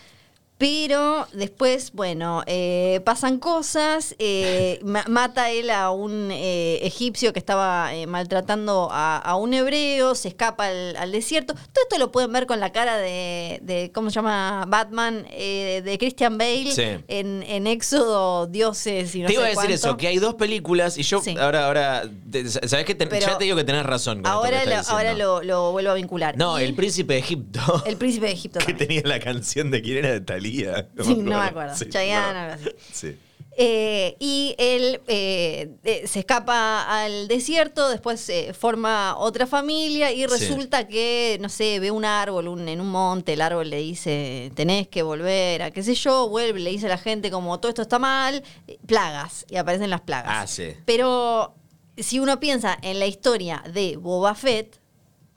pero 0.64 1.28
después, 1.34 1.92
bueno, 1.92 2.42
eh, 2.48 3.02
pasan 3.04 3.38
cosas, 3.38 4.16
eh, 4.18 4.80
ma- 4.86 5.04
mata 5.10 5.52
él 5.52 5.70
a 5.70 5.92
un 5.92 6.30
eh, 6.32 6.80
egipcio 6.84 7.34
que 7.34 7.40
estaba 7.40 7.92
maltratando 8.08 8.88
a, 8.90 9.18
a 9.18 9.36
un 9.36 9.54
hebreo, 9.54 10.16
se 10.16 10.30
escapa 10.30 10.68
al, 10.68 10.96
al 10.96 11.12
desierto. 11.12 11.54
Todo 11.54 11.84
esto 11.84 11.98
lo 11.98 12.14
pueden 12.14 12.32
ver 12.32 12.46
con 12.48 12.62
la 12.62 12.72
cara 12.72 12.98
de, 12.98 13.60
de 13.62 13.92
¿cómo 13.94 14.10
se 14.10 14.16
llama? 14.16 14.64
Batman, 14.70 15.26
eh, 15.32 15.82
de 15.84 15.98
Christian 15.98 16.38
Bale 16.38 16.72
Sí. 16.72 16.84
en, 17.10 17.44
en 17.44 17.68
Éxodo, 17.68 18.48
Dioses 18.48 19.14
y 19.16 19.20
no 19.22 19.28
te 19.28 19.34
iba 19.34 19.42
a 19.44 19.48
decir 19.48 19.56
cuánto. 19.58 19.74
eso, 19.74 19.98
que 19.98 20.08
hay 20.08 20.18
dos 20.20 20.36
películas 20.36 20.98
y 20.98 21.04
yo 21.04 21.20
Sí. 21.22 21.36
ahora, 21.38 21.66
ahora, 21.66 22.04
te- 22.32 22.48
sabes 22.50 22.86
que 22.86 22.96
ya 23.20 23.38
te 23.38 23.44
digo 23.44 23.58
que 23.58 23.66
tenés 23.66 23.86
razón. 23.86 24.22
Con 24.24 24.32
esto 24.32 24.42
que 24.42 24.48
Ahora, 24.48 24.64
estás 24.64 24.88
lo, 24.88 24.94
ahora 24.94 25.14
lo, 25.14 25.44
lo 25.44 25.72
vuelvo 25.74 25.92
a 25.92 25.96
vincular. 25.96 26.38
No, 26.38 26.58
Y 26.58 26.64
el 26.64 26.74
príncipe 26.74 27.16
de 27.16 27.20
Egipto. 27.20 27.84
el 27.86 27.98
príncipe 27.98 28.28
de 28.28 28.32
Egipto. 28.32 28.60
que 28.66 28.68
también. 28.68 28.88
tenía 28.88 29.02
la 29.06 29.20
canción 29.20 29.70
de 29.70 29.82
quién 29.82 29.98
era 29.98 30.12
de 30.14 30.22
Talía. 30.62 30.90
Sí, 31.04 31.16
no 31.16 31.40
me 31.40 31.46
acuerdo. 31.46 31.76
Sí, 31.76 31.90
Chayanne, 31.90 32.24
bueno. 32.34 32.40
algo 32.54 32.54
así. 32.70 32.76
Sí. 32.94 33.20
Eh, 33.56 34.16
y 34.20 34.56
él 34.58 35.00
eh, 35.08 35.70
eh, 35.84 36.08
se 36.08 36.20
escapa 36.22 37.04
al 37.04 37.28
desierto, 37.28 37.88
después 37.90 38.32
forma 38.58 39.16
otra 39.16 39.46
familia 39.46 40.12
y 40.12 40.22
Sí. 40.22 40.26
resulta 40.26 40.88
que, 40.88 41.38
no 41.40 41.50
sé, 41.50 41.80
ve 41.80 41.92
un 41.92 42.04
árbol 42.04 42.48
un- 42.48 42.68
en 42.68 42.82
un 42.82 42.90
monte, 42.90 43.34
el 43.34 43.42
árbol 43.42 43.70
le 43.70 43.78
dice, 43.78 44.52
tenés 44.56 44.88
que 44.88 45.04
volver 45.04 45.62
a 45.62 45.70
qué 45.70 45.84
sé 45.84 45.94
yo, 45.94 46.28
vuelve, 46.30 46.62
le 46.62 46.72
dice 46.72 46.88
a 46.88 46.90
la 46.90 46.98
gente 46.98 47.30
como 47.30 47.60
todo 47.60 47.70
esto 47.70 47.84
está 47.84 48.00
mal, 48.00 48.42
plagas, 48.88 49.46
y 49.52 49.58
aparecen 49.58 49.92
las 49.92 50.02
plagas. 50.02 50.34
Ah, 50.36 50.48
sí. 50.48 50.74
Pero 50.86 51.54
si 51.96 52.20
uno 52.20 52.40
piensa 52.40 52.76
en 52.82 52.98
la 52.98 53.06
historia 53.06 53.64
de 53.72 53.98
Boba 53.98 54.34
Fett, 54.34 54.80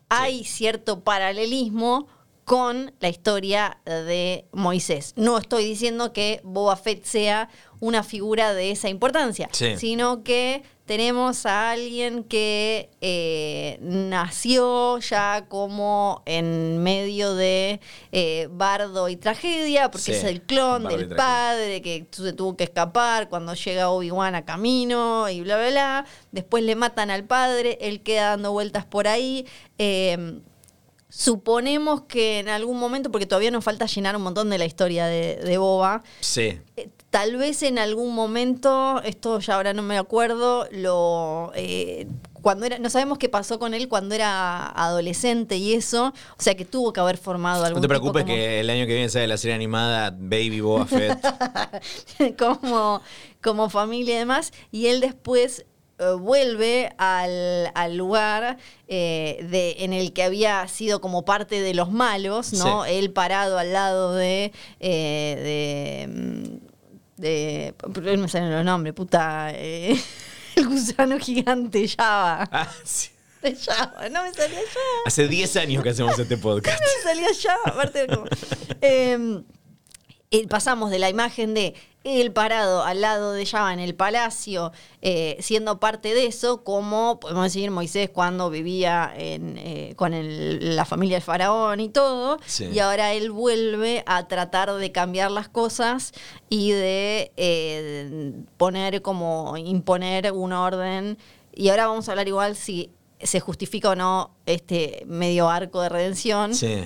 hay 0.09 0.43
cierto 0.45 1.01
paralelismo 1.05 2.07
con 2.47 2.95
la 3.01 3.09
historia 3.09 3.79
de 3.85 4.47
Moisés. 4.53 5.13
No 5.17 5.37
estoy 5.37 5.65
diciendo 5.65 6.13
que 6.13 6.41
Boba 6.45 6.77
Fett 6.77 7.05
sea 7.05 7.49
una 7.81 8.05
figura 8.05 8.55
de 8.55 8.71
esa 8.71 8.89
importancia, 8.89 9.49
Sí. 9.51 9.77
sino 9.77 10.23
que 10.23 10.63
tenemos 10.87 11.45
a 11.45 11.73
alguien 11.73 12.23
que 12.23 12.89
eh, 13.01 13.79
nació 13.83 14.99
ya 15.01 15.47
como 15.49 16.23
en 16.25 16.79
medio 16.85 17.35
de 17.35 17.81
eh, 18.13 18.47
bardo 18.53 19.09
y 19.09 19.17
tragedia, 19.17 19.91
porque 19.91 20.05
Sí, 20.05 20.13
es 20.13 20.23
el 20.23 20.43
clon 20.43 20.85
del 20.87 21.09
padre 21.09 21.83
que 21.83 22.07
se 22.13 22.33
tuvo 22.33 22.57
que 22.57 22.63
escapar 22.63 23.29
cuando 23.29 23.55
llega 23.55 23.91
Obi-Wan 23.91 24.37
a 24.37 24.45
camino 24.45 25.29
y 25.29 25.41
bla, 25.41 25.57
bla, 25.57 25.71
bla. 25.71 26.07
Después 26.31 26.63
le 26.63 26.77
matan 26.77 27.11
al 27.11 27.25
padre, 27.25 27.77
él 27.81 28.05
queda 28.05 28.31
dando 28.31 28.53
vueltas 28.53 28.85
por 28.85 29.09
ahí. 29.09 29.45
Eh, 29.79 30.39
suponemos 31.21 32.03
que 32.03 32.41
en 32.41 32.51
algún 32.51 32.79
momento, 32.79 33.11
porque 33.11 33.25
todavía 33.27 33.51
nos 33.51 33.65
falta 33.65 33.87
llenar 33.87 34.15
un 34.17 34.23
montón 34.23 34.51
de 34.51 34.59
la 34.59 34.67
historia 34.67 35.07
de, 35.07 35.37
de 35.37 35.57
Boba, 35.59 36.03
Sí. 36.21 36.61
eh, 36.77 36.91
Tal 37.09 37.37
vez 37.39 37.63
en 37.63 37.79
algún 37.79 38.15
momento, 38.15 39.01
esto 39.03 39.39
ya 39.41 39.55
ahora 39.55 39.73
no 39.73 39.83
me 39.83 39.97
acuerdo, 39.97 40.69
lo 40.71 41.51
eh, 41.55 42.07
cuando 42.43 42.67
era, 42.67 42.79
no 42.79 42.91
sabemos 42.91 43.17
qué 43.17 43.31
pasó 43.31 43.59
con 43.59 43.73
él 43.73 43.89
cuando 43.89 44.15
era 44.15 44.67
adolescente 44.67 45.57
y 45.57 45.73
eso, 45.73 46.13
o 46.39 46.43
sea 46.43 46.55
que 46.57 46.67
tuvo 46.67 46.93
que 46.93 47.01
haber 47.01 47.17
formado 47.17 47.65
algún 47.65 47.81
No 47.81 47.89
te 47.89 47.95
tipo 47.95 48.01
preocupes 48.01 48.25
como- 48.25 48.35
que 48.35 48.61
el 48.61 48.69
año 48.69 48.87
que 48.87 48.93
viene 48.93 49.09
sale 49.09 49.27
la 49.29 49.39
serie 49.39 49.55
animada 49.55 50.11
Baby 50.11 50.61
Boba 50.61 50.85
Fett. 50.85 51.19
como, 52.39 53.01
como 53.43 53.71
familia 53.71 54.17
y 54.17 54.19
demás, 54.19 54.53
y 54.71 54.89
él 54.89 55.01
después 55.01 55.65
eh, 55.99 56.11
vuelve 56.19 56.93
al, 56.99 57.71
al 57.75 57.97
lugar 57.97 58.59
eh, 58.89 59.39
de, 59.51 59.77
en 59.81 59.93
el 59.93 60.13
que 60.13 60.23
había 60.23 60.67
sido 60.69 61.01
como 61.01 61.25
parte 61.25 61.61
de 61.61 61.75
los 61.75 61.91
malos, 61.91 62.53
¿no? 62.53 62.85
Sí. 62.85 62.91
Él 62.93 63.13
parado 63.13 63.59
al 63.59 63.73
lado 63.73 64.15
de... 64.15 64.53
eh, 64.81 66.07
de, 66.07 66.09
mm, 66.09 66.67
de 67.17 67.75
no 68.17 68.23
me 68.23 68.29
salen 68.29 68.53
los 68.53 68.65
nombres, 68.65 68.95
puta. 68.95 69.51
eh, 69.55 69.99
el 70.57 70.67
gusano 70.69 71.19
gigante 71.19 71.89
Java. 71.89 72.49
Ah, 72.53 72.71
sí. 72.85 73.09
De 73.43 73.55
Java, 73.55 74.09
no 74.11 74.23
me 74.23 74.33
salía 74.33 74.59
Java. 74.59 75.03
Hace 75.07 75.29
10 75.29 75.57
años 75.57 75.83
que 75.83 75.91
hacemos 75.91 76.19
este 76.19 76.37
podcast. 76.37 76.81
me 76.97 77.03
salía 77.03 77.29
Java, 77.41 77.63
aparte 77.67 78.07
como. 78.07 78.25
Eh, 78.81 79.43
eh, 80.31 80.49
pasamos 80.49 80.91
de 80.91 80.99
la 80.99 81.09
imagen 81.09 81.55
de 81.55 81.75
él 82.07 82.33
parado 82.33 82.85
al 82.85 83.01
lado 83.01 83.33
de 83.33 83.45
Java 83.45 83.73
en 83.73 83.81
el 83.81 83.95
palacio, 83.97 84.71
eh, 85.03 85.37
siendo 85.41 85.81
parte 85.81 86.15
de 86.15 86.27
eso, 86.27 86.63
como 86.63 87.19
podemos 87.21 87.45
decir 87.45 87.71
Moisés 87.71 88.09
cuando 88.11 88.49
vivía 88.49 89.13
en, 89.17 89.59
eh, 89.59 89.95
con 89.97 90.15
el- 90.15 90.77
la 90.77 90.85
familia 90.85 91.17
del 91.17 91.23
faraón 91.25 91.81
y 91.81 91.89
todo, 91.89 92.39
Sí. 92.47 92.67
y 92.73 92.79
ahora 92.79 93.13
él 93.13 93.31
vuelve 93.33 94.05
a 94.07 94.29
tratar 94.29 94.73
de 94.73 94.93
cambiar 94.93 95.31
las 95.33 95.49
cosas 95.49 96.13
y 96.49 96.71
de 96.71 97.33
eh, 97.37 98.33
poner 98.57 99.03
como 99.03 99.57
imponer 99.57 100.31
un 100.33 100.53
orden. 100.53 101.19
Y 101.55 101.71
ahora 101.71 101.87
vamos 101.89 102.09
a 102.09 102.13
hablar 102.13 102.29
igual 102.29 102.55
si 102.57 102.91
se 103.21 103.41
justifica 103.41 103.91
o 103.91 103.95
no 103.97 104.31
este 104.45 105.03
medio 105.07 105.49
arco 105.49 105.81
de 105.81 105.89
redención 105.89 106.55
Sí. 106.55 106.85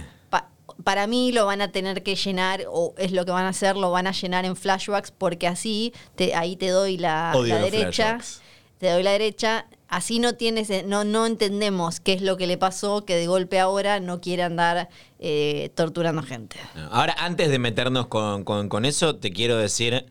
Pa- 0.83 0.91
para 0.91 1.07
mí 1.07 1.33
lo 1.33 1.47
van 1.47 1.61
a 1.61 1.73
tener 1.73 2.03
que 2.03 2.15
llenar, 2.17 2.65
o 2.69 2.95
es 2.99 3.13
lo 3.13 3.25
que 3.25 3.31
van 3.33 3.45
a 3.47 3.51
hacer, 3.51 3.77
lo 3.77 3.91
van 3.91 4.07
a 4.07 4.13
llenar 4.13 4.45
en 4.45 4.57
flashbacks, 4.57 5.11
porque 5.11 5.47
así 5.47 5.93
te, 6.17 6.35
ahí 6.35 6.57
te 6.57 6.69
doy 6.69 6.97
la, 6.99 7.33
la 7.35 7.59
derecha. 7.59 7.91
flashbacks. 8.19 8.43
Te 8.79 8.91
doy 8.91 9.03
la 9.03 9.13
derecha. 9.13 9.67
Así 9.89 10.21
no 10.21 10.35
tienes, 10.37 10.71
no, 10.87 11.03
no 11.05 11.27
entendemos 11.27 11.99
qué 12.01 12.13
es 12.13 12.23
lo 12.23 12.37
que 12.37 12.47
le 12.47 12.57
pasó, 12.57 13.05
que 13.05 13.17
de 13.17 13.27
golpe 13.27 13.59
ahora 13.59 13.99
no 13.99 14.21
quiere 14.21 14.45
andar 14.45 14.89
eh, 15.19 15.71
torturando 15.75 16.23
gente. 16.23 16.57
Ahora, 16.93 17.15
antes 17.19 17.51
de 17.51 17.59
meternos 17.59 18.07
con, 18.07 18.45
con- 18.45 18.69
con 18.69 18.85
eso, 18.85 19.17
te 19.17 19.33
quiero 19.33 19.57
decir 19.57 20.07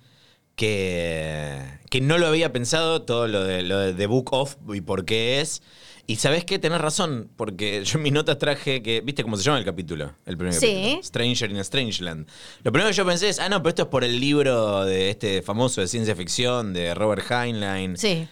que, 0.74 1.62
que 1.90 2.02
no 2.02 2.18
lo 2.18 2.28
había 2.28 2.52
pensado 2.52 3.02
todo 3.04 3.28
lo 3.28 3.44
de, 3.44 3.64
lo 3.64 3.80
de 3.80 3.94
The 3.94 4.08
Book 4.08 4.30
of 4.34 4.58
y 4.74 4.82
por 4.82 5.06
qué 5.06 5.40
es. 5.42 5.62
Y 6.10 6.16
sabes 6.16 6.43
qué, 6.43 6.57
tenés 6.57 6.82
razón, 6.82 7.30
porque 7.38 7.84
yo 7.86 7.99
en 7.99 8.03
mis 8.03 8.12
notas 8.12 8.39
traje 8.39 8.82
que, 8.82 9.01
¿viste 9.01 9.22
cómo 9.22 9.38
se 9.38 9.43
llama 9.43 9.60
el 9.60 9.66
capítulo? 9.66 10.14
El 10.26 10.38
primer 10.38 10.55
Sí. 10.55 10.66
capítulo. 10.66 11.03
Stranger 11.03 11.51
in 11.51 11.64
Strangeland. 11.64 12.28
Lo 12.64 12.72
primero 12.72 12.89
que 12.89 12.95
yo 12.95 13.05
pensé 13.05 13.30
es, 13.30 13.39
ah, 13.39 13.47
no, 13.47 13.57
pero 13.62 13.70
esto 13.70 13.82
es 13.84 13.88
por 13.89 14.03
el 14.03 14.20
libro 14.20 14.86
de 14.86 15.12
este 15.12 15.43
famoso 15.43 15.82
de 15.82 15.88
ciencia 15.88 16.16
ficción 16.16 16.74
de 16.74 16.95
Robert 16.95 17.30
Heinlein. 17.30 17.95
Sí. 17.95 18.28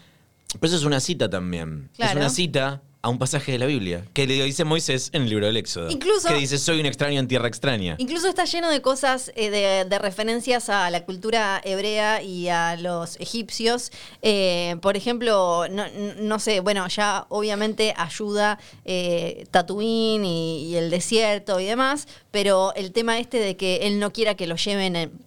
Pero 0.53 0.65
eso 0.67 0.77
es 0.77 0.85
una 0.85 0.99
cita 0.99 1.29
también. 1.29 1.89
Es 1.91 1.97
Claro. 1.97 2.19
una 2.19 2.29
cita 2.29 2.81
a 3.03 3.09
un 3.09 3.19
pasaje 3.19 3.51
de 3.51 3.59
la 3.59 3.67
Biblia, 3.67 4.03
que 4.13 4.25
le 4.27 4.43
dice 4.43 4.63
Moisés 4.63 5.09
en 5.13 5.21
el 5.23 5.29
libro 5.29 5.45
del 5.45 5.55
Éxodo. 5.57 5.89
Incluso- 5.91 6.27
Que 6.27 6.33
dice, 6.35 6.57
soy 6.57 6.79
un 6.79 6.85
extraño 6.87 7.19
en 7.19 7.27
tierra 7.27 7.47
extraña. 7.47 7.95
Incluso 7.99 8.27
está 8.27 8.45
lleno 8.45 8.69
de 8.69 8.81
cosas, 8.81 9.31
eh, 9.35 9.49
de, 9.49 9.85
de 9.85 9.99
referencias 9.99 10.69
a 10.69 10.89
la 10.89 11.05
cultura 11.05 11.61
hebrea 11.63 12.21
y 12.23 12.49
a 12.49 12.75
los 12.75 13.17
egipcios. 13.19 13.91
Eh, 14.23 14.75
por 14.81 14.97
ejemplo, 14.97 15.67
no, 15.69 15.85
no 16.19 16.39
sé, 16.39 16.59
bueno, 16.59 16.87
ya 16.87 17.25
obviamente 17.29 17.93
ayuda 17.95 18.59
eh, 18.83 19.45
Tatooine 19.51 20.25
y, 20.25 20.65
y 20.69 20.75
el 20.75 20.89
desierto 20.89 21.59
y 21.59 21.65
demás, 21.65 22.07
pero 22.31 22.73
el 22.75 22.91
tema 22.91 23.19
este 23.19 23.39
de 23.39 23.55
que 23.55 23.87
él 23.87 23.99
no 23.99 24.11
quiera 24.11 24.35
que 24.35 24.47
lo 24.47 24.55
lleven 24.55 24.95
en- 24.95 25.26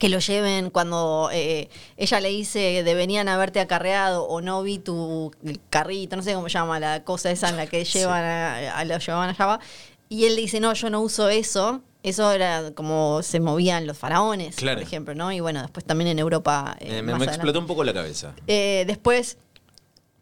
que 0.00 0.08
lo 0.08 0.18
lleven 0.18 0.70
cuando 0.70 1.28
eh, 1.32 1.68
ella 1.98 2.20
le 2.20 2.30
dice 2.30 2.82
de 2.82 2.94
venían 2.94 3.28
a 3.28 3.34
haberte 3.34 3.60
acarreado 3.60 4.24
o 4.24 4.40
no 4.40 4.62
vi 4.62 4.78
tu 4.78 5.30
carrito, 5.68 6.16
no 6.16 6.22
sé 6.22 6.32
cómo 6.34 6.48
se 6.48 6.54
llama 6.54 6.80
la 6.80 7.04
cosa 7.04 7.30
esa 7.30 7.50
en 7.50 7.56
la 7.58 7.66
que 7.66 7.84
llevan 7.94 8.24
a, 8.24 8.78
a- 8.78 8.84
lo 8.86 8.98
llevaban 8.98 9.28
a 9.28 9.34
Java. 9.34 9.60
Y 10.08 10.24
él 10.24 10.34
le 10.36 10.40
dice, 10.40 10.58
no, 10.58 10.72
yo 10.72 10.90
no 10.90 11.00
uso 11.02 11.28
eso. 11.28 11.82
Eso 12.02 12.32
era 12.32 12.70
como 12.74 13.22
se 13.22 13.40
movían 13.40 13.86
los 13.86 13.98
faraones, 13.98 14.56
Claro. 14.56 14.78
por 14.78 14.86
ejemplo, 14.86 15.14
¿no? 15.14 15.30
Y 15.32 15.40
bueno, 15.40 15.60
después 15.60 15.84
también 15.84 16.08
en 16.08 16.18
Europa. 16.18 16.74
eh, 16.80 16.96
Eh, 16.98 17.02
me, 17.02 17.12
explotó 17.22 17.58
un 17.58 17.66
poco 17.66 17.84
la 17.84 17.92
cabeza. 17.92 18.34
Eh, 18.46 18.84
después, 18.86 19.36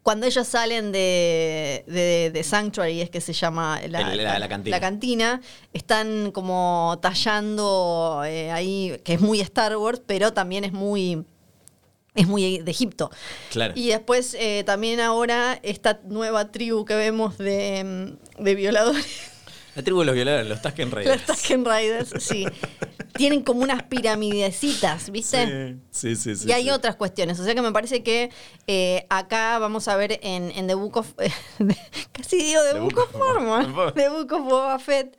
cuando 0.03 0.25
ellos 0.25 0.47
salen 0.47 0.91
de, 0.91 1.83
de, 1.87 2.31
de 2.33 2.43
Sanctuary, 2.43 3.01
es 3.01 3.09
que 3.09 3.21
se 3.21 3.33
llama 3.33 3.79
la, 3.89 4.11
El- 4.13 4.23
la- 4.23 4.39
la 4.39 4.47
cantina. 4.49 4.79
cantina, 4.79 5.41
están 5.73 6.31
como 6.31 6.97
tallando 7.01 8.23
eh, 8.25 8.51
ahí, 8.51 8.99
que 9.03 9.13
es 9.13 9.21
muy 9.21 9.39
Star 9.41 9.75
Wars, 9.77 10.01
pero 10.05 10.33
también 10.33 10.63
es 10.63 10.71
muy... 10.73 11.23
Es 12.15 12.27
muy 12.27 12.57
de 12.57 12.71
Egipto. 12.71 13.11
Claro. 13.51 13.73
Y 13.77 13.89
después 13.89 14.35
eh, 14.39 14.63
también 14.65 14.99
ahora 14.99 15.59
esta 15.61 15.99
nueva 16.05 16.51
tribu 16.51 16.83
que 16.83 16.95
vemos 16.95 17.37
de, 17.37 18.15
de 18.37 18.55
violadores 18.55 19.05
La 19.75 19.83
tribu 19.83 19.99
de 19.99 20.05
los 20.07 20.15
violadores, 20.15 20.47
los 20.47 20.61
Tusken 20.61 20.91
Raiders. 20.91 21.17
los 21.27 21.37
Tusken 21.37 21.63
Riders, 21.65 22.09
sí. 22.19 22.45
Tienen 23.19 23.43
como 23.43 23.63
unas 23.63 23.83
piramidecitas, 23.83 25.09
¿viste? 25.11 25.77
Sí, 25.91 26.15
sí, 26.15 26.37
sí. 26.37 26.47
y 26.47 26.53
hay 26.53 26.63
sí. 26.63 26.69
otras 26.69 26.95
cuestiones. 26.95 27.37
O 27.37 27.43
sea 27.43 27.53
que 27.53 27.61
me 27.61 27.73
parece 27.73 28.01
que 28.01 28.29
eh, 28.65 29.05
acá 29.09 29.59
vamos 29.59 29.89
a 29.89 29.97
ver 29.97 30.19
en, 30.23 30.51
en 30.51 30.67
The 30.67 30.75
Book 30.75 30.95
of. 30.95 31.13
casi 32.13 32.37
digo 32.37 32.61
The, 32.63 32.73
The 32.75 32.79
Book, 32.79 32.93
Book 32.93 33.75
of 33.75 33.93
The 33.95 34.07
Book 34.07 34.31
of 34.31 34.45
Boba 34.45 34.79
Fett. 34.79 35.17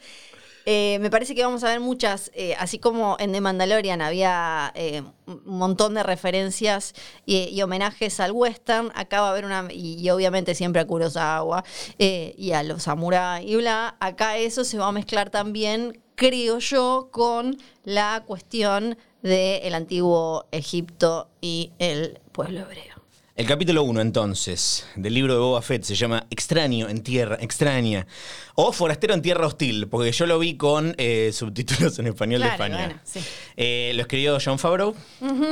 Eh, 0.67 0.99
me 1.01 1.11
parece 1.11 1.35
que 1.35 1.43
vamos 1.43 1.65
a 1.65 1.69
ver 1.69 1.81
muchas, 1.81 2.31
eh, 2.35 2.55
así 2.59 2.79
como 2.79 3.17
en 3.19 3.33
The 3.33 3.41
Mandalorian 3.41 4.03
había 4.03 4.73
eh, 4.75 5.03
un 5.27 5.43
montón 5.45 5.95
de 5.95 6.03
referencias 6.03 6.95
y, 7.25 7.49
y 7.49 7.63
homenajes 7.63 8.21
al 8.21 8.33
western, 8.33 8.93
acá 8.95 9.23
va 9.23 9.29
a 9.29 9.31
haber 9.31 9.47
una, 9.47 9.69
y, 9.71 9.99
y 9.99 10.11
obviamente 10.11 10.55
siempre 10.55 10.83
a 10.83 10.87
Kurosawa 10.87 11.65
y 11.99 12.53
a 12.53 12.63
los 12.63 12.85
samurai 12.85 13.51
y 13.51 13.57
bla, 13.57 13.97
acá 14.01 14.37
eso 14.37 14.65
se 14.65 14.79
va 14.79 14.89
a 14.89 14.93
mezclar 14.93 15.31
también, 15.31 16.01
creo 16.21 16.59
yo, 16.59 17.09
con 17.11 17.57
la 17.85 18.23
cuestión 18.27 18.99
del 19.23 19.75
antiguo 19.75 20.45
Egipto 20.53 21.31
y 21.41 21.71
el 21.79 22.19
pueblo 22.33 22.61
hebreo. 22.61 23.01
El 23.37 23.47
capítulo 23.47 23.85
1, 23.85 24.03
entonces, 24.03 24.85
del 24.97 25.15
libro 25.15 25.33
de 25.33 25.41
Boba 25.41 25.63
Fett 25.63 25.83
se 25.85 25.95
llama 25.95 26.27
Extraño 26.29 26.91
en 26.91 27.03
tierra 27.03 27.39
extraña 27.41 28.07
o 28.55 28.71
Forastero 28.71 29.15
en 29.15 29.23
tierra 29.23 29.47
hostil, 29.47 29.89
porque 29.89 30.13
yo 30.13 30.27
lo 30.27 30.39
vi 30.39 30.59
con 30.59 30.95
eh, 30.99 31.31
subtítulos 31.33 31.99
en 31.99 32.09
español 32.09 32.43
Claro, 32.43 32.51
de 32.51 32.65
España. 32.69 32.85
bueno, 32.87 33.01
sí. 33.03 33.21
Eh, 33.57 33.93
lo 33.95 34.03
escribió 34.03 34.37
John 34.45 34.59
Favreau, 34.59 34.95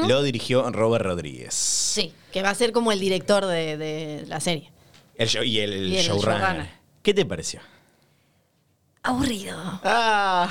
lo 0.06 0.22
dirigió 0.22 0.70
Robert 0.70 1.06
Rodríguez. 1.06 1.54
Sí, 1.54 2.12
que 2.30 2.42
va 2.42 2.50
a 2.50 2.54
ser 2.54 2.72
como 2.72 2.92
el 2.92 3.00
director 3.00 3.46
de, 3.46 3.78
de 3.78 4.24
la 4.26 4.38
serie. 4.40 4.70
El 5.16 5.28
show- 5.28 5.42
y 5.44 5.60
el, 5.60 5.88
Y 5.88 5.96
el 5.96 6.04
showrunner. 6.04 6.40
showrunner. 6.42 6.70
¿Qué 7.02 7.14
te 7.14 7.24
pareció? 7.24 7.60
Aburrido. 9.08 9.56
Ah. 9.84 10.48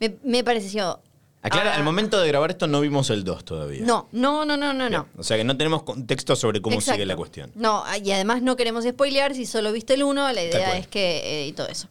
Me, 0.00 0.16
me 0.24 0.44
pareció. 0.44 1.00
Aclara, 1.42 1.72
Ah, 1.72 1.76
al 1.76 1.84
momento 1.84 2.18
de 2.20 2.26
grabar 2.28 2.50
esto 2.50 2.66
no 2.66 2.80
vimos 2.80 3.10
el 3.10 3.22
2 3.24 3.44
todavía. 3.44 3.82
No, 3.84 4.08
no, 4.12 4.44
no, 4.44 4.56
no, 4.56 4.72
no, 4.72 4.90
no. 4.90 5.06
O 5.16 5.22
sea 5.22 5.36
que 5.36 5.44
no 5.44 5.56
tenemos 5.56 5.82
contexto 5.84 6.34
sobre 6.36 6.60
cómo 6.60 6.76
Exacto. 6.76 6.94
sigue 6.96 7.06
la 7.06 7.16
cuestión. 7.16 7.52
No, 7.54 7.84
y 8.02 8.10
además 8.10 8.42
no 8.42 8.56
queremos 8.56 8.84
spoilear 8.84 9.34
si 9.34 9.46
solo 9.46 9.72
viste 9.72 9.94
el 9.94 10.02
uno, 10.02 10.26
la 10.28 10.34
Tal 10.34 10.44
idea 10.46 10.76
es 10.78 10.88
que. 10.88 11.42
eh, 11.44 11.46
y 11.46 11.52
todo 11.52 11.68
eso. 11.68 11.88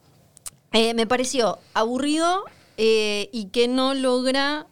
Eh, 0.74 0.94
me 0.94 1.08
pareció 1.08 1.60
aburrido 1.74 2.44
eh, 2.78 3.30
y 3.32 3.46
que 3.46 3.68
no 3.70 3.94
logra 3.94 4.68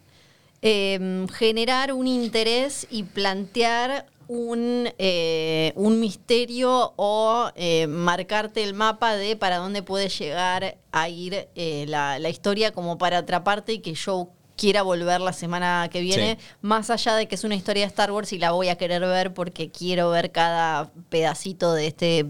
eh, 0.62 1.26
generar 1.32 1.92
un 1.92 2.06
interés 2.06 2.86
y 2.90 3.04
plantear 3.04 4.06
un, 4.28 4.88
eh, 4.98 5.72
un 5.76 6.00
misterio 6.00 6.92
o 6.96 7.50
eh, 7.54 7.86
marcarte 7.86 8.62
el 8.62 8.74
mapa 8.74 9.14
de 9.16 9.36
para 9.36 9.58
dónde 9.58 9.82
puede 9.82 10.08
llegar 10.08 10.76
a 10.92 11.08
ir 11.08 11.48
eh, 11.54 11.84
la, 11.88 12.18
la 12.18 12.28
historia 12.28 12.72
como 12.72 12.98
para 12.98 13.18
atraparte 13.18 13.72
y 13.74 13.78
que 13.80 13.94
yo 13.94 14.28
quiera 14.56 14.80
volver 14.82 15.20
la 15.20 15.34
semana 15.34 15.88
que 15.92 16.00
viene, 16.00 16.38
Sí. 16.40 16.46
más 16.62 16.88
allá 16.88 17.14
de 17.14 17.28
que 17.28 17.34
es 17.34 17.44
una 17.44 17.54
historia 17.54 17.82
de 17.82 17.88
Star 17.88 18.10
Wars 18.10 18.32
y 18.32 18.38
la 18.38 18.52
voy 18.52 18.68
a 18.68 18.76
querer 18.76 19.02
ver 19.02 19.34
porque 19.34 19.70
quiero 19.70 20.08
ver 20.10 20.32
cada 20.32 20.90
pedacito 21.10 21.74
de 21.74 21.86
este 21.88 22.26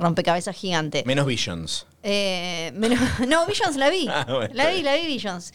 rompecabezas 0.00 0.54
gigante. 0.56 1.02
Menos 1.04 1.26
Visions. 1.26 1.86
Menos- 2.04 3.00
no, 3.26 3.44
Visions 3.46 3.76
la 3.76 3.90
vi. 3.90 4.06
Ah, 4.08 4.24
bueno, 4.28 4.54
la 4.54 4.70
vi, 4.70 4.82
la 4.82 4.94
vi 4.94 5.06
Visions. 5.06 5.52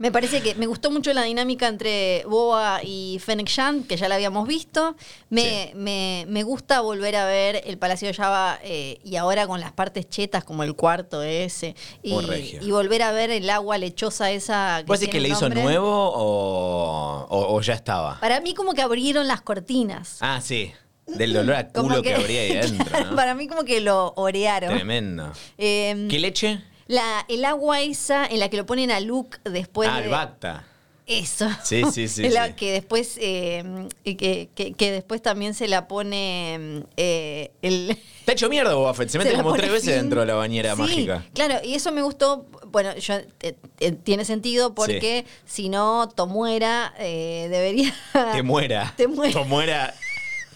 Me 0.00 0.10
parece 0.10 0.40
que 0.40 0.54
me 0.54 0.66
gustó 0.66 0.90
mucho 0.90 1.12
la 1.12 1.22
dinámica 1.24 1.68
entre 1.68 2.24
Boa 2.26 2.80
y 2.82 3.20
Fennec 3.22 3.48
Shand, 3.48 3.86
que 3.86 3.98
ya 3.98 4.08
la 4.08 4.14
habíamos 4.14 4.48
visto. 4.48 4.96
Me, 5.28 5.42
Sí. 5.42 5.76
me, 5.76 6.24
me 6.26 6.42
gusta 6.42 6.80
volver 6.80 7.16
a 7.16 7.26
ver 7.26 7.60
el 7.66 7.76
Palacio 7.76 8.08
de 8.08 8.14
Java 8.14 8.58
eh, 8.64 8.98
y 9.04 9.16
ahora 9.16 9.46
con 9.46 9.60
las 9.60 9.72
partes 9.72 10.08
chetas, 10.08 10.42
como 10.42 10.62
el 10.62 10.74
cuarto 10.74 11.22
ese. 11.22 11.76
Y, 12.02 12.14
y 12.62 12.70
volver 12.70 13.02
a 13.02 13.12
ver 13.12 13.30
el 13.30 13.50
agua 13.50 13.76
lechosa 13.76 14.30
esa. 14.30 14.82
¿Vos 14.86 15.00
decís 15.00 15.12
que 15.12 15.20
le 15.20 15.28
hizo 15.28 15.50
nuevo 15.50 15.86
o, 15.90 17.26
o- 17.28 17.54
o 17.56 17.60
ya 17.60 17.74
estaba? 17.74 18.18
Para 18.20 18.40
mí, 18.40 18.54
como 18.54 18.72
que 18.72 18.80
abrieron 18.80 19.28
las 19.28 19.42
cortinas. 19.42 20.16
Ah, 20.20 20.40
sí. 20.42 20.72
Del 21.06 21.32
dolor 21.34 21.56
a 21.56 21.68
culo 21.68 22.00
que, 22.02 22.14
habría 22.14 22.40
ahí 22.40 22.52
adentro, 22.56 23.04
¿no? 23.04 23.16
Para 23.16 23.34
mí 23.34 23.48
como 23.48 23.64
que 23.64 23.80
lo 23.80 24.12
orearon. 24.16 24.72
Tremendo. 24.74 25.32
Eh, 25.58 26.06
¿Qué 26.08 26.18
leche? 26.20 26.62
La, 26.90 27.24
el 27.28 27.44
agua 27.44 27.80
esa 27.80 28.26
en 28.26 28.40
la 28.40 28.48
que 28.48 28.56
lo 28.56 28.66
ponen 28.66 28.90
a 28.90 28.98
Luke 28.98 29.38
después 29.44 29.88
ah, 29.90 29.98
de... 29.98 30.04
el 30.04 30.10
Bacta. 30.10 30.64
Eso. 31.06 31.48
Sí, 31.64 31.82
sí, 31.92 32.08
sí, 32.08 32.28
la 32.30 32.48
sí. 32.48 32.52
Que 32.54 32.72
después, 32.72 33.16
eh, 33.20 33.88
que, 34.04 34.48
que- 34.54 34.74
que 34.74 34.92
después 34.92 35.22
también 35.22 35.54
se 35.54 35.68
la 35.68 35.86
pone 35.86 36.84
eh, 36.96 37.52
el... 37.62 37.90
Está 38.20 38.32
hecho 38.32 38.48
mierda 38.48 38.74
Boba 38.74 38.92
Fett. 38.94 39.08
Se 39.08 39.18
mete 39.18 39.30
se 39.36 39.36
como 39.36 39.54
tres 39.54 39.70
veces 39.70 39.94
dentro 39.94 40.20
de 40.20 40.26
la 40.26 40.34
bañera 40.34 40.74
Sí, 40.74 40.82
mágica. 40.82 41.24
Claro, 41.32 41.56
y 41.64 41.74
eso 41.74 41.92
me 41.92 42.02
gustó. 42.02 42.46
Bueno, 42.66 42.96
yo, 42.96 43.14
eh, 43.14 43.56
eh, 43.78 43.92
tiene 43.92 44.24
sentido 44.24 44.74
porque 44.74 45.24
si 45.46 45.68
no, 45.68 46.08
Tomuera 46.08 46.92
eh, 46.98 47.46
debería. 47.50 47.94
Te 48.32 48.42
muera. 48.42 48.92
Te 48.96 49.06
muera. 49.06 49.32
Tomuera. 49.32 49.94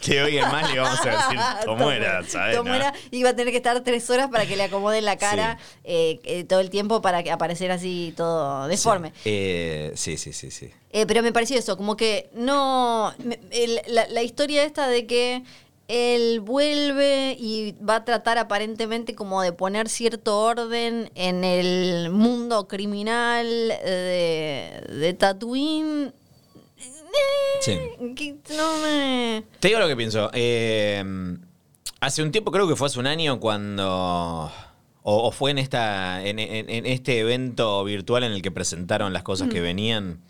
Que 0.05 0.23
oye 0.23 0.43
mal 0.43 0.73
le 0.73 0.79
vamos 0.81 1.01
a 1.01 1.05
decir 1.11 1.41
Tomuera, 1.65 2.23
¿sabes? 2.29 2.57
Tomuera 2.57 2.93
iba 3.11 3.31
a 3.31 3.37
tener 3.37 3.51
que 3.53 3.57
estar 3.59 3.81
tres 3.83 4.09
horas 4.11 4.29
para 4.31 4.47
que 4.47 4.57
le 4.57 4.65
acomoden 4.65 5.05
la 5.05 5.17
cara 5.17 5.59
eh, 5.85 6.21
eh, 6.25 6.45
todo 6.45 6.61
el 6.61 6.71
tiempo 6.71 7.01
para 7.03 7.23
que 7.23 7.31
apareciera 7.31 7.75
así 7.75 8.13
todo 8.17 8.67
deforme. 8.69 9.09
Sí. 9.17 9.21
Eh, 9.27 9.93
sí, 9.95 10.17
sí, 10.17 10.33
sí, 10.33 10.51
sí. 10.51 10.71
Eh, 10.91 11.07
pero 11.07 11.23
me 11.23 11.33
pareció 11.33 11.59
eso, 11.59 11.77
como 11.77 11.97
que 11.97 12.29
no. 12.35 13.15
el- 13.51 13.81
la, 13.87 14.07
la 14.09 14.23
historia 14.23 14.65
esta 14.65 14.89
de 14.89 15.07
que 15.07 15.43
él 15.89 16.41
vuelve 16.41 17.37
y 17.39 17.73
va 17.87 17.97
a 17.97 18.05
tratar 18.05 18.39
aparentemente 18.39 19.15
como 19.15 19.43
de 19.43 19.53
poner 19.53 19.89
cierto 19.91 20.39
orden 20.41 21.11
en 21.15 21.45
el 21.45 22.09
mundo 22.11 22.69
criminal 22.69 23.47
de, 23.49 24.83
de 24.89 25.15
Tatooine. 25.15 26.13
Sí. 27.61 27.79
Que 28.15 28.35
no 28.57 28.79
me. 28.83 29.45
Te 29.61 29.69
digo 29.69 29.81
lo 29.81 29.89
que 29.89 29.97
pienso. 29.97 30.31
Eh, 30.35 31.03
hace 32.01 32.23
un 32.23 32.31
tiempo, 32.33 32.51
creo 32.53 32.69
que 32.69 32.77
fue 32.77 32.87
hace 32.89 32.99
un 32.99 33.07
año, 33.07 33.41
cuando. 33.41 34.51
O, 35.07 35.29
o 35.29 35.31
fue 35.33 35.51
en, 35.51 35.59
esta, 35.59 36.25
en, 36.27 36.39
en- 36.39 36.71
en 36.71 36.87
este 36.87 37.19
evento 37.21 37.85
virtual 37.85 38.25
en 38.25 38.33
el 38.33 38.41
que 38.43 38.51
presentaron 38.51 39.12
las 39.12 39.23
cosas 39.23 39.49
que 39.51 39.61
venían. 39.61 40.21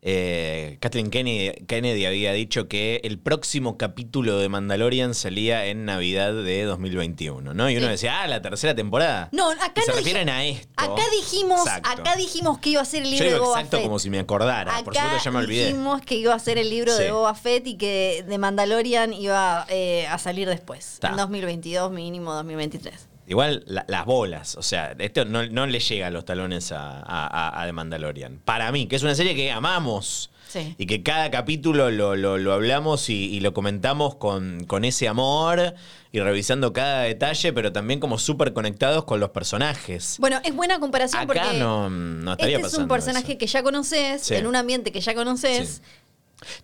Eh, 0.00 0.78
Kathleen 0.80 1.10
Kennedy, 1.10 1.64
Kennedy 1.66 2.06
había 2.06 2.32
dicho 2.32 2.68
que 2.68 3.00
el 3.02 3.18
próximo 3.18 3.76
capítulo 3.76 4.38
de 4.38 4.48
Mandalorian 4.48 5.12
salía 5.14 5.66
en 5.66 5.84
Navidad 5.84 6.32
de 6.32 6.62
2021, 6.64 7.52
¿no? 7.52 7.68
Y 7.68 7.76
uno 7.76 7.86
Sí. 7.86 7.90
decía, 7.92 8.22
ah, 8.22 8.26
la 8.28 8.40
tercera 8.40 8.74
temporada. 8.76 9.28
No, 9.32 9.50
acá 9.50 9.72
Y 9.76 9.80
se 9.82 9.90
no 9.90 9.96
refieren 9.96 10.28
a 10.28 10.44
esto. 10.46 10.68
Acá 10.76 11.02
dijimos, 11.20 11.60
Exacto. 11.66 11.90
acá 11.90 12.14
dijimos 12.16 12.58
que 12.60 12.70
iba 12.70 12.80
a 12.80 12.84
ser 12.84 13.02
el 13.02 13.10
Yo 13.10 13.24
libro 13.24 13.30
de 13.32 13.38
Boba 13.40 13.58
exacto 13.58 13.76
Fett. 13.78 13.86
como 13.86 13.98
si 13.98 14.10
me 14.10 14.20
acordara. 14.20 14.84
Por 14.84 14.96
Acá 14.96 15.04
supuesto 15.06 15.24
ya 15.24 15.30
me 15.32 15.38
olvidé. 15.38 15.64
dijimos 15.66 16.00
que 16.02 16.14
iba 16.14 16.34
a 16.34 16.38
ser 16.38 16.58
el 16.58 16.70
libro 16.70 16.96
Sí. 16.96 17.02
de 17.02 17.10
Boba 17.10 17.34
Fett 17.34 17.66
y 17.66 17.76
que 17.76 18.24
de 18.28 18.38
Mandalorian 18.38 19.12
iba 19.12 19.66
eh, 19.68 20.06
a 20.06 20.18
salir 20.18 20.48
después. 20.48 20.98
Ta. 21.00 21.08
En 21.08 21.16
2022, 21.16 21.90
mínimo 21.90 22.32
2023. 22.34 23.07
Igual 23.28 23.62
la- 23.66 23.84
las 23.88 24.04
bolas, 24.06 24.56
o 24.56 24.62
sea, 24.62 24.94
esto 24.98 25.24
no, 25.24 25.46
no 25.46 25.66
le 25.66 25.80
llega 25.80 26.06
a 26.06 26.10
los 26.10 26.24
talones 26.24 26.72
a, 26.72 27.00
a- 27.00 27.62
a- 27.62 27.66
The 27.66 27.72
Mandalorian. 27.72 28.40
Para 28.44 28.72
mí, 28.72 28.86
que 28.86 28.96
es 28.96 29.02
una 29.02 29.14
serie 29.14 29.34
que 29.34 29.52
amamos 29.52 30.30
Sí. 30.48 30.74
y 30.78 30.86
que 30.86 31.02
cada 31.02 31.30
capítulo 31.30 31.90
lo, 31.90 32.16
lo- 32.16 32.38
lo 32.38 32.52
hablamos 32.54 33.10
y, 33.10 33.26
y 33.26 33.40
lo 33.40 33.52
comentamos 33.52 34.14
con, 34.14 34.64
con 34.64 34.86
ese 34.86 35.06
amor 35.06 35.74
y 36.10 36.20
revisando 36.20 36.72
cada 36.72 37.02
detalle, 37.02 37.52
pero 37.52 37.70
también 37.70 38.00
como 38.00 38.16
súper 38.18 38.54
conectados 38.54 39.04
con 39.04 39.20
los 39.20 39.28
personajes. 39.28 40.16
Bueno, 40.18 40.40
es 40.42 40.54
buena 40.56 40.80
comparación 40.80 41.20
Acá 41.22 41.42
porque 41.42 41.58
no, 41.58 41.90
no 41.90 42.32
estaría 42.32 42.56
este 42.56 42.68
es 42.68 42.74
un 42.78 42.88
personaje 42.88 43.32
eso. 43.32 43.38
que 43.38 43.46
ya 43.46 43.62
conoces, 43.62 44.22
Sí. 44.22 44.36
en 44.36 44.46
un 44.46 44.56
ambiente 44.56 44.90
que 44.90 45.02
ya 45.02 45.14
conoces. 45.14 45.68
Sí. 45.68 45.82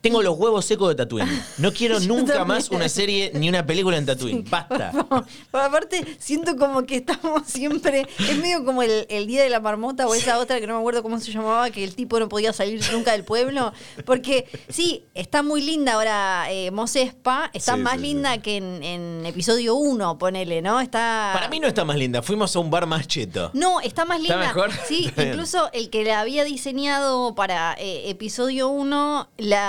Tengo 0.00 0.22
los 0.22 0.38
huevos 0.38 0.64
secos 0.64 0.88
de 0.88 0.94
Tatooine. 0.94 1.28
No 1.58 1.72
quiero 1.72 1.98
Yo 2.00 2.08
nunca 2.08 2.34
también. 2.34 2.58
más 2.58 2.70
una 2.70 2.88
serie 2.88 3.32
ni 3.34 3.48
una 3.48 3.66
película 3.66 3.96
en 3.96 4.06
Tatooine. 4.06 4.44
Basta. 4.48 4.92
Pero 5.50 5.64
aparte, 5.64 6.16
siento 6.18 6.56
como 6.56 6.84
que 6.84 6.96
estamos 6.96 7.42
siempre. 7.46 8.06
Es 8.18 8.36
medio 8.38 8.64
como 8.64 8.82
el, 8.82 9.06
el 9.08 9.26
día 9.26 9.42
de 9.42 9.50
la 9.50 9.60
marmota 9.60 10.06
o 10.06 10.14
esa 10.14 10.38
otra 10.38 10.60
que 10.60 10.66
no 10.66 10.74
me 10.74 10.80
acuerdo 10.80 11.02
cómo 11.02 11.18
se 11.20 11.32
llamaba, 11.32 11.70
que 11.70 11.82
el 11.84 11.94
tipo 11.94 12.18
no 12.20 12.28
podía 12.28 12.52
salir 12.52 12.80
nunca 12.92 13.12
del 13.12 13.24
pueblo. 13.24 13.72
Porque 14.06 14.46
sí, 14.68 15.04
está 15.14 15.42
muy 15.42 15.60
linda 15.62 15.94
ahora 15.94 16.46
eh, 16.50 16.70
Mos 16.70 16.94
Espa, 16.96 17.50
está 17.52 17.74
Sí, 17.74 17.80
más 17.80 17.94
sí, 17.94 18.00
linda 18.00 18.34
sí. 18.34 18.40
que 18.40 18.56
en, 18.56 18.82
en 18.82 19.26
episodio 19.26 19.74
1, 19.74 20.18
ponele, 20.18 20.62
¿no? 20.62 20.80
Está. 20.80 21.30
Para 21.34 21.48
mí 21.48 21.58
no 21.60 21.66
está 21.68 21.84
más 21.84 21.96
linda. 21.96 22.22
Fuimos 22.22 22.54
a 22.54 22.60
un 22.60 22.70
bar 22.70 22.86
más 22.86 23.06
cheto. 23.08 23.50
No, 23.54 23.80
está 23.80 24.04
más 24.04 24.20
¿Está 24.20 24.34
linda. 24.36 24.46
mejor? 24.48 24.70
Sí, 24.86 25.06
Está 25.08 25.24
incluso 25.24 25.70
el 25.72 25.90
que 25.90 26.04
la 26.04 26.20
había 26.20 26.44
diseñado 26.44 27.34
para 27.34 27.74
eh, 27.78 28.08
episodio 28.10 28.68
1, 28.68 29.28
la, 29.38 29.63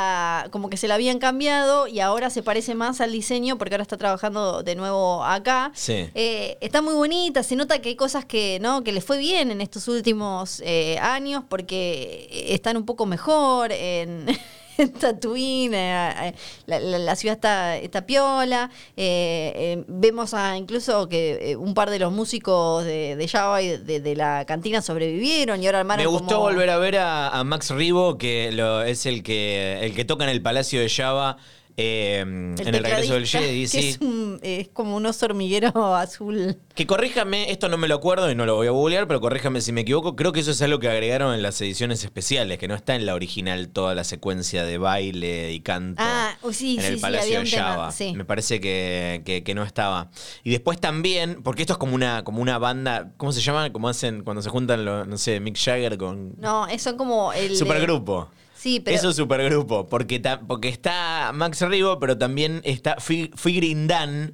como 0.51 0.69
que 0.69 0.77
se 0.77 0.87
la 0.87 0.95
habían 0.95 1.19
cambiado 1.19 1.87
y 1.87 1.99
ahora 1.99 2.29
se 2.29 2.43
parece 2.43 2.75
más 2.75 3.01
al 3.01 3.11
diseño 3.11 3.57
porque 3.57 3.75
ahora 3.75 3.83
está 3.83 3.97
trabajando 3.97 4.63
de 4.63 4.75
nuevo 4.75 5.23
acá. 5.23 5.71
Sí. 5.73 6.09
Eh, 6.13 6.57
está 6.61 6.81
muy 6.81 6.93
bonita, 6.93 7.43
se 7.43 7.55
nota 7.55 7.79
que 7.79 7.89
hay 7.89 7.95
cosas 7.95 8.25
que, 8.25 8.59
¿no? 8.61 8.83
que 8.83 8.91
le 8.91 9.01
fue 9.01 9.17
bien 9.17 9.51
en 9.51 9.61
estos 9.61 9.87
últimos 9.87 10.61
eh, 10.65 10.97
años 10.99 11.43
porque 11.47 12.27
están 12.49 12.77
un 12.77 12.85
poco 12.85 13.05
mejor 13.05 13.71
en... 13.71 14.27
Tatooine, 14.99 15.73
eh, 15.73 16.13
eh, 16.29 16.33
la, 16.65 16.79
la- 16.79 16.99
la 16.99 17.15
ciudad 17.15 17.35
está, 17.35 17.77
está 17.77 18.05
piola. 18.05 18.69
eh, 18.97 19.83
vemos 19.87 20.33
a 20.33 20.57
incluso 20.57 21.07
que 21.07 21.55
un 21.59 21.73
par 21.73 21.89
de 21.89 21.99
los 21.99 22.11
músicos 22.11 22.83
de, 22.85 23.15
de 23.15 23.27
Java 23.27 23.61
y 23.61 23.77
de, 23.77 23.99
de 23.99 24.15
la 24.15 24.45
cantina 24.45 24.81
sobrevivieron 24.81 25.61
y 25.61 25.65
ahora 25.67 25.79
armaron 25.79 26.03
Me 26.03 26.07
gustó 26.09 26.35
como- 26.35 26.41
volver 26.47 26.69
a 26.69 26.77
ver 26.77 26.97
a, 26.97 27.29
a 27.29 27.43
Max 27.43 27.69
Ribo, 27.71 28.17
que 28.17 28.51
lo- 28.51 28.83
es 28.83 29.05
el 29.05 29.23
que, 29.23 29.79
el 29.81 29.93
que 29.93 30.05
toca 30.05 30.23
en 30.23 30.29
el 30.29 30.41
Palacio 30.41 30.79
de 30.79 30.89
Java 30.89 31.37
eh, 31.77 32.19
en 32.19 32.55
el 32.57 32.83
regreso 32.83 33.13
del 33.15 33.27
Jedi. 33.27 33.67
sí. 33.67 33.79
es, 33.89 33.97
un- 34.01 34.39
es 34.41 34.69
como 34.69 34.95
un 34.95 35.05
oso 35.05 35.25
hormiguero 35.25 35.95
azul. 35.95 36.57
Que 36.73 36.87
corríjame, 36.87 37.51
esto 37.51 37.67
no 37.69 37.77
me 37.77 37.87
lo 37.87 37.95
acuerdo 37.95 38.29
y 38.31 38.35
no 38.35 38.45
lo 38.45 38.55
voy 38.55 38.67
a 38.67 38.71
googlear, 38.71 39.07
pero 39.07 39.19
corríjame 39.21 39.61
si 39.61 39.71
me 39.71 39.81
equivoco. 39.81 40.15
Creo 40.15 40.31
que 40.31 40.39
eso 40.41 40.51
es 40.51 40.61
algo 40.61 40.79
que 40.79 40.89
agregaron 40.89 41.33
en 41.33 41.41
las 41.41 41.59
ediciones 41.61 42.03
especiales, 42.03 42.57
que 42.59 42.67
no 42.67 42.75
está 42.75 42.95
en 42.95 43.05
la 43.05 43.13
original 43.13 43.69
toda 43.69 43.93
la 43.95 44.03
secuencia 44.03 44.63
de 44.65 44.77
baile 44.77 45.51
y 45.53 45.59
canto 45.61 46.01
Ah, 46.05 46.37
uy, 46.43 46.53
sí, 46.53 46.75
en 46.77 46.81
sí, 46.81 46.87
el 46.87 46.95
sí, 46.95 47.01
Palacio 47.01 47.39
de 47.39 47.45
Java. 47.49 47.93
Me 48.15 48.25
parece 48.25 48.59
que, 48.59 49.21
que- 49.25 49.43
que 49.43 49.53
no 49.55 49.63
estaba. 49.63 50.09
Y 50.43 50.51
después 50.51 50.79
también, 50.79 51.41
porque 51.43 51.61
esto 51.63 51.73
es 51.73 51.79
como 51.79 51.95
una, 51.95 52.23
como 52.23 52.41
una 52.41 52.57
banda, 52.57 53.11
¿cómo 53.17 53.31
se 53.31 53.41
llama? 53.41 53.71
Como 53.73 53.89
hacen 53.89 54.23
cuando 54.23 54.41
se 54.41 54.49
juntan, 54.49 54.85
los, 54.85 55.07
no 55.07 55.17
sé, 55.17 55.39
Mick 55.39 55.57
Jagger 55.57 55.97
con... 55.97 56.35
No, 56.39 56.67
eso 56.67 56.89
son 56.91 56.97
como 56.97 57.33
el. 57.33 57.49
de- 57.49 57.55
Supergrupo. 57.55 58.29
Sí, 58.65 58.79
pero. 58.79 58.97
Eso 58.97 59.09
es 59.11 59.15
supergrupo, 59.15 59.85
porque, 59.87 60.19
ta- 60.19 60.39
porque 60.39 60.69
está 60.69 61.29
Max 61.35 61.61
Ribo, 61.61 61.99
pero 61.99 62.17
también 62.17 62.61
está 62.63 62.95
Fi- 62.99 63.29
Figrindan, 63.35 64.33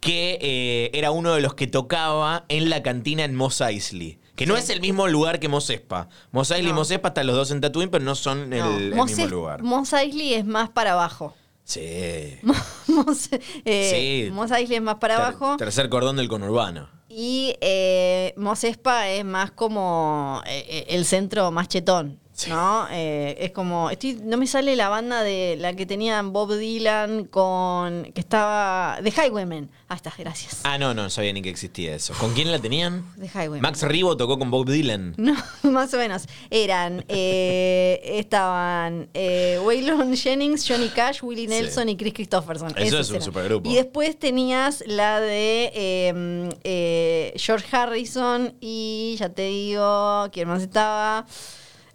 que 0.00 0.38
eh, 0.40 0.90
era 0.96 1.10
uno 1.10 1.34
de 1.34 1.40
los 1.40 1.54
que 1.54 1.66
tocaba 1.66 2.44
en 2.48 2.70
la 2.70 2.84
cantina 2.84 3.24
en 3.24 3.34
Mos 3.34 3.60
Eisley. 3.60 4.20
Que 4.36 4.46
no 4.46 4.56
es 4.56 4.70
el 4.70 4.80
mismo 4.80 5.08
lugar 5.08 5.40
que 5.40 5.48
Mos 5.48 5.68
Espa. 5.70 6.08
Mos 6.30 6.52
Eisley 6.52 6.70
y. 6.70 6.72
Mos 6.72 6.88
Espa 6.92 7.08
están 7.08 7.26
los 7.26 7.34
dos 7.34 7.50
en 7.50 7.60
Tatooine, 7.60 7.90
pero 7.90 8.04
no 8.04 8.14
son 8.14 8.52
el, 8.52 8.60
no, 8.60 8.76
el 8.76 8.94
Mos 8.94 9.06
mismo 9.10 9.24
Es- 9.24 9.30
lugar. 9.32 9.62
Mos 9.64 9.92
Eisley 9.92 10.34
es 10.34 10.44
más 10.44 10.70
para 10.70 10.92
abajo. 10.92 11.34
Sí. 11.64 12.38
Mos, 12.86 13.28
eh, 13.64 14.24
Sí. 14.26 14.30
Mos 14.32 14.52
Eisley 14.52 14.76
es 14.76 14.82
más 14.82 14.96
para 14.96 15.16
Ter- 15.16 15.24
abajo. 15.24 15.56
Tercer 15.56 15.88
cordón 15.88 16.14
del 16.16 16.28
conurbano. 16.28 16.88
Y 17.08 17.56
eh, 17.60 18.34
Mos 18.36 18.62
Espa 18.62 19.08
es 19.08 19.24
más 19.24 19.50
como 19.50 20.42
eh, 20.46 20.64
eh, 20.68 20.86
el 20.90 21.04
centro 21.06 21.50
más 21.50 21.66
chetón. 21.66 22.20
Sí. 22.36 22.50
¿No? 22.50 22.86
Eh, 22.90 23.36
es 23.38 23.52
como. 23.52 23.90
Estoy, 23.90 24.18
no 24.22 24.36
me 24.36 24.48
sale 24.48 24.74
la 24.74 24.88
banda 24.88 25.22
de 25.22 25.56
la 25.58 25.74
que 25.74 25.86
tenían 25.86 26.32
Bob 26.32 26.52
Dylan 26.56 27.26
con. 27.26 28.10
que 28.12 28.20
estaba. 28.20 28.98
de 29.00 29.10
Highwaymen. 29.10 29.70
Ah, 29.88 29.94
está, 29.94 30.12
gracias. 30.18 30.60
Ah, 30.64 30.76
no, 30.76 30.94
no 30.94 31.08
sabía 31.10 31.32
ni 31.32 31.42
que 31.42 31.48
existía 31.50 31.94
eso. 31.94 32.12
¿Con 32.18 32.34
quién 32.34 32.50
la 32.50 32.58
tenían? 32.58 33.04
De 33.16 33.28
Highwaymen. 33.28 33.60
Max 33.62 33.82
Ribo 33.82 34.16
tocó 34.16 34.36
con 34.36 34.50
Bob 34.50 34.68
Dylan. 34.68 35.14
No, 35.16 35.36
más 35.70 35.94
o 35.94 35.96
menos. 35.98 36.26
Eran, 36.50 37.04
eh, 37.06 38.00
estaban 38.04 39.08
eh, 39.14 39.60
Waylon 39.64 40.16
Jennings, 40.16 40.66
Johnny 40.68 40.88
Cash, 40.88 41.22
Willie 41.22 41.44
Sí. 41.44 41.50
Nelson 41.50 41.88
y 41.90 41.96
Chris 41.96 42.14
Christopherson. 42.14 42.70
Eso 42.70 42.80
Esos 42.98 43.00
es 43.00 43.08
un 43.10 43.16
eran. 43.16 43.24
supergrupo. 43.26 43.70
Y 43.70 43.74
después 43.76 44.18
tenías 44.18 44.82
la 44.88 45.20
de 45.20 45.70
eh, 45.72 46.50
eh, 46.64 47.32
George 47.36 47.66
Harrison 47.76 48.54
y 48.60 49.14
ya 49.20 49.28
te 49.28 49.42
digo, 49.46 50.28
¿quién 50.32 50.48
más 50.48 50.62
estaba? 50.62 51.26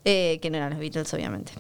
Eh, 0.10 0.40
que 0.42 0.50
no 0.50 0.58
eran 0.58 0.72
los 0.72 0.80
Beatles, 0.80 1.14
obviamente. 1.14 1.52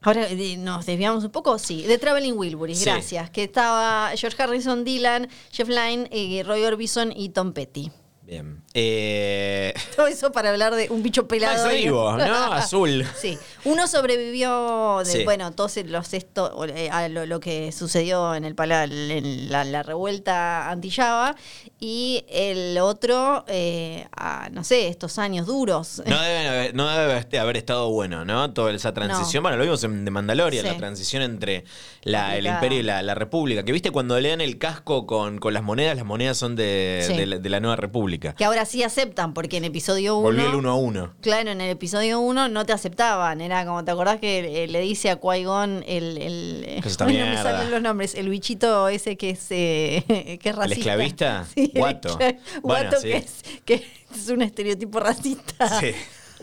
Ahora 0.00 0.26
eh, 0.28 0.56
nos 0.56 0.84
desviamos 0.86 1.22
un 1.24 1.30
poco, 1.30 1.58
sí, 1.58 1.82
de 1.82 1.96
Traveling 1.98 2.32
Wilburys, 2.36 2.78
Sí. 2.78 2.84
gracias. 2.86 3.30
Que 3.30 3.44
estaba 3.44 4.10
George 4.16 4.42
Harrison, 4.42 4.82
Dylan, 4.84 5.28
Jeff 5.52 5.68
Lynne, 5.68 6.08
eh, 6.10 6.42
Roy 6.44 6.64
Orbison 6.64 7.12
y 7.14 7.28
Tom 7.28 7.52
Petty. 7.52 7.90
Bien. 8.32 8.62
Eh, 8.72 9.74
Todo 9.96 10.06
eso 10.06 10.32
para 10.32 10.48
hablar 10.48 10.74
de 10.74 10.88
un 10.88 11.02
bicho 11.02 11.28
pelado. 11.28 11.68
¿no? 12.16 12.52
Azul. 12.52 13.04
Sí. 13.20 13.38
Uno 13.64 13.86
sobrevivió 13.86 15.00
de, 15.04 15.10
Sí. 15.12 15.24
bueno, 15.24 15.52
todos 15.52 15.76
los 15.84 16.14
esto, 16.14 16.64
eh, 16.66 16.88
a 16.90 17.08
lo, 17.08 17.26
lo 17.26 17.40
que 17.40 17.70
sucedió 17.72 18.34
en 18.34 18.44
el 18.44 18.54
en 18.58 19.50
la, 19.50 19.64
la 19.64 19.82
revuelta 19.82 20.70
antillava. 20.70 21.36
Y 21.78 22.24
el 22.28 22.78
otro, 22.78 23.44
eh, 23.48 24.06
a, 24.16 24.48
no 24.50 24.64
sé, 24.64 24.88
estos 24.88 25.18
años 25.18 25.46
duros. 25.46 26.02
No 26.06 26.20
debe, 26.22 26.48
haber- 26.48 26.74
no 26.74 26.88
debe 26.88 27.18
este- 27.18 27.38
haber 27.38 27.56
estado 27.58 27.90
bueno, 27.90 28.24
¿no? 28.24 28.52
Toda 28.54 28.72
esa 28.72 28.94
transición. 28.94 29.42
No. 29.42 29.48
Bueno, 29.50 29.58
lo 29.58 29.64
vimos 29.64 29.84
en 29.84 30.04
The 30.04 30.10
Mandalorian, 30.10 30.64
Sí. 30.64 30.70
la 30.72 30.76
transición 30.78 31.22
entre 31.22 31.64
la- 32.02 32.36
el 32.36 32.46
imperio 32.46 32.78
y 32.80 32.82
la, 32.82 33.02
la 33.02 33.14
república. 33.14 33.62
Que 33.64 33.72
viste 33.72 33.90
cuando 33.90 34.18
le 34.18 34.30
dan 34.30 34.40
el 34.40 34.58
casco 34.58 35.06
con, 35.06 35.38
con 35.38 35.52
las 35.52 35.62
monedas, 35.62 35.96
las 35.96 36.06
monedas 36.06 36.38
son 36.38 36.56
de, 36.56 37.04
Sí. 37.06 37.14
de 37.16 37.26
la, 37.26 37.38
de 37.38 37.48
la 37.50 37.60
nueva 37.60 37.76
república. 37.76 38.21
Que 38.36 38.44
ahora 38.44 38.64
sí 38.64 38.82
aceptan, 38.82 39.34
porque 39.34 39.56
en 39.58 39.64
episodio 39.64 40.16
1. 40.16 40.22
Volvió 40.22 40.46
el 40.48 40.54
uno 40.54 40.70
a 40.70 40.74
uno. 40.76 41.12
Claro, 41.20 41.50
en 41.50 41.60
el 41.60 41.70
episodio 41.70 42.20
1 42.20 42.48
no 42.48 42.64
te 42.64 42.72
aceptaban. 42.72 43.40
Era 43.40 43.64
como, 43.66 43.84
¿te 43.84 43.90
acordás 43.90 44.20
que 44.20 44.64
eh, 44.64 44.68
le 44.68 44.80
dice 44.80 45.10
a 45.10 45.20
Qui-Gon 45.20 45.84
el. 45.86 46.18
el 46.18 46.64
Que 46.66 46.78
es 46.80 46.86
esta 46.86 47.04
Ay, 47.06 47.16
no 47.18 47.26
me 47.26 47.36
salen 47.42 47.70
los 47.70 47.82
nombres. 47.82 48.14
El 48.14 48.28
bichito 48.28 48.88
ese 48.88 49.16
que 49.16 49.30
es, 49.30 49.46
eh, 49.50 50.38
que 50.42 50.48
es 50.48 50.54
racista. 50.54 50.78
esclavista? 50.78 51.46
Sí, 51.54 51.70
el 51.74 51.80
Guato. 51.80 52.18
escla- 52.18 52.38
Bueno, 52.62 52.90
Guato 52.90 52.96
sí. 53.00 53.08
que, 53.08 53.16
es, 53.16 53.42
que 53.64 53.86
es 54.14 54.28
un 54.28 54.42
estereotipo 54.42 55.00
racista. 55.00 55.80
Sí. 55.80 55.92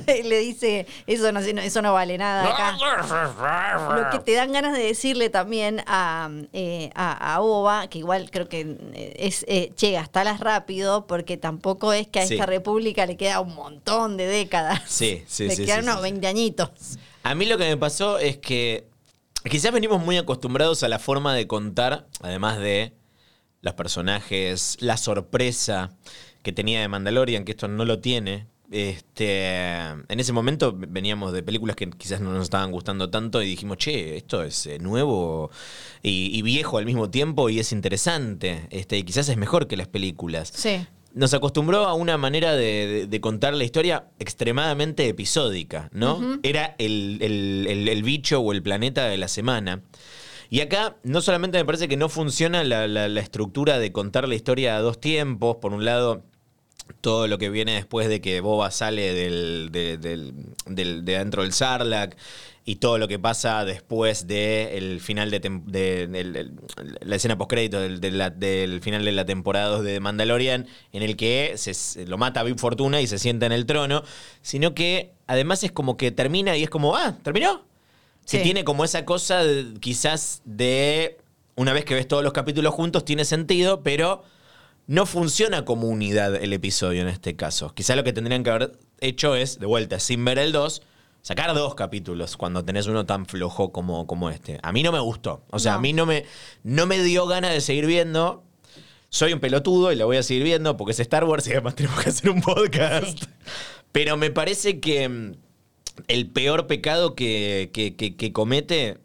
le 0.23 0.39
dice, 0.39 0.85
eso 1.07 1.31
no, 1.31 1.39
eso 1.39 1.81
no 1.81 1.93
vale 1.93 2.17
nada 2.17 2.45
acá. 2.51 2.77
Lo 3.95 4.09
que 4.09 4.19
te 4.19 4.33
dan 4.33 4.51
ganas 4.51 4.73
de 4.73 4.83
decirle 4.83 5.29
también 5.29 5.81
a, 5.87 6.29
eh, 6.53 6.89
a, 6.95 7.35
a 7.35 7.39
Boba, 7.39 7.87
que 7.87 7.99
igual 7.99 8.29
creo 8.31 8.47
que 8.49 8.61
eh, 8.93 9.13
es 9.17 9.45
eh, 9.47 9.71
che, 9.75 9.91
gastalas 9.91 10.39
rápido, 10.39 11.07
porque 11.07 11.37
tampoco 11.37 11.93
es 11.93 12.07
que 12.07 12.19
a 12.19 12.27
Sí. 12.27 12.35
esta 12.35 12.45
república 12.45 13.05
le 13.05 13.17
queda 13.17 13.39
un 13.39 13.55
montón 13.55 14.17
de 14.17 14.27
décadas. 14.27 14.81
Sí, 14.87 15.23
sí, 15.27 15.45
le 15.47 15.55
sí, 15.55 15.65
quedan 15.65 15.83
sí, 15.83 15.89
unos 15.89 15.97
sí, 15.97 16.03
20 16.03 16.27
añitos. 16.27 16.69
A 17.23 17.35
mí 17.35 17.45
lo 17.45 17.57
que 17.57 17.65
me 17.65 17.77
pasó 17.77 18.17
es 18.19 18.37
que 18.37 18.87
quizás 19.49 19.71
venimos 19.71 20.01
muy 20.03 20.17
acostumbrados 20.17 20.83
a 20.83 20.87
la 20.87 20.99
forma 20.99 21.33
de 21.33 21.47
contar, 21.47 22.07
además 22.21 22.57
de 22.59 22.93
los 23.61 23.73
personajes, 23.73 24.77
la 24.79 24.95
sorpresa 24.97 25.91
que 26.43 26.51
tenía 26.53 26.79
de 26.81 26.87
Mandalorian, 26.87 27.43
que 27.43 27.51
esto 27.51 27.67
no 27.67 27.83
lo 27.85 27.99
tiene. 27.99 28.47
Este, 28.71 29.77
en 29.77 30.19
ese 30.19 30.31
momento 30.33 30.73
veníamos 30.77 31.33
de 31.33 31.43
películas 31.43 31.75
que 31.75 31.89
quizás 31.89 32.21
no 32.21 32.31
nos 32.31 32.43
estaban 32.43 32.71
gustando 32.71 33.09
tanto 33.09 33.41
y 33.41 33.47
dijimos, 33.47 33.77
che, 33.77 34.17
esto 34.17 34.43
es 34.43 34.65
eh, 34.67 34.79
nuevo 34.79 35.49
y, 36.03 36.29
y 36.37 36.41
viejo 36.41 36.77
al 36.77 36.85
mismo 36.85 37.09
tiempo 37.09 37.49
y 37.49 37.59
es 37.59 37.71
interesante. 37.71 38.67
Este, 38.69 38.97
y 38.97 39.03
quizás 39.03 39.29
es 39.29 39.37
mejor 39.37 39.67
que 39.67 39.77
las 39.77 39.87
películas 39.87 40.51
Sí. 40.55 40.85
nos 41.13 41.33
acostumbró 41.33 41.85
a 41.85 41.93
una 41.93 42.17
manera 42.17 42.55
de, 42.55 42.87
de- 42.87 43.07
de 43.07 43.21
contar 43.21 43.53
la 43.53 43.63
historia 43.63 44.05
extremadamente 44.19 45.07
episódica, 45.07 45.89
¿no? 45.91 46.39
Era 46.43 46.75
el, 46.77 47.17
el- 47.21 47.65
el- 47.67 47.87
el 47.89 48.03
bicho 48.03 48.39
o 48.39 48.51
el 48.51 48.61
planeta 48.61 49.05
de 49.07 49.17
la 49.17 49.27
semana. 49.27 49.81
Y 50.51 50.61
acá 50.61 50.97
no 51.03 51.21
solamente 51.21 51.59
me 51.59 51.65
parece 51.65 51.87
que 51.87 51.95
no 51.97 52.09
funciona 52.09 52.63
la, 52.63 52.87
la- 52.87 53.07
la 53.07 53.19
estructura 53.21 53.77
de 53.77 53.91
contar 53.91 54.27
la 54.27 54.35
historia 54.35 54.77
a 54.77 54.79
dos 54.81 54.99
tiempos, 54.99 55.57
por 55.61 55.73
un 55.73 55.85
lado 55.85 56.23
todo 57.01 57.27
lo 57.27 57.37
que 57.37 57.49
viene 57.49 57.73
después 57.73 58.07
de 58.09 58.21
que 58.21 58.41
Boba 58.41 58.71
sale 58.71 59.13
del, 59.13 59.69
de, 59.71 59.97
del- 59.97 60.33
del- 60.65 61.05
de 61.05 61.17
dentro 61.17 61.43
del 61.43 61.53
Sarlacc 61.53 62.15
y 62.65 62.75
todo 62.75 62.97
lo 62.99 63.07
que 63.07 63.17
pasa 63.17 63.65
después 63.65 64.27
del 64.27 64.99
final 65.01 65.31
de, 65.31 65.41
tem- 65.41 65.63
de- 65.65 66.07
del- 66.07 66.53
la 67.01 67.15
escena 67.15 67.37
postcrédito 67.37 67.79
del, 67.79 67.99
de 68.01 68.29
del 68.31 68.81
final 68.81 69.03
de 69.05 69.11
la 69.11 69.25
temporada 69.25 69.67
2 69.77 69.83
de 69.83 69.99
Mandalorian 69.99 70.67
en 70.93 71.01
el 71.03 71.15
que 71.15 71.53
se, 71.55 71.73
se 71.73 72.05
lo 72.05 72.17
mata 72.17 72.41
a 72.41 72.43
Big 72.43 72.59
Fortuna 72.59 73.01
y 73.01 73.07
se 73.07 73.17
sienta 73.17 73.45
en 73.45 73.51
el 73.53 73.65
trono, 73.65 74.03
sino 74.41 74.75
que 74.75 75.11
además 75.27 75.63
es 75.63 75.71
como 75.71 75.97
que 75.97 76.11
termina 76.11 76.57
y 76.57 76.63
es 76.63 76.69
como, 76.69 76.95
ah, 76.95 77.17
¿terminó? 77.23 77.63
Sí. 78.25 78.39
tiene 78.43 78.63
como 78.63 78.83
esa 78.85 79.05
cosa 79.05 79.43
de- 79.43 79.73
quizás 79.79 80.41
de 80.45 81.17
una 81.55 81.73
vez 81.73 81.83
que 81.85 81.95
ves 81.95 82.07
todos 82.07 82.23
los 82.23 82.33
capítulos 82.33 82.73
juntos 82.75 83.03
tiene 83.03 83.25
sentido, 83.25 83.81
pero 83.81 84.23
no 84.89 85.05
funciona 85.05 85.65
como 85.65 85.87
unidad 85.87 86.35
el 86.35 86.51
episodio 86.51 87.03
en 87.03 87.09
este 87.09 87.35
caso. 87.35 87.73
Quizás 87.75 87.95
lo 87.95 88.03
que 88.03 88.11
tendrían 88.11 88.43
que 88.43 88.49
haber 88.49 88.71
hecho 89.01 89.35
es, 89.35 89.59
de 89.59 89.67
vuelta, 89.67 89.99
sin 89.99 90.25
ver 90.25 90.39
el 90.39 90.51
2, 90.51 90.81
sacar 91.21 91.53
dos 91.53 91.75
capítulos 91.75 92.37
cuando 92.37 92.65
tenés 92.65 92.87
uno 92.87 93.05
tan 93.05 93.27
flojo 93.27 93.71
como, 93.71 94.07
como 94.07 94.31
este. 94.31 94.57
A 94.63 94.71
mí 94.71 94.81
no 94.81 94.91
me 94.91 94.99
gustó. 94.99 95.43
O 95.51 95.59
sea, 95.59 95.73
No. 95.73 95.77
a 95.77 95.81
mí 95.81 95.93
no 95.93 96.07
me, 96.07 96.25
no 96.63 96.87
me 96.87 97.03
dio 97.03 97.27
ganas 97.27 97.51
de 97.53 97.61
seguir 97.61 97.85
viendo. 97.85 98.43
Soy 99.09 99.31
un 99.31 99.39
pelotudo 99.39 99.91
y 99.91 99.95
la 99.95 100.05
voy 100.05 100.17
a 100.17 100.23
seguir 100.23 100.43
viendo 100.43 100.75
porque 100.75 100.93
es 100.93 100.99
Star 100.99 101.23
Wars 101.23 101.45
y 101.47 101.51
además 101.51 101.75
tenemos 101.75 102.01
que 102.03 102.09
hacer 102.09 102.31
un 102.31 102.41
podcast. 102.41 103.19
Sí. 103.19 103.27
Pero 103.91 104.17
me 104.17 104.31
parece 104.31 104.79
que 104.79 105.07
mm, 105.07 105.31
el 106.07 106.27
peor 106.31 106.65
pecado 106.65 107.13
que, 107.13 107.69
que- 107.73 107.95
que- 107.95 108.15
que 108.15 108.33
comete, 108.33 108.97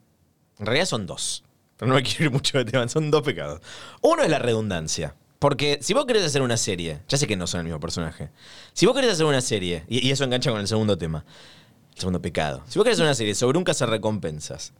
en 0.58 0.64
realidad 0.66 0.86
son 0.86 1.04
dos. 1.06 1.44
Pero 1.76 1.90
no 1.90 1.94
me 1.96 2.02
quiero 2.02 2.24
ir 2.24 2.30
mucho 2.30 2.56
de 2.56 2.64
tema, 2.64 2.88
son 2.88 3.10
dos 3.10 3.20
pecados. 3.22 3.60
Uno 4.00 4.22
es 4.22 4.30
la 4.30 4.38
redundancia. 4.38 5.14
Porque 5.38 5.78
si 5.82 5.92
vos 5.94 6.06
querés 6.06 6.24
hacer 6.24 6.42
una 6.42 6.56
serie, 6.56 7.00
ya 7.08 7.18
sé 7.18 7.26
que 7.26 7.36
no 7.36 7.46
son 7.46 7.60
el 7.60 7.64
mismo 7.64 7.80
personaje. 7.80 8.30
Si 8.72 8.86
vos 8.86 8.94
querés 8.94 9.12
hacer 9.12 9.26
una 9.26 9.40
serie, 9.40 9.84
y, 9.88 10.10
eso 10.10 10.24
engancha 10.24 10.50
con 10.50 10.60
el 10.60 10.68
segundo 10.68 10.96
tema, 10.96 11.24
el 11.94 11.98
segundo 11.98 12.22
pecado. 12.22 12.62
Si 12.68 12.78
vos 12.78 12.84
querés 12.84 12.96
hacer 12.96 13.06
una 13.06 13.14
serie 13.14 13.34
sobre 13.34 13.58
un 13.58 13.64
cazarrecompensas 13.64 14.72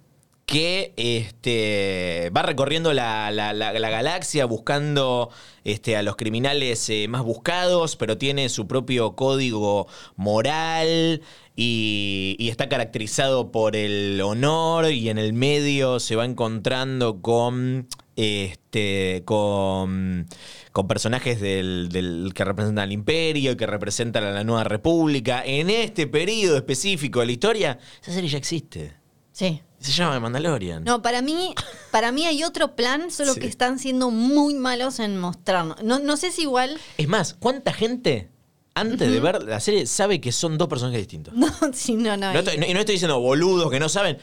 que 0.47 0.93
este, 0.97 2.31
va 2.37 2.43
recorriendo 2.43 2.93
la, 2.93 3.31
la- 3.31 3.53
la- 3.53 3.73
la 3.73 3.91
galaxia 3.91 4.45
buscando 4.45 5.31
este, 5.65 5.97
a 5.97 6.03
los 6.03 6.17
criminales 6.17 6.89
eh, 6.91 7.07
más 7.09 7.23
buscados, 7.23 7.97
pero 7.97 8.19
tiene 8.19 8.49
su 8.51 8.67
propio 8.67 9.17
código 9.17 9.87
moral 10.17 11.23
y, 11.57 12.37
y 12.39 12.49
está 12.51 12.69
caracterizado 12.69 13.51
por 13.53 13.75
el 13.75 14.21
honor 14.21 14.91
y 14.93 15.09
en 15.09 15.19
el 15.19 15.33
medio 15.33 15.99
se 16.01 16.17
va 16.17 16.25
encontrando 16.25 17.21
con... 17.23 17.89
Este, 18.17 19.23
con, 19.25 20.29
con 20.71 20.87
personajes 20.87 21.41
del, 21.41 21.89
del- 21.91 22.31
que 22.33 22.45
representan 22.45 22.85
al 22.85 22.93
imperio, 22.93 23.57
que 23.57 23.67
representan 23.67 24.23
a 24.23 24.31
la 24.31 24.45
nueva 24.45 24.63
república. 24.63 25.43
En 25.45 25.69
este 25.69 26.07
periodo 26.07 26.57
específico 26.57 27.19
de 27.21 27.27
la 27.27 27.33
historia, 27.33 27.79
esa 28.01 28.13
serie 28.13 28.31
ya 28.31 28.39
existe. 28.39 28.93
Sí. 29.35 29.61
Se 29.81 29.91
llama 29.93 30.19
Mandalorian. 30.21 30.85
No, 30.85 31.03
para 31.03 31.21
mí, 31.23 31.55
para 31.91 32.13
mí 32.13 32.25
hay 32.25 32.45
otro 32.45 32.75
plan, 32.77 33.11
solo 33.11 33.35
Sí. 33.35 33.41
que 33.41 33.47
están 33.49 33.79
siendo 33.81 34.11
muy 34.11 34.55
malos 34.55 34.99
en 35.01 35.19
mostrarnos. 35.19 35.83
No, 35.83 35.99
no 35.99 36.17
sé 36.17 36.31
si 36.31 36.43
igual. 36.43 36.79
Es 36.97 37.09
más, 37.09 37.35
¿cuánta 37.35 37.73
gente 37.73 38.31
antes 38.75 39.11
de 39.11 39.21
ver 39.21 39.43
la 39.43 39.59
serie 39.61 39.87
sabe 39.87 40.21
que 40.21 40.31
son 40.33 40.57
dos 40.57 40.69
personajes 40.69 41.01
distintos? 41.01 41.35
No, 41.35 41.49
sí, 41.75 41.95
no, 41.97 42.17
no. 42.17 42.29
No 42.33 42.35
y- 42.35 42.39
estoy, 42.39 42.57
no- 42.59 42.65
estoy 42.81 42.95
diciendo 42.95 43.19
boludos 43.21 43.71
que 43.71 43.81
no 43.81 43.89
saben. 43.89 44.19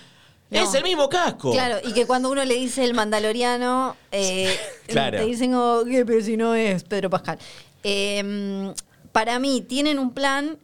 No. 0.49 0.59
Es 0.61 0.73
el 0.73 0.83
mismo 0.83 1.07
casco. 1.09 1.51
Claro, 1.51 1.77
y 1.87 1.93
que 1.93 2.05
cuando 2.07 2.31
uno 2.31 2.43
le 2.45 2.55
dice 2.55 2.83
el 2.83 2.93
mandaloriano, 2.93 3.95
eh, 4.11 4.57
Claro. 4.87 5.17
te 5.19 5.25
dicen, 5.25 5.53
oh, 5.55 5.83
¿qué? 5.85 6.05
pero 6.05 6.23
si 6.23 6.37
no 6.37 6.55
es 6.55 6.83
Pedro 6.83 7.09
Pascal. 7.09 7.37
Eh, 7.83 8.73
para 9.11 9.39
mí, 9.39 9.61
tienen 9.61 9.99
un 9.99 10.13
plan, 10.13 10.57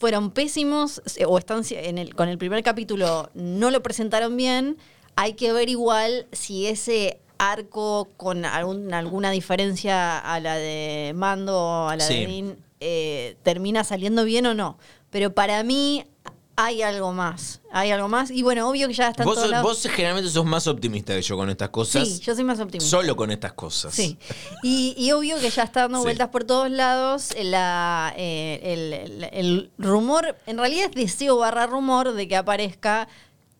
fueron 0.00 0.30
pésimos, 0.30 1.02
eh, 1.16 1.26
o 1.26 1.36
están 1.36 1.62
en 1.70 1.98
el, 1.98 2.14
con 2.14 2.30
el 2.30 2.38
primer 2.38 2.62
capítulo 2.64 3.28
no 3.34 3.70
lo 3.70 3.82
presentaron 3.82 4.34
bien. 4.34 4.78
Hay 5.14 5.34
que 5.34 5.52
ver 5.52 5.68
igual 5.68 6.26
si 6.32 6.66
ese 6.66 7.20
arco 7.36 8.08
con 8.16 8.46
algún- 8.46 8.94
alguna 8.94 9.30
diferencia 9.30 10.18
a 10.18 10.40
la 10.40 10.56
de 10.56 11.12
Mando 11.14 11.54
o 11.58 11.88
a 11.88 11.96
la 11.96 12.04
Sí. 12.04 12.14
de 12.20 12.26
Din 12.26 12.56
eh, 12.80 13.36
termina 13.42 13.84
saliendo 13.84 14.24
bien 14.24 14.46
o 14.46 14.54
no. 14.54 14.78
Pero 15.10 15.34
para 15.34 15.62
mí 15.64 16.06
hay 16.64 16.82
algo 16.82 17.12
más. 17.12 17.60
Hay 17.72 17.90
algo 17.90 18.08
más. 18.08 18.30
Y 18.30 18.42
bueno, 18.42 18.68
obvio 18.68 18.88
que 18.88 18.94
ya 18.94 19.08
está 19.08 19.22
en 19.22 19.28
Vos, 19.28 19.36
todos 19.36 19.50
sos- 19.50 19.62
vos 19.62 19.82
generalmente 19.92 20.30
sos 20.30 20.44
más 20.44 20.66
optimista 20.66 21.14
que 21.14 21.22
yo 21.22 21.36
con 21.36 21.48
estas 21.50 21.68
cosas. 21.68 22.06
Sí, 22.08 22.20
yo 22.20 22.34
soy 22.34 22.44
más 22.44 22.58
optimista. 22.60 22.90
Solo 22.90 23.14
con 23.16 23.30
estas 23.30 23.52
cosas. 23.52 23.94
Sí. 23.94 24.18
Y, 24.62 24.94
y 24.96 25.12
obvio 25.12 25.38
que 25.38 25.50
ya 25.50 25.62
está 25.62 25.82
dando 25.82 25.98
Sí. 25.98 26.04
vueltas 26.04 26.28
por 26.30 26.44
todos 26.44 26.70
lados. 26.70 27.34
La, 27.42 28.12
eh, 28.16 28.60
el, 28.62 28.92
el- 28.92 29.24
el 29.32 29.70
rumor, 29.78 30.36
en 30.46 30.58
realidad 30.58 30.86
es 30.90 30.94
deseo 30.96 31.36
barra 31.38 31.66
rumor 31.66 32.12
de 32.12 32.26
que 32.28 32.36
aparezca 32.36 33.08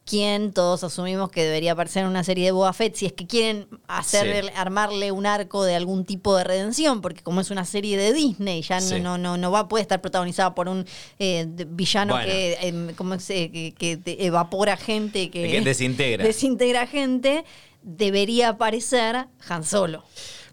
quien 0.04 0.52
todos 0.52 0.82
asumimos 0.82 1.30
que 1.30 1.44
debería 1.44 1.72
aparecer 1.72 2.02
en 2.02 2.08
una 2.08 2.24
serie 2.24 2.46
de 2.46 2.50
Boba 2.52 2.72
Fett, 2.72 2.96
si 2.96 3.06
es 3.06 3.12
que 3.12 3.26
quieren 3.26 3.68
hacer, 3.86 4.44
Sí. 4.46 4.50
armarle 4.56 5.12
un 5.12 5.24
arco 5.26 5.62
de 5.64 5.76
algún 5.76 6.04
tipo 6.04 6.34
de 6.36 6.42
redención, 6.42 7.00
porque 7.00 7.22
como 7.22 7.40
es 7.40 7.50
una 7.50 7.64
serie 7.64 7.96
de 7.96 8.12
Disney, 8.12 8.62
ya 8.62 8.80
Sí. 8.80 8.98
no, 9.00 9.18
no, 9.18 9.36
no 9.36 9.50
va, 9.52 9.68
puede 9.68 9.82
estar 9.82 10.00
protagonizada 10.00 10.54
por 10.54 10.68
un 10.68 10.84
eh, 11.18 11.46
villano 11.68 12.14
Bueno. 12.14 12.26
que, 12.28 12.58
em, 12.62 12.94
¿cómo 12.94 13.18
se- 13.20 13.52
que, 13.52 13.72
que 13.74 14.00
evapora 14.18 14.76
gente, 14.76 15.30
que, 15.30 15.48
Que 15.48 15.60
desintegra. 15.60 16.24
desintegra 16.26 16.86
gente, 16.86 17.44
debería 17.82 18.48
aparecer 18.50 19.26
Han 19.48 19.64
Solo. 19.64 20.04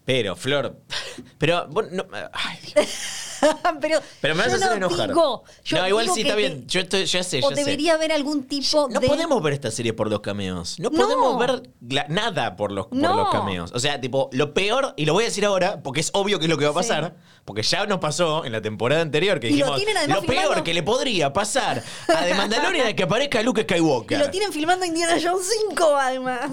Pero, 0.06 0.36
Flor. 0.36 0.80
Pero, 1.40 1.68
vos 1.70 1.86
no- 1.92 2.06
ay, 2.34 2.58
Dios. 2.76 2.88
pero, 3.82 4.00
Pero 4.22 4.36
me 4.36 4.42
vas 4.44 4.48
yo 4.52 4.54
a 4.54 4.58
hacer 4.58 4.70
no 4.80 4.88
enojar. 4.88 5.10
digo- 5.10 5.44
yo 5.64 5.78
no, 5.78 5.88
igual 5.88 6.06
digo 6.06 6.16
sí 6.16 6.22
está 6.22 6.36
bien. 6.36 6.68
Yo 6.68 6.80
estoy, 6.82 7.06
ya 7.06 7.24
sé, 7.24 7.38
o 7.44 7.50
ya 7.50 7.56
sé. 7.56 7.64
debería 7.64 7.94
haber 7.94 8.12
algún 8.12 8.48
tipo 8.48 8.88
No 8.90 9.00
de. 9.00 9.08
podemos 9.08 9.42
ver 9.44 9.54
esta 9.54 9.72
serie 9.72 9.94
por 9.94 10.10
los 10.10 10.22
cameos. 10.22 10.80
No, 10.80 10.90
No. 10.90 11.00
podemos 11.04 11.40
ver 11.40 11.70
la- 11.90 12.08
nada 12.10 12.56
por 12.56 12.72
los, 12.72 12.88
por 12.88 12.98
No. 12.98 13.16
los 13.16 13.30
cameos. 13.30 13.72
O 13.74 13.80
sea, 13.80 14.00
tipo, 14.02 14.30
lo 14.34 14.54
peor, 14.54 14.94
y 14.98 15.06
lo 15.06 15.14
voy 15.14 15.24
a 15.24 15.28
decir 15.28 15.46
ahora, 15.46 15.82
porque 15.84 16.00
es 16.02 16.10
obvio 16.14 16.40
que 16.40 16.46
es 16.46 16.50
lo 16.50 16.58
que 16.58 16.66
va 16.66 16.72
a 16.72 16.84
Sí. 16.84 16.90
pasar, 16.90 17.16
porque 17.46 17.64
ya 17.64 17.86
nos 17.86 18.00
pasó 18.00 18.46
en 18.46 18.52
la 18.52 18.62
temporada 18.62 19.02
anterior 19.02 19.40
que 19.40 19.48
Y 19.50 19.58
lo 19.58 19.74
dijimos, 19.76 19.94
además 19.98 20.22
lo 20.22 20.28
peor 20.28 20.64
que 20.64 20.74
le 20.74 20.84
podría 20.84 21.32
pasar 21.34 21.84
a 22.08 22.24
The 22.26 22.34
Mandalorian 22.34 22.88
es 22.88 22.94
que 22.96 23.04
aparezca 23.04 23.42
Luke 23.42 23.62
Y 23.68 23.74
Skywalker. 23.74 24.20
lo 24.20 24.30
tienen 24.30 24.52
filmando 24.52 24.86
Indiana 24.86 25.16
Jones 25.22 25.48
5, 25.70 25.96
además. 25.96 26.50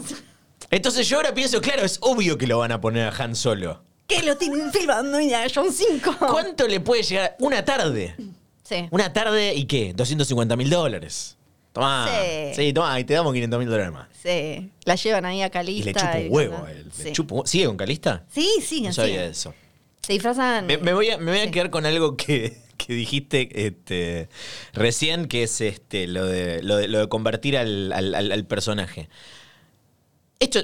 Entonces 0.71 1.09
yo 1.09 1.17
ahora 1.19 1.35
pienso, 1.35 1.61
claro, 1.61 1.83
es 1.85 1.99
obvio 2.01 2.39
que 2.39 2.47
lo 2.47 2.59
van 2.59 2.73
a 2.73 2.81
poner 2.81 3.07
a 3.09 3.23
Han 3.23 3.35
Solo. 3.37 3.83
Que 4.07 4.23
lo 4.23 4.37
tienen 4.37 4.71
filmando 4.73 5.19
Indiana 5.21 5.47
Jones 5.53 5.77
5. 5.77 6.17
¿Cuánto 6.19 6.69
le 6.69 6.81
puede 6.81 7.03
llegar? 7.03 7.37
Una 7.41 7.65
tarde. 7.65 8.15
Sí. 8.63 8.87
Una 8.91 9.13
tarde 9.13 9.55
y 9.55 9.65
qué? 9.65 9.93
250 9.95 10.57
mil 10.57 10.71
dólares. 10.71 11.37
Tomá. 11.73 12.09
Sí. 12.09 12.55
Sí, 12.55 12.73
tomá, 12.73 13.01
y 13.01 13.05
te 13.05 13.15
damos 13.15 13.33
500 13.33 13.59
mil 13.59 13.69
dólares 13.69 13.93
más. 13.93 14.09
Sí. 14.23 14.71
La 14.85 14.95
llevan 14.95 15.25
ahí 15.25 15.43
a 15.43 15.47
Y 15.47 15.51
Calista. 15.51 15.87
le 15.91 15.95
chupa 15.95 16.19
un 16.19 16.27
huevo 16.31 16.65
a 16.65 16.71
él. 16.71 16.91
Le 16.99 17.05
Sí. 17.05 17.13
chupa 17.13 17.35
un- 17.35 17.47
¿Sigue 17.47 17.67
con 17.67 17.77
Calista? 17.77 18.25
Sí, 18.33 18.49
sí, 18.65 18.83
No 18.83 18.91
sí. 18.91 18.97
sabía 18.97 19.25
eso. 19.25 19.55
Se 20.03 20.13
disfrazan. 20.13 20.67
Me, 20.67 20.77
me 20.79 20.93
voy 20.93 21.11
a, 21.11 21.19
me 21.19 21.31
voy 21.33 21.41
a 21.41 21.45
Sí. 21.45 21.51
quedar 21.51 21.71
con 21.71 21.85
algo 21.87 22.17
que, 22.17 22.59
que 22.77 22.93
dijiste 22.93 23.67
este, 23.67 24.29
recién, 24.73 25.27
que 25.27 25.43
es 25.45 25.61
este, 25.61 26.07
lo, 26.07 26.27
de, 26.27 26.63
lo, 26.63 26.77
de, 26.77 26.89
lo 26.89 27.01
de 27.01 27.09
convertir 27.09 27.57
al, 27.57 27.91
al- 27.93 28.15
al- 28.15 28.31
al 28.33 28.45
personaje. 28.47 29.09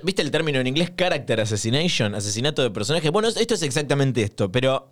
¿Viste 0.03 0.23
el 0.23 0.31
término 0.31 0.59
en 0.61 0.67
inglés? 0.67 0.93
Character 0.97 1.41
assassination, 1.41 2.15
asesinato 2.15 2.63
de 2.63 2.71
personaje. 2.71 3.11
Bueno, 3.11 3.29
esto 3.29 3.55
es 3.55 3.63
exactamente 3.63 4.23
esto, 4.23 4.51
pero 4.51 4.91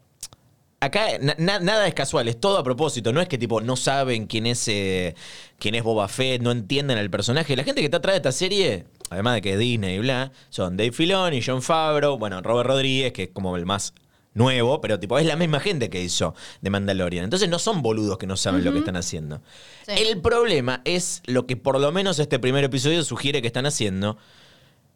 acá 0.80 1.18
na- 1.20 1.34
na- 1.38 1.58
nada 1.58 1.86
es 1.88 1.94
casual, 1.94 2.28
es 2.28 2.38
todo 2.40 2.58
a 2.58 2.64
propósito. 2.64 3.12
No 3.12 3.20
es 3.20 3.28
que 3.28 3.38
tipo 3.38 3.60
no 3.60 3.76
saben 3.76 4.26
quién 4.26 4.46
es, 4.46 4.66
eh, 4.68 5.14
quién 5.58 5.74
es 5.74 5.82
Boba 5.82 6.08
Fett, 6.08 6.40
no 6.42 6.50
entienden 6.52 6.98
al 6.98 7.10
personaje. 7.10 7.56
La 7.56 7.64
gente 7.64 7.80
que 7.80 7.86
está 7.86 7.96
atrás 7.98 8.14
de 8.14 8.18
esta 8.18 8.32
serie, 8.32 8.84
además 9.10 9.34
de 9.34 9.42
que 9.42 9.52
es 9.54 9.58
Disney 9.58 9.96
y 9.96 9.98
bla, 9.98 10.32
son 10.50 10.76
Dave 10.76 10.92
Filoni, 10.92 11.40
John 11.44 11.62
Favreau, 11.62 12.16
bueno, 12.18 12.40
Robert 12.42 12.68
Rodríguez, 12.68 13.12
que 13.12 13.24
es 13.24 13.30
como 13.32 13.56
el 13.56 13.66
más 13.66 13.92
nuevo, 14.34 14.80
pero 14.80 15.00
tipo 15.00 15.18
es 15.18 15.26
la 15.26 15.34
misma 15.34 15.58
gente 15.58 15.90
que 15.90 16.00
hizo 16.00 16.32
de 16.60 16.70
Mandalorian. 16.70 17.24
Entonces 17.24 17.48
no 17.48 17.58
son 17.58 17.82
boludos 17.82 18.18
que 18.18 18.28
no 18.28 18.36
saben 18.36 18.62
lo 18.64 18.72
que 18.72 18.78
están 18.78 18.94
haciendo. 18.96 19.42
Sí. 19.84 19.94
El 19.96 20.20
problema 20.20 20.80
es 20.84 21.22
lo 21.26 21.44
que 21.46 21.56
por 21.56 21.80
lo 21.80 21.90
menos 21.90 22.20
este 22.20 22.38
primer 22.38 22.62
episodio 22.62 23.02
sugiere 23.02 23.40
que 23.40 23.48
están 23.48 23.66
haciendo, 23.66 24.16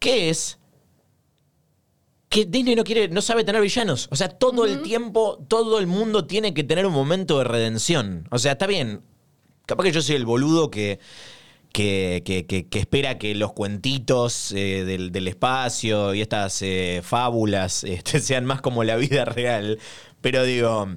que 0.02 0.28
es 0.28 0.58
que 2.28 2.46
Disney 2.46 2.74
no 2.74 2.84
quiere, 2.84 3.08
no 3.08 3.20
sabe 3.20 3.44
tener 3.44 3.60
villanos. 3.60 4.08
O 4.10 4.16
sea, 4.16 4.28
todo 4.30 4.64
el 4.64 4.82
tiempo, 4.82 5.44
todo 5.48 5.78
el 5.78 5.86
mundo 5.86 6.26
tiene 6.26 6.54
que 6.54 6.64
tener 6.64 6.86
un 6.86 6.94
momento 6.94 7.38
de 7.38 7.44
redención. 7.44 8.26
O 8.30 8.38
sea, 8.38 8.52
está 8.52 8.66
bien. 8.66 9.02
Capaz 9.66 9.84
que 9.84 9.92
yo 9.92 10.02
soy 10.02 10.16
el 10.16 10.24
boludo 10.26 10.70
que. 10.70 10.98
Que, 11.72 12.22
que- 12.26 12.44
que- 12.44 12.68
que 12.68 12.78
espera 12.80 13.16
que 13.16 13.34
los 13.34 13.54
cuentitos 13.54 14.52
eh, 14.52 14.84
del, 14.84 15.10
del 15.10 15.26
espacio 15.26 16.12
y 16.12 16.20
estas 16.20 16.60
eh, 16.60 17.00
fábulas 17.02 17.82
este, 17.84 18.20
sean 18.20 18.44
más 18.44 18.60
como 18.60 18.84
la 18.84 18.96
vida 18.96 19.24
real. 19.24 19.78
Pero 20.20 20.44
digo, 20.44 20.88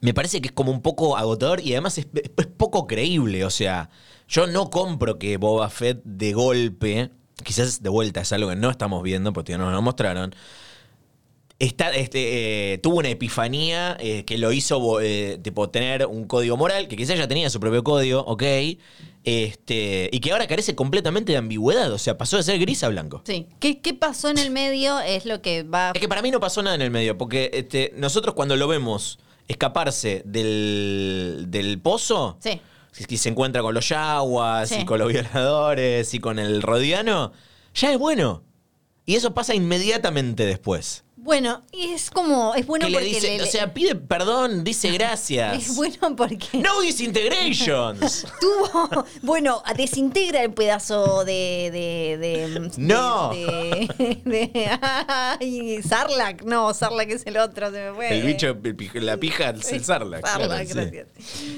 me 0.00 0.12
parece 0.14 0.40
que 0.40 0.48
es 0.48 0.52
como 0.52 0.72
un 0.72 0.82
poco 0.82 1.16
agotador 1.16 1.60
y 1.60 1.72
además 1.72 1.98
es, 1.98 2.08
es 2.36 2.46
poco 2.48 2.86
creíble. 2.88 3.44
O 3.44 3.50
sea, 3.50 3.90
yo 4.28 4.48
no 4.48 4.70
compro 4.70 5.18
que 5.20 5.36
Boba 5.36 5.70
Fett 5.70 6.02
de 6.04 6.32
golpe, 6.32 7.10
quizás 7.44 7.82
de 7.82 7.88
vuelta 7.88 8.20
es 8.20 8.32
algo 8.32 8.48
que 8.50 8.56
no 8.56 8.70
estamos 8.70 9.02
viendo 9.02 9.32
porque 9.32 9.56
no 9.58 9.64
nos 9.66 9.74
lo 9.74 9.82
mostraron. 9.82 10.34
Está, 11.58 11.90
este, 11.90 12.74
eh, 12.74 12.78
tuvo 12.78 12.98
una 12.98 13.08
epifanía 13.08 13.96
eh, 13.98 14.24
que 14.26 14.36
lo 14.36 14.52
hizo 14.52 15.00
eh, 15.00 15.38
tipo, 15.42 15.70
tener 15.70 16.04
un 16.04 16.26
código 16.26 16.58
moral, 16.58 16.86
que 16.86 16.96
quizás 16.96 17.16
ya 17.16 17.26
tenía 17.28 17.48
su 17.48 17.60
propio 17.60 17.82
código, 17.82 18.20
ok, 18.20 18.42
este, 19.24 20.10
y 20.12 20.20
que 20.20 20.32
ahora 20.32 20.46
carece 20.46 20.74
completamente 20.74 21.32
de 21.32 21.38
ambigüedad, 21.38 21.90
o 21.92 21.98
sea, 21.98 22.18
pasó 22.18 22.36
de 22.36 22.42
ser 22.42 22.58
gris 22.58 22.84
a 22.84 22.90
blanco. 22.90 23.22
Sí. 23.24 23.46
¿Qué, 23.58 23.80
¿Qué 23.80 23.94
pasó 23.94 24.28
en 24.28 24.36
el 24.36 24.50
medio? 24.50 25.00
Es 25.00 25.24
lo 25.24 25.40
que 25.40 25.62
va. 25.62 25.92
Es 25.94 26.00
que 26.00 26.08
para 26.08 26.20
mí 26.20 26.30
no 26.30 26.40
pasó 26.40 26.62
nada 26.62 26.76
en 26.76 26.82
el 26.82 26.90
medio, 26.90 27.16
porque 27.16 27.50
este, 27.54 27.90
nosotros 27.96 28.34
cuando 28.34 28.54
lo 28.56 28.68
vemos 28.68 29.18
escaparse 29.48 30.22
del, 30.26 31.46
del 31.48 31.80
pozo, 31.80 32.36
Sí. 32.40 32.60
Y 33.08 33.16
se 33.18 33.28
encuentra 33.28 33.62
con 33.62 33.74
los 33.74 33.88
yaguas, 33.88 34.68
Sí. 34.68 34.80
y 34.80 34.84
con 34.84 34.98
los 34.98 35.08
violadores, 35.12 36.12
y 36.14 36.18
con 36.20 36.38
el 36.38 36.62
rodiano, 36.62 37.32
ya 37.74 37.92
es 37.92 37.98
bueno. 37.98 38.42
Y 39.04 39.14
eso 39.14 39.34
pasa 39.34 39.54
inmediatamente 39.54 40.44
después. 40.46 41.04
Bueno, 41.18 41.62
y 41.72 41.92
es 41.92 42.10
como. 42.10 42.54
Es 42.54 42.66
bueno 42.66 42.84
que 42.86 42.90
le 42.92 42.98
porque. 42.98 43.08
dice, 43.08 43.38
le- 43.38 43.42
o 43.42 43.46
sea, 43.46 43.72
pide 43.72 43.94
perdón, 43.94 44.62
dice 44.64 44.90
gracias. 44.92 45.56
es 45.70 45.74
bueno 45.74 46.14
porque. 46.14 46.58
No 46.58 46.80
disintegrations. 46.82 48.26
Tuvo, 48.40 49.04
bueno, 49.22 49.62
desintegra 49.76 50.42
el 50.42 50.52
pedazo 50.52 51.24
de. 51.24 51.70
de, 51.72 52.18
de 52.18 52.70
No. 52.76 53.30
De, 53.30 53.88
de- 53.98 54.20
de- 54.24 54.78
ay, 54.82 55.82
Sarlacc. 55.82 56.42
No, 56.42 56.72
Sarlacc 56.74 57.10
es 57.10 57.26
el 57.26 57.38
otro, 57.38 57.70
se 57.72 57.90
me 57.90 57.94
fue. 57.94 58.12
el 58.18 58.22
bicho, 58.26 58.48
el 58.48 58.76
pij- 58.76 59.00
la 59.00 59.16
pija, 59.16 59.48
el 59.50 59.62
Sarlacc. 59.62 60.22
claro, 60.22 60.40
Sarlacc, 60.48 60.68
sí. 60.68 60.74
gracias. 60.74 61.06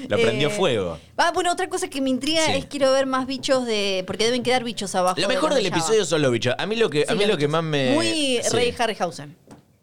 Lo 0.07 0.17
prendió 0.17 0.47
Eh, 0.47 0.51
fuego. 0.51 0.97
Ah, 1.17 1.31
bueno, 1.33 1.51
otra 1.51 1.67
cosa 1.69 1.89
que 1.89 1.99
me 2.01 2.09
intriga 2.09 2.45
Sí. 2.45 2.51
es 2.53 2.65
quiero 2.65 2.91
ver 2.93 3.05
más 3.05 3.27
bichos 3.27 3.65
de. 3.65 4.03
Porque 4.07 4.23
deben 4.23 4.41
quedar 4.41 4.63
bichos 4.63 4.95
abajo. 4.95 5.19
Lo 5.19 5.27
mejor 5.27 5.53
del 5.53 5.65
episodio 5.65 6.05
son 6.05 6.21
los 6.21 6.31
bichos. 6.31 6.55
A 6.57 6.65
mí 6.65 6.75
lo 6.77 6.89
que, 6.89 7.03
a 7.03 7.07
Sí, 7.07 7.13
mí 7.13 7.19
los 7.19 7.27
lo 7.29 7.37
que 7.37 7.45
bichos. 7.47 7.51
más 7.51 7.63
me. 7.63 7.91
Muy 7.91 8.07
sí. 8.41 8.49
Rey 8.53 8.73
Harryhausen. 8.77 9.35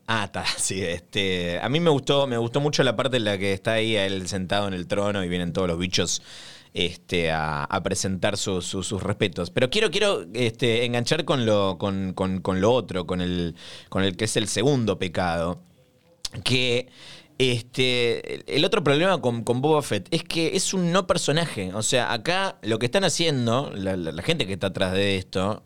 Ah, 0.06 0.24
está, 0.26 0.44
sí, 0.46 0.82
este, 0.82 1.58
a 1.60 1.68
mí 1.68 1.80
me 1.80 1.90
gustó, 1.90 2.26
me 2.26 2.38
gustó 2.38 2.60
mucho 2.60 2.82
la 2.84 2.94
parte 2.96 3.16
en 3.16 3.24
la 3.24 3.38
que 3.38 3.52
está 3.52 3.72
ahí 3.74 3.96
él 3.96 4.28
sentado 4.28 4.68
en 4.68 4.74
el 4.74 4.86
trono 4.86 5.24
y 5.24 5.28
vienen 5.28 5.52
todos 5.52 5.68
los 5.68 5.78
bichos 5.78 6.22
este, 6.74 7.32
a, 7.32 7.66
presentar 7.82 8.36
su- 8.36 8.60
su- 8.62 8.82
sus 8.82 9.02
respetos. 9.02 9.50
Pero 9.50 9.70
quiero, 9.70 9.90
quiero 9.90 10.26
este, 10.34 10.84
enganchar 10.84 11.24
con 11.24 11.46
lo, 11.46 11.78
con, 11.78 12.12
con- 12.14 12.60
lo 12.60 12.72
otro, 12.72 13.06
con 13.06 13.20
el, 13.20 13.54
con 13.88 14.04
el 14.04 14.16
que 14.16 14.26
es 14.26 14.36
el 14.36 14.46
segundo 14.48 14.98
pecado, 14.98 15.60
que 16.44 16.88
este, 17.38 18.54
el- 18.56 18.64
otro 18.64 18.84
problema 18.84 19.20
con, 19.20 19.42
con 19.44 19.60
Boba 19.60 19.82
Fett 19.82 20.08
es 20.12 20.22
que 20.24 20.56
es 20.56 20.74
un 20.74 20.92
no 20.92 21.06
personaje. 21.06 21.72
O 21.74 21.82
sea, 21.82 22.12
acá 22.12 22.58
lo 22.62 22.78
que 22.78 22.86
están 22.86 23.04
haciendo, 23.04 23.72
la, 23.74 23.96
gente 24.22 24.46
que 24.46 24.54
está 24.54 24.68
atrás 24.68 24.92
de 24.92 25.16
esto, 25.16 25.62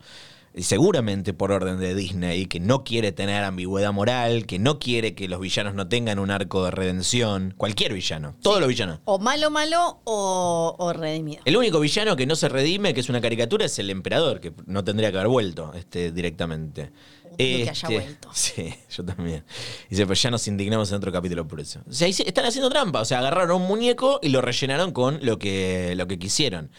seguramente 0.57 1.33
por 1.33 1.51
orden 1.51 1.79
de 1.79 1.95
Disney, 1.95 2.45
que 2.45 2.59
no 2.59 2.83
quiere 2.83 3.11
tener 3.11 3.43
ambigüedad 3.43 3.93
moral, 3.93 4.45
que 4.45 4.59
no 4.59 4.79
quiere 4.79 5.15
que 5.15 5.27
los 5.27 5.39
villanos 5.39 5.75
no 5.75 5.87
tengan 5.87 6.19
un 6.19 6.31
arco 6.31 6.65
de 6.65 6.71
redención, 6.71 7.53
cualquier 7.57 7.93
villano, 7.93 8.35
todos 8.41 8.59
los 8.59 8.69
villanos. 8.69 8.99
O 9.05 9.19
malo, 9.19 9.49
malo 9.49 10.01
o, 10.03 10.75
o 10.77 10.93
redimido. 10.93 11.41
El 11.45 11.57
único 11.57 11.79
villano 11.79 12.15
que 12.15 12.25
no 12.25 12.35
se 12.35 12.49
redime, 12.49 12.93
que 12.93 12.99
es 12.99 13.09
una 13.09 13.21
caricatura, 13.21 13.65
es 13.65 13.79
el 13.79 13.89
emperador, 13.89 14.39
que 14.39 14.53
no 14.65 14.83
tendría 14.83 15.11
que 15.11 15.17
haber 15.17 15.29
vuelto 15.29 15.73
este, 15.75 16.11
directamente. 16.11 16.91
Dudo 17.31 17.37
que 17.37 17.69
haya 17.69 17.89
vuelto. 17.89 18.29
Sí, 18.33 18.73
yo 18.89 19.05
también. 19.05 19.43
Dice, 19.89 20.05
pues 20.05 20.21
ya 20.21 20.31
nos 20.31 20.47
indignamos 20.47 20.89
en 20.91 20.97
otro 20.97 21.11
capítulo 21.11 21.47
por 21.47 21.59
eso. 21.59 21.79
O 21.89 21.93
sea, 21.93 22.07
están 22.07 22.45
haciendo 22.45 22.69
trampa. 22.69 23.01
O 23.01 23.05
sea, 23.05 23.19
agarraron 23.19 23.61
un 23.61 23.67
muñeco 23.67 24.19
y 24.21 24.29
lo 24.29 24.41
rellenaron 24.41 24.91
con 24.91 25.19
lo 25.21 25.39
que, 25.39 25.93
lo 25.95 26.07
que 26.07 26.19
quisieron. 26.19 26.71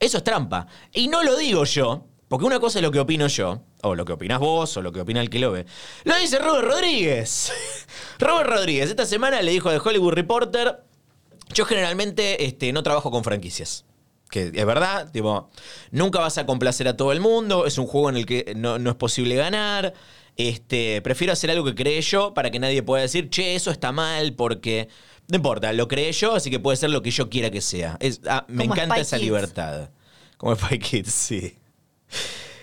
Eso 0.00 0.18
es 0.18 0.24
trampa. 0.24 0.66
Y 0.92 1.08
no 1.08 1.22
lo 1.22 1.36
digo 1.36 1.64
yo, 1.64 2.06
porque 2.28 2.44
una 2.44 2.60
cosa 2.60 2.78
es 2.78 2.82
lo 2.84 2.90
que 2.90 3.00
opino 3.00 3.26
yo, 3.26 3.62
o 3.82 3.94
lo 3.94 4.04
que 4.04 4.12
opinás 4.12 4.38
vos, 4.38 4.76
o 4.76 4.82
lo 4.82 4.92
que 4.92 5.00
opina 5.00 5.20
el 5.20 5.30
que 5.30 5.38
lo 5.38 5.52
ve. 5.52 5.66
Lo 6.04 6.16
dice 6.18 6.38
Robert 6.38 6.66
Rodríguez. 6.68 7.52
Robert 8.18 8.48
Rodríguez, 8.50 8.90
esta 8.90 9.06
semana 9.06 9.40
le 9.42 9.50
dijo 9.52 9.68
a 9.68 9.72
The 9.72 9.80
Hollywood 9.88 10.12
Reporter 10.14 10.82
yo 11.54 11.64
generalmente 11.64 12.44
este, 12.44 12.72
no 12.72 12.82
trabajo 12.82 13.10
con 13.10 13.24
franquicias. 13.24 13.84
Que 14.30 14.52
es 14.54 14.66
verdad, 14.66 15.10
tipo, 15.10 15.48
nunca 15.90 16.18
vas 16.20 16.36
a 16.36 16.44
complacer 16.44 16.86
a 16.86 16.96
todo 16.98 17.12
el 17.12 17.20
mundo, 17.20 17.64
es 17.64 17.78
un 17.78 17.86
juego 17.86 18.10
en 18.10 18.16
el 18.18 18.26
que 18.26 18.52
no, 18.54 18.78
no 18.78 18.90
es 18.90 18.96
posible 18.96 19.34
ganar. 19.36 19.94
Este, 20.36 21.00
prefiero 21.00 21.32
hacer 21.32 21.50
algo 21.50 21.64
que 21.64 21.74
creé 21.74 22.02
yo 22.02 22.34
para 22.34 22.50
que 22.50 22.58
nadie 22.58 22.82
pueda 22.82 23.02
decir, 23.02 23.30
che, 23.30 23.54
eso 23.54 23.70
está 23.70 23.90
mal, 23.90 24.34
porque 24.34 24.88
no 25.28 25.36
importa, 25.36 25.72
lo 25.72 25.88
creé 25.88 26.12
yo, 26.12 26.34
así 26.34 26.50
que 26.50 26.60
puede 26.60 26.76
ser 26.76 26.90
lo 26.90 27.00
que 27.00 27.10
yo 27.10 27.30
quiera 27.30 27.50
que 27.50 27.62
sea. 27.62 27.96
Es- 28.00 28.20
ah, 28.28 28.44
me 28.48 28.64
Como 28.64 28.74
encanta 28.74 28.96
Spy 28.96 29.00
esa 29.02 29.16
Kids. 29.16 29.24
libertad. 29.24 29.90
Como 30.36 30.54
Spy 30.54 30.78
Kids, 30.78 31.12
sí. 31.12 31.56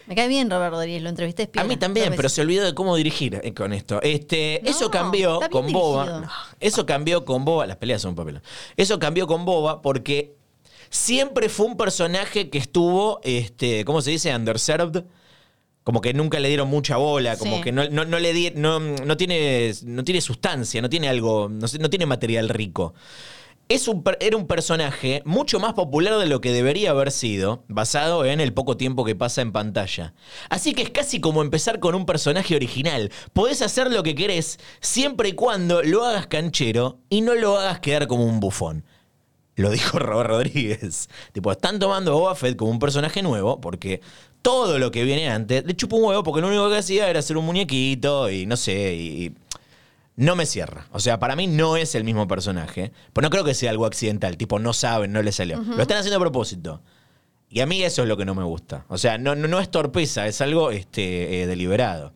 Me 0.08 0.16
cae 0.16 0.28
bien 0.28 0.50
Robert 0.52 0.72
Rodríguez, 0.72 1.02
lo 1.02 1.10
entrevisté. 1.10 1.50
A 1.56 1.64
mí 1.64 1.78
también, 1.78 2.14
pero 2.16 2.30
se 2.30 2.42
olvidó 2.42 2.64
de 2.64 2.76
cómo 2.76 2.96
dirigir 2.96 3.40
eh, 3.44 3.54
con 3.56 3.74
esto. 3.74 4.00
Este, 4.04 4.62
No, 4.64 4.70
eso 4.70 4.92
cambió 4.92 5.42
está 5.42 5.48
bien 5.48 5.52
con 5.64 5.72
Boba. 5.74 6.04
dirigido. 6.04 6.22
No, 6.28 6.32
eso 6.60 6.86
cambió 6.86 7.26
con 7.26 7.44
Boba. 7.44 7.66
Las 7.66 7.78
peleas 7.78 8.02
son 8.04 8.10
un 8.10 8.16
papel. 8.16 8.42
Eso 8.78 9.00
cambió 9.00 9.26
con 9.26 9.46
Boba 9.46 9.82
porque 9.82 10.36
siempre 10.92 11.50
fue 11.50 11.66
un 11.66 11.76
personaje 11.76 12.50
que 12.52 12.60
estuvo, 12.60 13.20
este, 13.24 13.84
¿cómo 13.84 14.02
se 14.02 14.12
dice? 14.12 14.36
Underserved. 14.36 15.06
Como 15.84 16.02
que 16.02 16.14
nunca 16.14 16.40
le 16.40 16.48
dieron 16.50 16.68
mucha 16.68 16.98
bola, 16.98 17.38
como 17.38 17.58
Sí. 17.58 17.62
que 17.64 17.72
no, 17.72 17.88
no- 17.90 18.06
no 18.06 18.18
le 18.20 18.34
di- 18.34 18.52
no, 18.56 18.80
no 18.80 19.18
tiene, 19.18 19.72
no 19.84 20.04
tiene 20.04 20.20
sustancia, 20.22 20.82
no 20.82 20.90
tiene 20.90 21.10
algo, 21.10 21.48
no, 21.50 21.68
sé, 21.68 21.78
no 21.80 21.90
tiene 21.92 22.06
material 22.08 22.50
rico. 22.50 22.94
Es 23.68 23.88
un 23.88 24.04
era 24.20 24.38
un 24.38 24.48
personaje 24.48 25.22
mucho 25.26 25.60
más 25.60 25.74
popular 25.74 26.18
de 26.20 26.28
lo 26.28 26.40
que 26.40 26.52
debería 26.52 26.92
haber 26.92 27.12
sido, 27.12 27.64
basado 27.68 28.26
en 28.26 28.40
el 28.40 28.54
poco 28.54 28.78
tiempo 28.78 29.06
que 29.06 29.16
pasa 29.16 29.42
en 29.42 29.52
pantalla. 29.52 30.14
Así 30.50 30.74
que 30.74 30.84
es 30.84 30.92
casi 30.92 31.20
como 31.20 31.42
empezar 31.42 31.80
con 31.80 31.96
un 31.96 32.06
personaje 32.06 32.56
original. 32.56 33.12
Podés 33.34 33.62
hacer 33.62 33.92
lo 33.92 34.04
que 34.04 34.16
querés 34.16 34.60
siempre 34.82 35.30
y 35.30 35.34
cuando 35.34 35.82
lo 35.82 36.06
hagas 36.06 36.28
canchero 36.28 37.00
y 37.10 37.22
no 37.22 37.34
lo 37.34 37.58
hagas 37.58 37.80
quedar 37.80 38.08
como 38.08 38.26
un 38.26 38.40
bufón. 38.40 38.86
Lo 39.56 39.72
dijo 39.72 39.98
Robert 40.00 40.30
Rodríguez. 40.30 41.10
Tipo, 41.32 41.52
están 41.52 41.80
tomando 41.80 42.12
a 42.12 42.16
Boba 42.16 42.36
Fett 42.36 42.56
como 42.56 42.72
un 42.72 42.80
personaje 42.80 43.24
nuevo 43.24 43.62
porque 43.62 44.02
todo 44.42 44.78
lo 44.78 44.92
que 44.92 45.04
viene 45.04 45.28
antes 45.28 45.66
le 45.66 45.76
chupa 45.76 45.96
un 45.96 46.04
huevo 46.04 46.22
porque 46.22 46.42
lo 46.42 46.48
único 46.50 46.70
que 46.70 46.78
hacía 46.78 47.10
era 47.10 47.20
hacer 47.20 47.36
un 47.36 47.46
muñequito 47.46 48.30
y 48.30 48.46
no 48.46 48.58
sé, 48.58 48.94
y 48.94 49.34
no 50.16 50.36
me 50.36 50.46
cierra. 50.46 50.88
O 50.92 51.00
sea, 51.00 51.20
para 51.20 51.36
mí 51.36 51.48
no 51.48 51.78
es 51.78 51.96
el 51.96 52.04
mismo 52.04 52.28
personaje. 52.28 52.92
Pero 53.14 53.26
no 53.26 53.30
creo 53.30 53.44
que 53.44 53.54
sea 53.54 53.72
algo 53.72 53.86
accidental. 53.86 54.38
Tipo, 54.38 54.60
no 54.60 54.74
saben, 54.74 55.12
no 55.12 55.22
le 55.22 55.32
salió. 55.32 55.62
Lo 55.62 55.82
están 55.82 55.98
haciendo 55.98 56.18
a 56.18 56.22
propósito. 56.22 56.82
Y 57.50 57.60
a 57.60 57.66
mí 57.66 57.84
eso 57.84 58.02
es 58.02 58.08
lo 58.08 58.18
que 58.18 58.26
no 58.26 58.36
me 58.36 58.44
gusta. 58.44 58.86
O 58.90 58.98
sea, 58.98 59.18
no, 59.18 59.36
no, 59.36 59.48
no 59.48 59.60
es 59.60 59.70
torpeza, 59.70 60.28
es 60.28 60.42
algo 60.42 60.72
este, 60.72 61.44
eh, 61.44 61.48
deliberado. 61.48 62.14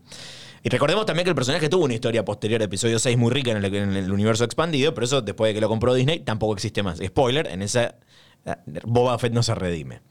Y 0.64 0.70
recordemos 0.70 1.06
también 1.06 1.24
que 1.24 1.30
el 1.30 1.36
personaje 1.36 1.70
tuvo 1.70 1.86
una 1.86 1.93
historia 1.93 2.26
posterior 2.26 2.62
a 2.62 2.66
episodio 2.66 3.00
6 3.00 3.18
muy 3.18 3.32
rica 3.32 3.52
en 3.52 3.58
el, 3.58 3.74
en 3.74 3.95
el 3.95 4.12
universo 4.12 4.43
expandido, 4.43 4.93
pero 4.93 5.06
eso 5.06 5.22
después 5.22 5.50
de 5.50 5.54
que 5.54 5.62
lo 5.62 5.70
compró 5.70 5.93
Disney 5.93 6.20
tampoco 6.20 6.54
existe 6.54 6.84
más. 6.84 7.00
Spoiler, 7.00 7.47
en 7.47 7.62
esa 7.62 7.95
eh, 8.45 8.56
Boba 8.84 9.18
Fett 9.18 9.32
no 9.32 9.43
se 9.43 9.56
redime. 9.56 10.02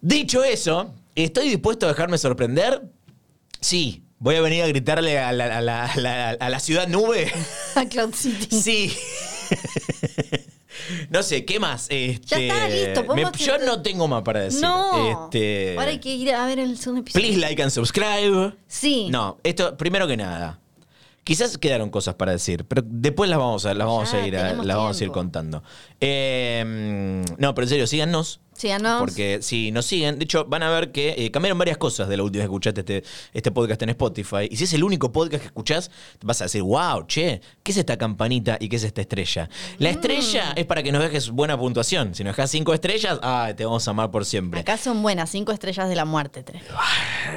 Dicho 0.00 0.44
eso, 0.44 0.94
¿estoy 1.16 1.48
dispuesto 1.48 1.86
a 1.86 1.88
dejarme 1.88 2.18
sorprender? 2.18 2.82
Sí. 3.60 4.03
Voy 4.24 4.36
a 4.36 4.40
venir 4.40 4.62
a 4.62 4.66
gritarle 4.66 5.18
a 5.18 5.32
la, 5.32 5.58
a 5.58 5.60
la- 5.60 5.84
a 5.84 5.96
la- 5.98 6.30
a 6.30 6.48
la 6.48 6.58
ciudad 6.58 6.88
nube. 6.88 7.30
A 7.74 7.84
Cloud 7.84 8.14
City. 8.14 8.56
Sí. 8.56 8.96
No 11.08 11.22
sé, 11.22 11.44
¿qué 11.44 11.60
más? 11.60 11.86
Este, 11.88 12.26
Ya 12.26 12.38
está, 12.38 12.68
listo, 12.68 13.14
me- 13.14 13.24
yo 13.38 13.58
no 13.58 13.80
tengo 13.80 14.08
más 14.08 14.22
para 14.22 14.40
decir. 14.40 14.60
No. 14.60 15.24
Este, 15.26 15.76
Ahora 15.78 15.90
hay 15.90 15.98
que 16.00 16.14
ir 16.14 16.32
a 16.34 16.44
ver 16.46 16.58
el 16.58 16.76
segundo 16.78 17.02
episodio. 17.02 17.24
Please 17.26 17.40
like 17.40 17.62
and 17.62 17.70
subscribe. 17.70 18.54
Sí. 18.66 19.08
No, 19.10 19.38
esto, 19.44 19.76
primero 19.76 20.06
que 20.08 20.16
nada. 20.16 20.58
Quizás 21.22 21.56
quedaron 21.58 21.88
cosas 21.90 22.16
para 22.16 22.32
decir, 22.32 22.64
pero 22.66 22.82
después 22.84 23.30
las 23.30 23.38
vamos 23.38 23.64
a, 23.66 23.72
las 23.72 23.86
vamos 23.86 24.12
Ya, 24.12 24.18
a 24.22 24.26
ir, 24.26 24.36
a- 24.36 24.52
las 24.54 24.76
vamos 24.76 25.00
a 25.00 25.04
ir 25.04 25.10
contando. 25.10 25.62
Eh, 26.00 27.22
no, 27.38 27.54
pero 27.54 27.64
en 27.64 27.68
serio, 27.68 27.86
síganos. 27.86 28.40
Síganos. 28.54 29.00
Porque 29.00 29.40
si 29.42 29.70
nos 29.72 29.86
siguen, 29.86 30.18
de 30.18 30.24
hecho, 30.24 30.44
van 30.46 30.62
a 30.62 30.70
ver 30.70 30.92
que 30.92 31.14
eh, 31.18 31.30
cambiaron 31.30 31.58
varias 31.58 31.76
cosas 31.76 32.08
de 32.08 32.16
la 32.16 32.22
última 32.22 32.40
vez 32.42 32.48
que 32.48 32.52
escuchaste 32.54 32.80
este, 32.80 33.04
este 33.32 33.50
podcast 33.52 33.82
en 33.82 33.90
Spotify. 33.90 34.48
Y 34.50 34.56
si 34.56 34.64
es 34.64 34.72
el 34.72 34.84
único 34.84 35.12
podcast 35.12 35.42
que 35.42 35.46
escuchás, 35.48 35.90
vas 36.22 36.40
a 36.40 36.44
decir, 36.44 36.62
wow, 36.62 37.06
che, 37.06 37.40
¿qué 37.62 37.72
es 37.72 37.78
esta 37.78 37.96
campanita 37.96 38.56
y 38.60 38.68
qué 38.68 38.76
es 38.76 38.84
esta 38.84 39.00
estrella? 39.00 39.48
La 39.78 39.90
estrella 39.90 40.52
Mm. 40.54 40.58
es 40.58 40.66
para 40.66 40.82
que 40.82 40.92
nos 40.92 41.02
dejes 41.02 41.30
buena 41.30 41.58
puntuación. 41.58 42.14
Si 42.14 42.24
nos 42.24 42.36
dejas 42.36 42.50
cinco 42.50 42.72
estrellas, 42.74 43.18
ah, 43.22 43.52
te 43.56 43.64
vamos 43.64 43.86
a 43.86 43.90
amar 43.90 44.10
por 44.10 44.24
siempre. 44.24 44.60
Acá 44.60 44.76
son 44.76 45.02
buenas, 45.02 45.30
cinco 45.30 45.52
estrellas 45.52 45.88
de 45.88 45.94
la 45.96 46.04
muerte, 46.04 46.42
tres. 46.42 46.62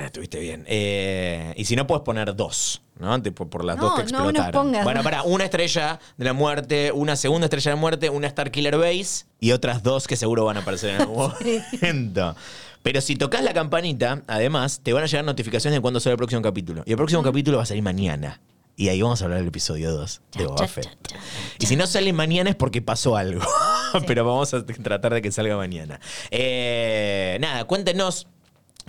Estuviste 0.06 0.40
bien. 0.40 0.64
Eh, 0.68 1.54
y 1.58 1.66
si 1.66 1.76
no, 1.76 1.88
puedes 1.88 2.04
poner 2.04 2.36
dos, 2.36 2.82
¿no? 3.00 3.22
Tipo, 3.22 3.50
por 3.50 3.64
las 3.64 3.78
No, 3.78 3.84
dos 3.86 3.96
que 3.96 4.02
explotaron. 4.04 4.72
Bueno, 4.84 5.04
para 5.04 5.24
una 5.24 5.44
estrella 5.46 6.00
de 6.18 6.26
la 6.26 6.34
muerte, 6.34 6.92
una 6.92 7.16
segunda 7.16 7.46
estrella 7.46 7.72
de 7.72 7.76
la 7.76 7.82
muerte, 7.82 8.10
una 8.10 8.28
Star 8.28 8.52
Killer 8.52 8.78
Base 8.78 9.26
y 9.40 9.52
otras 9.52 9.84
dos 9.84 10.08
que 10.08 10.16
seguro 10.16 10.46
van 10.46 10.58
a 10.58 10.62
aparecer 10.62 11.00
en 11.00 11.07
momento. 11.14 12.36
Pero 12.84 13.02
si 13.02 13.16
tocas 13.16 13.44
la 13.44 13.54
campanita, 13.54 14.24
además, 14.28 14.80
te 14.82 14.94
van 14.94 15.04
a 15.04 15.08
llegar 15.08 15.26
notificaciones 15.26 15.78
de 15.78 15.82
cuándo 15.82 16.00
sale 16.00 16.14
el 16.14 16.18
próximo 16.18 16.42
capítulo. 16.42 16.84
Y 16.86 16.92
el 16.92 16.98
próximo 16.98 17.22
capítulo 17.22 17.58
va 17.58 17.64
a 17.64 17.66
salir 17.66 17.84
mañana. 17.84 18.40
Y 18.78 18.90
ahí 18.90 19.02
vamos 19.02 19.22
a 19.22 19.26
hablar 19.26 19.40
del 19.40 19.48
episodio 19.48 19.92
2 19.92 20.22
de 20.38 20.46
Boba 20.46 20.56
cha, 20.58 20.68
Fett. 20.68 20.86
cha, 20.86 21.16
cha, 21.16 21.20
Y 21.60 21.66
si 21.66 21.76
no 21.76 21.88
sale 21.88 22.14
mañana 22.14 22.52
es 22.52 22.56
porque 22.56 22.82
pasó 22.82 23.18
algo. 23.18 23.42
Pero 24.08 24.24
vamos 24.24 24.54
a 24.54 24.66
tratar 24.66 25.16
de 25.16 25.22
que 25.22 25.32
salga 25.32 25.58
mañana. 25.58 26.00
Eh, 26.30 27.38
nada, 27.42 27.66
cuéntenos 27.66 28.28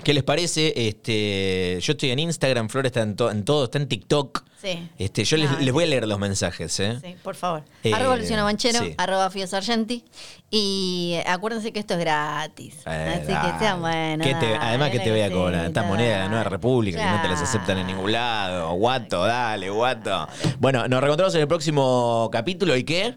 qué 0.03 0.15
les 0.15 0.23
parece. 0.25 0.73
Este, 0.89 1.79
yo 1.81 1.93
estoy 1.93 2.11
en 2.11 2.19
Instagram, 2.21 2.69
Flor 2.69 2.87
está 2.87 3.03
en, 3.03 3.17
to- 3.17 3.31
en 3.31 3.45
todo, 3.45 3.65
está 3.65 3.79
en 3.79 3.89
TikTok. 3.89 4.45
Sí. 4.61 4.89
Este, 4.99 5.23
yo 5.25 5.37
les, 5.37 5.49
Dale. 5.51 5.65
les 5.67 5.73
voy 5.73 5.85
a 5.85 5.87
leer 5.87 6.09
los 6.09 6.19
mensajes, 6.19 6.81
¿eh? 6.81 6.99
Sí, 7.01 7.15
por 7.23 7.37
favor. 7.37 7.63
Eh, 7.85 7.95
arroba 7.95 8.17
Luciano 8.17 8.43
Banchero, 8.43 8.81
sí. 8.81 8.93
arroba 8.99 9.31
Fío 9.31 9.47
Sargenti. 9.47 10.05
Y 10.51 11.17
acuérdense 11.27 11.73
que 11.73 11.79
esto 11.79 11.95
es 11.95 12.01
gratis. 12.01 12.75
Eh, 12.87 13.21
Así 13.23 13.27
que 13.53 13.59
sean 13.61 13.81
buenos. 13.81 14.27
Que 14.27 14.35
te- 14.35 14.57
además 14.57 14.91
que 14.91 14.99
te 14.99 15.11
voy 15.13 15.21
a 15.21 15.31
cobrar. 15.31 15.67
Esta 15.67 15.85
moneda 15.85 16.15
de 16.15 16.19
la 16.25 16.29
Nueva 16.29 16.45
República, 16.45 16.99
que 16.99 17.17
no 17.17 17.23
te 17.23 17.29
las 17.29 17.41
aceptan 17.43 17.79
en 17.79 17.87
ningún 17.87 18.11
lado. 18.11 18.73
Guato, 18.73 19.25
dale, 19.25 19.71
guato. 19.71 20.27
Bueno, 20.59 20.89
nos 20.89 21.01
reencontramos 21.01 21.35
en 21.37 21.43
el 21.43 21.49
próximo 21.49 22.29
capítulo 22.33 22.77
y 22.77 22.83
qué? 22.83 23.17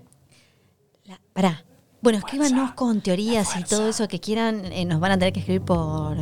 La- 1.05 1.19
pará. 1.33 1.63
Bueno, 2.03 2.19
escríbanos 2.19 2.73
con 2.73 3.01
teorías 3.01 3.55
y 3.59 3.63
todo 3.63 3.89
eso 3.89 4.07
que 4.07 4.19
quieran. 4.19 4.65
eh, 4.71 4.85
nos 4.85 4.99
van 4.99 5.11
a 5.13 5.17
tener 5.17 5.33
que 5.33 5.39
escribir 5.39 5.61
por, 5.63 6.17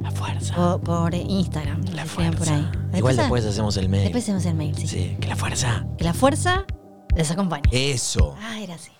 La 0.00 0.10
fuerza. 0.10 0.54
por, 0.54 0.80
por 0.80 1.14
Instagram. 1.14 1.84
La 1.94 2.02
por 2.02 2.10
fuerza. 2.10 2.54
ahí. 2.54 2.98
Igual 2.98 3.16
después 3.16 3.44
hacemos 3.44 3.76
el 3.76 3.88
mail. 3.88 4.04
Después 4.04 4.24
hacemos 4.24 4.44
el 4.46 4.54
mail, 4.54 4.76
sí. 4.76 4.86
Sí, 4.86 5.16
que 5.20 5.28
la 5.28 5.36
fuerza. 5.36 5.86
Que 5.96 6.04
la 6.04 6.14
fuerza 6.14 6.64
les 7.16 7.30
acompañe. 7.30 7.64
Eso. 7.72 8.34
Ah, 8.40 8.60
era 8.60 8.74
así. 8.74 8.90